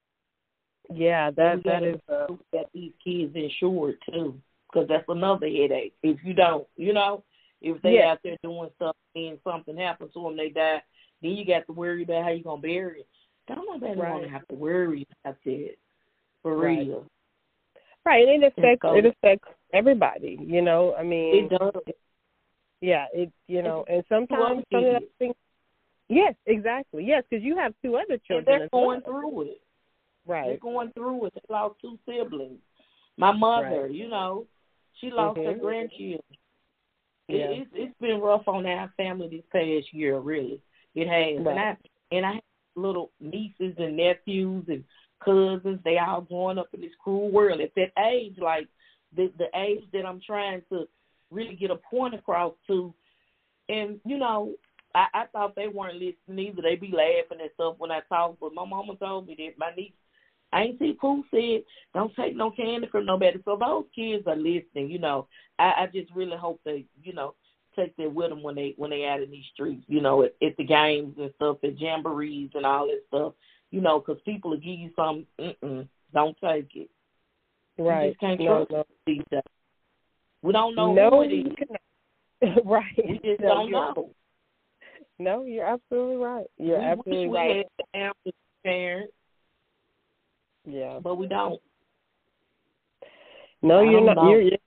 yeah, 0.94 1.32
that 1.32 1.64
that 1.66 1.84
is 1.84 2.00
uh, 2.08 2.34
that 2.54 2.66
these 2.74 2.94
kids 3.04 3.36
insured 3.36 3.98
too, 4.10 4.36
because 4.72 4.88
that's 4.88 5.06
another 5.08 5.48
headache. 5.48 5.94
If 6.04 6.18
you 6.24 6.34
don't, 6.34 6.68
you 6.76 6.94
know, 6.94 7.24
if 7.62 7.82
they 7.82 7.96
yeah. 7.96 8.12
out 8.12 8.20
there 8.24 8.38
doing 8.44 8.70
something 8.80 8.94
and 9.30 9.40
something 9.44 9.78
happens 9.78 10.14
to 10.14 10.24
them, 10.24 10.38
they 10.38 10.50
die. 10.50 10.82
Then 11.22 11.32
you 11.32 11.46
got 11.46 11.66
to 11.68 11.74
worry 11.74 12.04
about 12.04 12.24
how 12.24 12.30
you 12.30 12.44
gonna 12.44 12.62
bury 12.62 13.00
it. 13.02 13.08
Don't 13.48 13.66
nobody 13.66 14.00
Right. 14.00 14.12
want 14.12 14.24
to 14.24 14.30
have 14.30 14.48
to 14.50 14.56
worry 14.56 15.08
about 15.24 15.38
that 15.46 15.76
for 16.44 16.56
Right. 16.58 16.80
real. 16.80 17.06
right. 18.06 18.28
It 18.28 18.44
affects 18.44 18.86
it 18.86 19.06
affects 19.06 19.50
everybody. 19.74 20.38
You 20.42 20.62
know, 20.62 20.96
I 20.96 21.04
mean, 21.04 21.46
It 21.46 21.50
does. 21.50 21.74
yeah, 22.82 23.08
it 23.14 23.32
you 23.48 23.62
know, 23.64 23.84
and 23.90 24.04
sometimes 24.08 24.64
some 24.72 24.84
of 24.86 25.02
those 25.02 25.10
things. 25.20 25.36
Yes, 26.10 26.36
exactly. 26.46 27.04
Yes, 27.04 27.24
because 27.30 27.44
you 27.44 27.56
have 27.58 27.74
two 27.82 27.98
other 27.98 28.14
And 28.14 28.24
children. 28.24 28.46
they're 28.46 28.64
as 28.66 28.70
going 28.72 29.02
well. 29.06 29.22
through 29.22 29.42
it. 29.42 29.62
Right. 30.26 30.46
They're 30.48 30.58
going 30.58 30.92
through 30.94 31.26
it. 31.26 31.34
They 31.34 31.42
lost 31.54 31.80
two 31.82 31.98
siblings. 32.06 32.60
My 33.18 33.32
mother, 33.32 33.84
Right. 33.84 33.92
you 33.92 34.08
know, 34.08 34.46
she 35.00 35.12
lost 35.12 35.38
her 35.38 35.54
Mhm. 35.54 35.62
grandchildren. 35.62 36.22
Yeah. 37.28 37.38
It, 37.38 37.60
it's 37.60 37.72
it's 37.74 38.00
been 38.00 38.22
rough 38.22 38.48
on 38.48 38.66
our 38.66 38.92
family 38.98 39.28
this 39.28 39.46
past 39.52 39.94
year, 39.94 40.20
really. 40.20 40.62
It 40.96 41.08
has. 41.08 41.46
Right. 41.46 41.52
And 41.52 41.60
I 41.60 41.78
and 42.12 42.26
I 42.26 42.34
have 42.34 42.44
little 42.76 43.12
nieces 43.20 43.76
and 43.78 43.98
nephews 43.98 44.66
and 44.68 44.84
cousins. 45.24 45.80
They 45.84 45.98
all 45.98 46.22
growing 46.22 46.58
up 46.58 46.70
in 46.74 46.82
this 46.82 46.96
cruel 47.04 47.30
world 47.30 47.60
at 47.62 47.76
that 47.76 47.92
age, 48.00 48.38
like 48.38 48.68
the 49.16 49.32
the 49.38 49.48
age 49.56 49.84
that 49.94 50.06
I'm 50.06 50.22
trying 50.22 50.62
to 50.70 50.88
really 51.32 51.56
get 51.56 51.72
a 51.72 51.76
point 51.76 52.14
across 52.14 52.54
to. 52.68 52.94
And 53.70 54.00
you 54.06 54.18
know, 54.18 54.54
I, 54.96 55.08
I 55.14 55.26
thought 55.26 55.56
they 55.56 55.68
weren't 55.68 55.96
listening 55.96 56.48
either. 56.48 56.62
They 56.62 56.76
be 56.76 56.88
laughing 56.88 57.42
and 57.42 57.52
stuff 57.56 57.76
when 57.78 57.92
I 57.92 58.00
talk, 58.08 58.38
but 58.40 58.54
my 58.54 58.66
mama 58.66 58.96
told 58.96 59.28
me 59.28 59.36
that 59.38 59.58
my 59.58 59.72
niece 59.76 59.92
I 60.54 60.64
ain't 60.64 60.80
see 60.80 60.94
Pooh 61.00 61.24
said, 61.30 61.64
don't 61.94 62.16
take 62.16 62.36
no 62.36 62.52
candy 62.52 62.88
from 62.88 63.06
nobody. 63.06 63.38
So 63.44 63.58
those 63.58 63.86
kids 63.94 64.26
are 64.28 64.36
listening, 64.36 64.90
you 64.90 65.00
know. 65.00 65.28
I, 65.60 65.74
I 65.84 65.90
just 65.94 66.14
really 66.16 66.38
hope 66.38 66.62
they, 66.64 66.86
you 67.04 67.14
know, 67.14 67.34
take 67.76 67.96
that 67.98 68.14
with 68.14 68.30
them 68.30 68.42
when 68.44 68.56
they 68.56 68.74
when 68.78 68.90
they 68.90 69.06
out 69.06 69.22
in 69.22 69.30
these 69.30 69.46
streets, 69.54 69.84
you 69.88 70.02
know, 70.02 70.24
at, 70.24 70.34
at 70.42 70.56
the 70.58 70.64
games 70.64 71.16
and 71.20 71.32
stuff, 71.36 71.58
at 71.64 71.78
jamborees 71.78 72.52
and 72.56 72.66
all 72.66 72.88
that 72.88 73.02
stuff, 73.08 73.34
you 73.72 73.82
know, 73.82 74.00
'cause 74.00 74.18
people 74.26 74.52
will 74.52 74.58
give 74.58 74.80
you 74.80 74.92
some, 74.96 75.28
mm-mm, 75.40 75.88
don't 76.14 76.38
take 76.40 76.76
it. 76.76 76.90
You 77.78 77.84
Right. 77.84 78.10
just 78.10 78.20
can't 78.20 78.40
no, 78.40 78.66
trust 78.66 78.72
no. 78.72 78.86
these 79.06 79.22
days. 79.30 79.42
We 80.42 80.54
don't 80.54 80.76
know 80.76 80.94
no, 80.94 81.10
who 81.10 81.22
it 81.24 81.32
you 81.32 81.52
cannot. 82.42 82.66
right. 82.66 82.84
We 82.98 83.20
just 83.20 83.42
no, 83.42 83.48
don't 83.48 83.72
know. 83.72 84.10
No, 85.20 85.44
you're 85.44 85.66
absolutely 85.66 86.18
right. 86.18 86.48
You're 86.58 86.78
we 86.78 86.84
absolutely 86.84 87.28
wish 87.28 87.32
we 87.32 87.38
right. 87.38 87.68
had 87.94 88.14
the 88.26 88.32
parents, 88.64 89.14
Yeah. 90.68 91.00
but 91.02 91.16
we 91.16 91.28
don't. 91.28 91.60
No, 93.62 93.82
you're 93.82 94.04
not. 94.04 94.18
know. 94.18 94.30
You're, 94.30 94.42
you're 94.42 94.58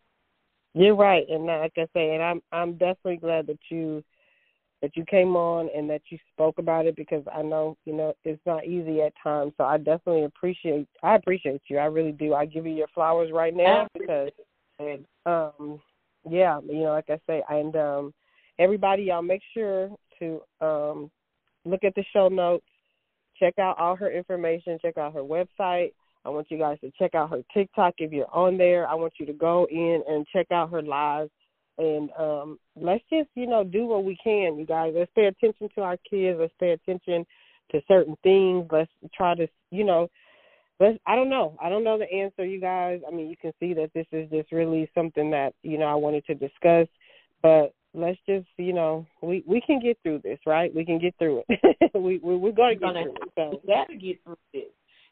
you're 0.73 0.95
right, 0.97 1.27
and 1.29 1.47
like 1.47 1.73
I 1.77 1.87
say, 1.95 2.15
and 2.15 2.23
I'm 2.23 2.41
I'm 2.53 2.73
definitely 2.73 3.19
glad 3.19 3.47
that 3.49 3.59
you 3.71 4.03
that 4.81 4.97
you 4.97 5.05
came 5.05 5.37
on 5.37 5.69
and 5.77 5.91
that 5.91 6.01
you 6.09 6.19
spoke 6.33 6.59
about 6.59 6.87
it 6.87 6.97
because 6.97 7.23
I 7.35 7.43
know 7.43 7.77
you 7.85 7.93
know 7.93 8.15
it's 8.25 8.41
not 8.47 8.67
easy 8.67 9.03
at 9.03 9.13
times. 9.23 9.53
So 9.59 9.65
I 9.65 9.77
definitely 9.77 10.25
appreciate 10.25 10.89
I 11.03 11.17
appreciate 11.17 11.63
you. 11.69 11.79
I 11.79 11.85
really 11.85 12.13
do. 12.13 12.35
I 12.35 12.47
give 12.47 12.67
you 12.67 12.73
your 12.73 12.89
flowers 12.95 13.31
right 13.33 13.55
now 13.55 13.87
because 13.93 14.31
And 14.79 15.05
um 15.27 15.81
yeah 16.29 16.61
you 16.67 16.81
know 16.81 16.93
like 16.93 17.09
i 17.09 17.19
say 17.27 17.43
and 17.49 17.75
um 17.77 18.15
everybody 18.59 19.05
y'all 19.05 19.23
make 19.23 19.41
sure 19.55 19.91
to 20.19 20.41
um 20.61 21.11
look 21.65 21.83
at 21.83 21.95
the 21.95 22.05
show 22.13 22.29
notes 22.29 22.67
check 23.41 23.59
out 23.59 23.79
all 23.79 23.97
her 23.97 24.11
information 24.11 24.79
check 24.81 24.97
out 24.99 25.15
her 25.15 25.23
website 25.23 25.93
i 26.25 26.29
want 26.29 26.47
you 26.51 26.59
guys 26.59 26.79
to 26.81 26.91
check 26.99 27.15
out 27.15 27.31
her 27.31 27.43
tiktok 27.53 27.95
if 27.99 28.13
you're 28.13 28.33
on 28.35 28.57
there 28.57 28.87
i 28.89 28.95
want 28.95 29.13
you 29.19 29.27
to 29.27 29.33
go 29.33 29.67
in 29.71 30.03
and 30.07 30.27
check 30.33 30.47
out 30.53 30.71
her 30.71 30.83
lives 30.83 31.31
and 31.79 32.11
um 32.19 32.59
let's 32.77 33.05
just 33.11 33.29
you 33.35 33.47
know 33.47 33.65
do 33.65 33.87
what 33.87 34.05
we 34.05 34.17
can 34.23 34.59
you 34.59 34.67
guys 34.67 34.93
let's 34.97 35.11
pay 35.15 35.27
attention 35.27 35.69
to 35.75 35.81
our 35.81 35.97
kids 36.09 36.39
let's 36.39 36.53
pay 36.61 36.71
attention 36.71 37.25
to 37.71 37.81
certain 37.89 38.17
things 38.23 38.67
let's 38.71 38.91
try 39.17 39.35
to 39.35 39.49
you 39.71 39.85
know 39.85 40.09
but 40.81 40.99
I 41.07 41.15
don't 41.15 41.29
know. 41.29 41.59
I 41.63 41.69
don't 41.69 41.85
know 41.85 41.99
the 41.99 42.11
answer, 42.11 42.43
you 42.43 42.59
guys. 42.59 43.03
I 43.07 43.11
mean, 43.15 43.29
you 43.29 43.37
can 43.37 43.53
see 43.61 43.75
that 43.75 43.91
this 43.95 44.07
is 44.13 44.31
just 44.31 44.51
really 44.51 44.91
something 44.95 45.31
that 45.31 45.53
you 45.63 45.77
know 45.77 45.85
I 45.85 45.95
wanted 45.95 46.25
to 46.25 46.35
discuss. 46.35 46.89
But 47.43 47.75
let's 47.95 48.19
just, 48.29 48.47
you 48.57 48.73
know, 48.73 49.07
we 49.23 49.43
we 49.47 49.61
can 49.61 49.81
get 49.81 49.99
through 50.03 50.21
this, 50.23 50.39
right? 50.47 50.75
We 50.75 50.85
can 50.85 50.99
get 50.99 51.15
through 51.19 51.43
it. 51.49 51.91
we, 51.95 52.19
we 52.19 52.37
we're 52.37 52.53
going 52.53 52.79
to 52.79 52.87
We're 52.87 52.93
get 52.93 53.03
gonna 53.03 53.03
through 53.05 53.15
it. 53.15 53.33
So. 53.37 53.61
we 53.65 53.73
got 53.75 53.89
to 53.89 53.97
get 53.97 54.23
through 54.25 54.39
this. 54.55 54.63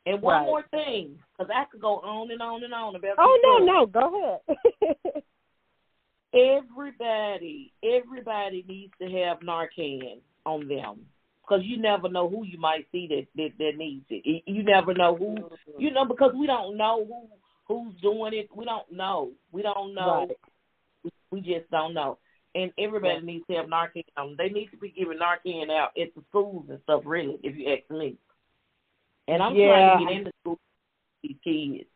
And 0.07 0.23
one 0.23 0.35
Right. 0.37 0.47
more 0.47 0.65
thing, 0.71 1.19
because 1.37 1.53
I 1.55 1.65
could 1.71 1.81
go 1.83 1.97
on 2.01 2.31
and 2.31 2.41
on 2.41 2.63
and 2.65 2.73
on 2.73 2.95
about. 2.97 3.17
Oh 3.19 3.39
no, 3.43 3.65
no, 3.65 3.87
go 3.87 4.41
ahead. 4.81 5.23
Everybody, 6.35 7.73
everybody 7.83 8.65
needs 8.69 8.93
to 9.01 9.09
have 9.11 9.41
Narcan 9.41 10.21
on 10.45 10.69
them, 10.69 11.07
because 11.43 11.65
you 11.65 11.79
never 11.79 12.09
know 12.09 12.29
who 12.29 12.45
you 12.45 12.59
might 12.59 12.87
see 12.93 13.07
that 13.09 13.27
that, 13.37 13.51
that 13.59 13.73
needs 13.79 14.05
it. 14.11 14.23
You- 14.27 14.43
You 14.47 14.63
never 14.63 14.93
know 14.95 15.17
who, 15.17 15.37
you 15.79 15.91
know, 15.91 16.05
because 16.05 16.33
we 16.35 16.47
don't 16.47 16.77
know 16.77 17.05
who 17.07 17.29
who's 17.67 17.95
doing 18.01 18.35
it. 18.35 18.49
We 18.55 18.65
don't 18.67 18.91
know. 18.93 19.33
We 19.53 19.63
don't 19.63 19.95
know. 19.95 20.27
Right. 20.29 20.37
We, 21.05 21.11
we 21.31 21.41
just 21.41 21.71
don't 21.71 21.93
know. 21.95 22.19
And 22.59 22.73
everybody 22.77 23.15
Right. 23.15 23.25
needs 23.25 23.47
to 23.47 23.55
have 23.55 23.67
Narcan. 23.67 24.37
They 24.37 24.49
need 24.49 24.71
to 24.73 24.77
be 24.77 24.91
giving 24.91 25.19
Narcan 25.19 25.71
out 25.71 25.97
at 25.97 26.13
the 26.17 26.23
schools 26.29 26.67
and 26.69 26.81
stuff. 26.83 27.03
Really, 27.07 27.39
if 27.45 27.57
you 27.57 27.73
ask 27.73 27.89
me. 27.89 28.17
And 29.29 29.41
I'm 29.41 29.55
Yeah. 29.55 29.67
trying 29.69 29.99
to 29.99 30.05
get 30.05 30.19
into 30.19 30.33
school 30.41 30.59
these 31.23 31.37
kids. 31.45 31.89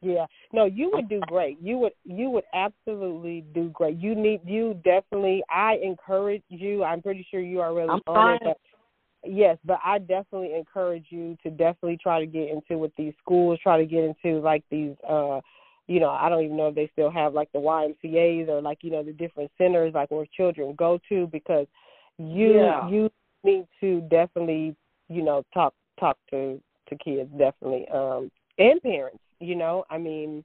Yeah. 0.00 0.26
No, 0.52 0.64
you 0.64 0.90
would 0.92 1.08
do 1.08 1.20
great. 1.28 1.60
You 1.60 1.78
would 1.78 1.92
you 2.04 2.30
would 2.30 2.44
absolutely 2.54 3.42
do 3.52 3.68
great. 3.70 3.96
You 3.98 4.14
need 4.16 4.40
you 4.44 4.74
definitely 4.84 5.44
I 5.48 5.76
encourage 5.76 6.42
you. 6.48 6.82
I'm 6.82 7.02
pretty 7.02 7.26
sure 7.30 7.40
you 7.40 7.60
are 7.60 7.72
really 7.72 7.90
I'm 7.90 8.00
on 8.06 8.34
it, 8.34 8.40
but 8.44 8.58
yes, 9.24 9.58
but 9.64 9.78
I 9.84 9.98
definitely 9.98 10.54
encourage 10.54 11.06
you 11.10 11.36
to 11.42 11.50
definitely 11.50 11.98
try 12.00 12.20
to 12.20 12.26
get 12.26 12.48
into 12.48 12.78
with 12.78 12.94
these 12.96 13.14
schools, 13.20 13.58
try 13.62 13.76
to 13.78 13.86
get 13.86 14.04
into 14.04 14.40
like 14.40 14.64
these 14.70 14.94
uh 15.08 15.40
you 15.88 16.00
know, 16.00 16.10
I 16.10 16.28
don't 16.28 16.44
even 16.44 16.56
know 16.56 16.68
if 16.68 16.74
they 16.74 16.88
still 16.92 17.10
have 17.10 17.34
like 17.34 17.50
the 17.52 17.58
YMCA's 17.58 18.48
or 18.48 18.60
like, 18.60 18.78
you 18.82 18.90
know, 18.90 19.02
the 19.02 19.12
different 19.12 19.50
centers 19.58 19.94
like 19.94 20.10
where 20.10 20.26
children 20.36 20.74
go 20.78 21.00
to 21.08 21.26
because 21.32 21.66
you 22.18 22.54
Yeah. 22.54 22.88
you 22.88 23.10
need 23.42 23.66
to 23.80 24.02
definitely, 24.02 24.76
you 25.08 25.22
know, 25.22 25.42
talk 25.52 25.74
talk 25.98 26.16
to 26.30 26.60
to 26.88 26.96
kids 26.98 27.30
definitely. 27.38 27.86
Um 27.88 28.30
and 28.58 28.80
parents, 28.82 29.20
you 29.40 29.54
know. 29.56 29.84
I 29.90 29.98
mean, 29.98 30.44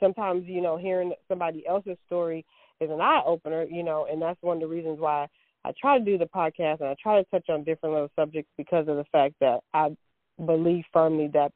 sometimes, 0.00 0.44
you 0.46 0.60
know, 0.60 0.76
hearing 0.76 1.12
somebody 1.28 1.66
else's 1.66 1.98
story 2.06 2.44
is 2.80 2.90
an 2.90 3.00
eye 3.00 3.22
opener, 3.26 3.64
you 3.64 3.82
know, 3.82 4.06
and 4.10 4.20
that's 4.22 4.40
one 4.42 4.58
of 4.58 4.60
the 4.62 4.66
reasons 4.68 5.00
why 5.00 5.26
I 5.64 5.72
try 5.80 5.98
to 5.98 6.04
do 6.04 6.18
the 6.18 6.26
podcast 6.26 6.80
and 6.80 6.88
I 6.88 6.96
try 7.02 7.20
to 7.20 7.28
touch 7.30 7.48
on 7.48 7.64
different 7.64 7.94
little 7.94 8.10
subjects 8.16 8.50
because 8.56 8.86
of 8.88 8.96
the 8.96 9.04
fact 9.10 9.34
that 9.40 9.60
I 9.72 9.96
believe 10.44 10.84
firmly 10.92 11.28
that, 11.32 11.52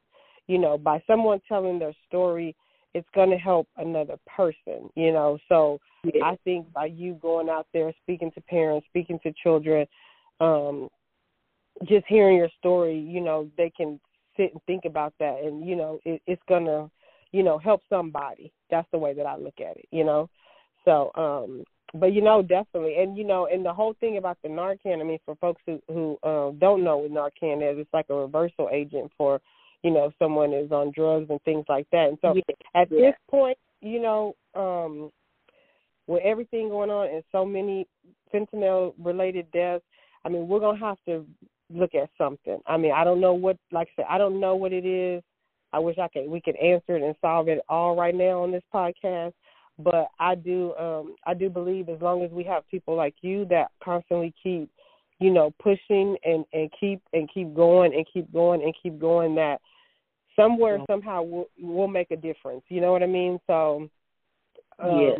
you 0.46 0.58
know, 0.58 0.78
by 0.78 1.02
someone 1.06 1.40
telling 1.46 1.78
their 1.78 1.92
story, 2.06 2.56
it's 2.94 3.08
going 3.14 3.30
to 3.30 3.36
help 3.36 3.68
another 3.76 4.16
person, 4.34 4.90
you 4.94 5.12
know. 5.12 5.38
So 5.48 5.78
I 6.22 6.36
think 6.44 6.72
by 6.72 6.86
you 6.86 7.14
going 7.20 7.48
out 7.48 7.66
there 7.72 7.92
speaking 8.02 8.30
to 8.32 8.40
parents, 8.42 8.86
speaking 8.88 9.18
to 9.22 9.32
children, 9.42 9.86
um, 10.40 10.88
just 11.86 12.06
hearing 12.08 12.36
your 12.36 12.48
story, 12.58 12.98
you 12.98 13.20
know, 13.20 13.48
they 13.56 13.70
can 13.70 14.00
sit 14.36 14.52
and 14.52 14.62
think 14.66 14.84
about 14.84 15.12
that 15.20 15.40
and, 15.44 15.66
you 15.66 15.76
know, 15.76 16.00
it, 16.04 16.22
it's 16.26 16.42
gonna, 16.48 16.90
you 17.32 17.42
know, 17.42 17.58
help 17.58 17.82
somebody. 17.88 18.52
That's 18.70 18.88
the 18.92 18.98
way 18.98 19.14
that 19.14 19.26
I 19.26 19.36
look 19.36 19.60
at 19.60 19.76
it, 19.76 19.86
you 19.90 20.04
know. 20.04 20.28
So, 20.84 21.10
um 21.14 21.64
but 21.94 22.12
you 22.12 22.20
know, 22.20 22.42
definitely 22.42 22.96
and 22.98 23.16
you 23.16 23.24
know, 23.24 23.46
and 23.46 23.64
the 23.64 23.72
whole 23.72 23.94
thing 24.00 24.18
about 24.18 24.38
the 24.42 24.48
Narcan, 24.48 25.00
I 25.00 25.04
mean 25.04 25.18
for 25.24 25.36
folks 25.36 25.62
who 25.66 25.80
who 25.88 26.18
uh, 26.22 26.52
don't 26.58 26.84
know 26.84 26.98
what 26.98 27.10
Narcan 27.10 27.58
is, 27.58 27.78
it's 27.78 27.92
like 27.92 28.06
a 28.10 28.14
reversal 28.14 28.68
agent 28.72 29.10
for, 29.16 29.40
you 29.82 29.90
know, 29.90 30.06
if 30.06 30.14
someone 30.18 30.52
is 30.52 30.72
on 30.72 30.92
drugs 30.94 31.30
and 31.30 31.42
things 31.42 31.64
like 31.68 31.86
that. 31.92 32.08
And 32.08 32.18
so 32.20 32.34
Yeah. 32.34 32.54
at 32.74 32.90
Yeah. 32.90 33.10
this 33.10 33.16
point, 33.28 33.58
you 33.80 34.00
know, 34.00 34.34
um 34.54 35.10
with 36.06 36.22
everything 36.22 36.70
going 36.70 36.90
on 36.90 37.08
and 37.08 37.22
so 37.30 37.44
many 37.44 37.86
fentanyl 38.32 38.94
related 38.98 39.50
deaths, 39.52 39.84
I 40.24 40.30
mean, 40.30 40.48
we're 40.48 40.60
gonna 40.60 40.78
have 40.78 40.98
to 41.06 41.26
look 41.70 41.94
at 41.94 42.10
something. 42.16 42.60
I 42.66 42.76
mean, 42.76 42.92
I 42.92 43.04
don't 43.04 43.20
know 43.20 43.34
what 43.34 43.58
like 43.72 43.88
I 43.88 44.02
said, 44.02 44.06
I 44.08 44.18
don't 44.18 44.40
know 44.40 44.56
what 44.56 44.72
it 44.72 44.86
is. 44.86 45.22
I 45.72 45.78
wish 45.78 45.98
I 45.98 46.08
could 46.08 46.28
we 46.28 46.40
could 46.40 46.56
answer 46.56 46.96
it 46.96 47.02
and 47.02 47.14
solve 47.20 47.48
it 47.48 47.60
all 47.68 47.94
right 47.94 48.14
now 48.14 48.42
on 48.42 48.50
this 48.50 48.64
podcast. 48.74 49.34
But 49.78 50.08
I 50.18 50.34
do 50.34 50.74
um 50.76 51.14
I 51.24 51.34
do 51.34 51.50
believe 51.50 51.88
as 51.88 52.00
long 52.00 52.22
as 52.22 52.30
we 52.30 52.42
have 52.44 52.68
people 52.68 52.96
like 52.96 53.14
you 53.20 53.44
that 53.46 53.70
constantly 53.82 54.34
keep, 54.42 54.70
you 55.20 55.30
know, 55.30 55.52
pushing 55.62 56.16
and, 56.24 56.44
and 56.52 56.70
keep 56.78 57.00
and 57.12 57.28
keep 57.32 57.54
going 57.54 57.94
and 57.94 58.06
keep 58.12 58.32
going 58.32 58.62
and 58.62 58.74
keep 58.82 58.98
going 59.00 59.34
that 59.36 59.60
somewhere 60.36 60.78
Yeah. 60.78 60.84
somehow 60.86 61.22
we'll 61.22 61.48
we'll 61.60 61.88
make 61.88 62.10
a 62.10 62.16
difference. 62.16 62.62
You 62.68 62.80
know 62.80 62.92
what 62.92 63.02
I 63.02 63.06
mean? 63.06 63.38
So 63.46 63.88
um, 64.78 65.00
Yes. 65.00 65.18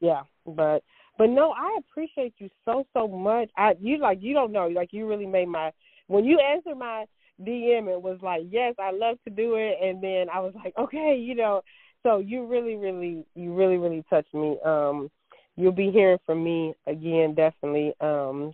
yeah, 0.00 0.22
but 0.46 0.82
But 1.16 1.30
no, 1.30 1.52
I 1.52 1.78
appreciate 1.78 2.34
you 2.38 2.48
so 2.64 2.84
so 2.92 3.08
much. 3.08 3.50
I 3.56 3.74
you 3.80 3.98
like 3.98 4.18
you 4.20 4.34
don't 4.34 4.52
know 4.52 4.68
like 4.68 4.92
you 4.92 5.06
really 5.08 5.26
made 5.26 5.48
my 5.48 5.72
when 6.06 6.24
you 6.24 6.38
answered 6.38 6.76
my 6.76 7.06
DM 7.42 7.88
it 7.88 8.00
was 8.00 8.18
like 8.22 8.42
yes 8.50 8.74
I 8.78 8.90
love 8.90 9.18
to 9.24 9.30
do 9.30 9.54
it 9.54 9.76
and 9.82 10.02
then 10.02 10.26
I 10.32 10.40
was 10.40 10.54
like 10.54 10.74
okay 10.78 11.16
you 11.18 11.34
know 11.34 11.62
so 12.02 12.18
you 12.18 12.46
really 12.46 12.76
really 12.76 13.24
you 13.34 13.54
really 13.54 13.76
really 13.78 14.04
touched 14.10 14.34
me. 14.34 14.58
Um, 14.64 15.10
you'll 15.56 15.72
be 15.72 15.90
hearing 15.90 16.18
from 16.24 16.44
me 16.44 16.74
again 16.86 17.34
definitely. 17.34 17.92
Um, 18.00 18.52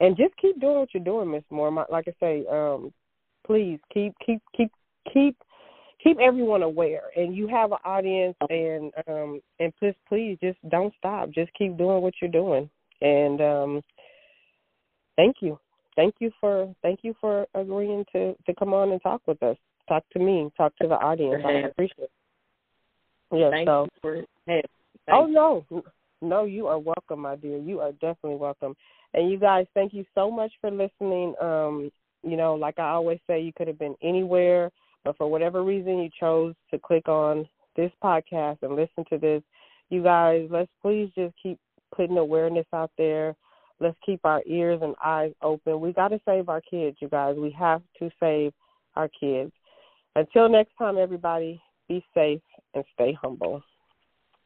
and 0.00 0.16
just 0.16 0.36
keep 0.36 0.60
doing 0.60 0.78
what 0.78 0.88
you're 0.92 1.02
doing, 1.02 1.30
Miss 1.30 1.44
Moore. 1.50 1.70
My, 1.70 1.84
like 1.90 2.06
I 2.08 2.14
say, 2.20 2.44
um, 2.50 2.92
please 3.46 3.78
keep 3.92 4.14
keep 4.24 4.42
keep 4.56 4.70
keep 5.12 5.36
keep 6.02 6.18
everyone 6.18 6.62
aware. 6.62 7.04
And 7.16 7.34
you 7.34 7.48
have 7.48 7.72
an 7.72 7.78
audience 7.84 8.36
and 8.50 8.92
um 9.08 9.40
and 9.60 9.72
please 9.78 9.94
please 10.08 10.38
just 10.42 10.58
don't 10.68 10.92
stop. 10.98 11.30
Just 11.30 11.52
keep 11.54 11.76
doing 11.76 12.02
what 12.02 12.14
you're 12.20 12.30
doing. 12.30 12.68
And 13.00 13.40
um 13.40 13.82
thank 15.16 15.36
you. 15.40 15.58
Thank 15.94 16.16
you 16.18 16.30
for 16.40 16.74
thank 16.82 17.00
you 17.02 17.14
for 17.20 17.46
agreeing 17.54 18.04
to 18.12 18.34
to 18.46 18.54
come 18.58 18.74
on 18.74 18.92
and 18.92 19.02
talk 19.02 19.22
with 19.26 19.42
us. 19.42 19.56
Talk 19.88 20.04
to 20.12 20.18
me. 20.18 20.50
Talk 20.56 20.74
to 20.80 20.88
the 20.88 20.94
audience. 20.94 21.42
I 21.46 21.68
appreciate 21.68 22.04
it. 22.04 22.10
Yeah 23.32 23.50
thank 23.50 23.66
so 23.66 23.84
you 23.84 24.00
for 24.02 24.24
hey, 24.46 24.62
oh 25.12 25.26
no. 25.26 25.64
No 26.22 26.44
you 26.44 26.66
are 26.66 26.78
welcome 26.78 27.20
my 27.20 27.36
dear. 27.36 27.58
You 27.58 27.80
are 27.80 27.92
definitely 27.92 28.36
welcome 28.36 28.74
and 29.16 29.30
you 29.30 29.38
guys 29.38 29.66
thank 29.74 29.92
you 29.92 30.04
so 30.14 30.30
much 30.30 30.52
for 30.60 30.70
listening 30.70 31.34
um 31.40 31.90
you 32.22 32.36
know 32.36 32.54
like 32.54 32.78
i 32.78 32.90
always 32.90 33.18
say 33.26 33.40
you 33.40 33.52
could 33.56 33.66
have 33.66 33.78
been 33.78 33.96
anywhere 34.02 34.70
but 35.06 35.16
for 35.16 35.30
whatever 35.30 35.62
reason 35.62 35.98
you 35.98 36.10
chose 36.18 36.54
to 36.72 36.78
click 36.80 37.08
on 37.08 37.46
this 37.76 37.92
podcast 38.02 38.58
and 38.62 38.74
listen 38.74 39.04
to 39.08 39.18
this, 39.18 39.42
you 39.88 40.02
guys, 40.02 40.48
let's 40.50 40.70
please 40.82 41.10
just 41.16 41.32
keep 41.40 41.60
putting 41.94 42.18
awareness 42.18 42.66
out 42.72 42.90
there. 42.98 43.36
Let's 43.78 43.96
keep 44.04 44.20
our 44.24 44.42
ears 44.46 44.80
and 44.82 44.96
eyes 45.04 45.32
open. 45.42 45.80
We 45.80 45.92
got 45.92 46.08
to 46.08 46.20
save 46.26 46.48
our 46.48 46.60
kids, 46.60 46.96
you 47.00 47.08
guys. 47.08 47.36
We 47.38 47.52
have 47.52 47.82
to 48.00 48.10
save 48.18 48.52
our 48.96 49.08
kids. 49.08 49.52
Until 50.16 50.48
next 50.48 50.72
time, 50.76 50.96
everybody, 50.98 51.62
be 51.88 52.04
safe 52.12 52.40
and 52.74 52.84
stay 52.94 53.16
humble. 53.22 53.62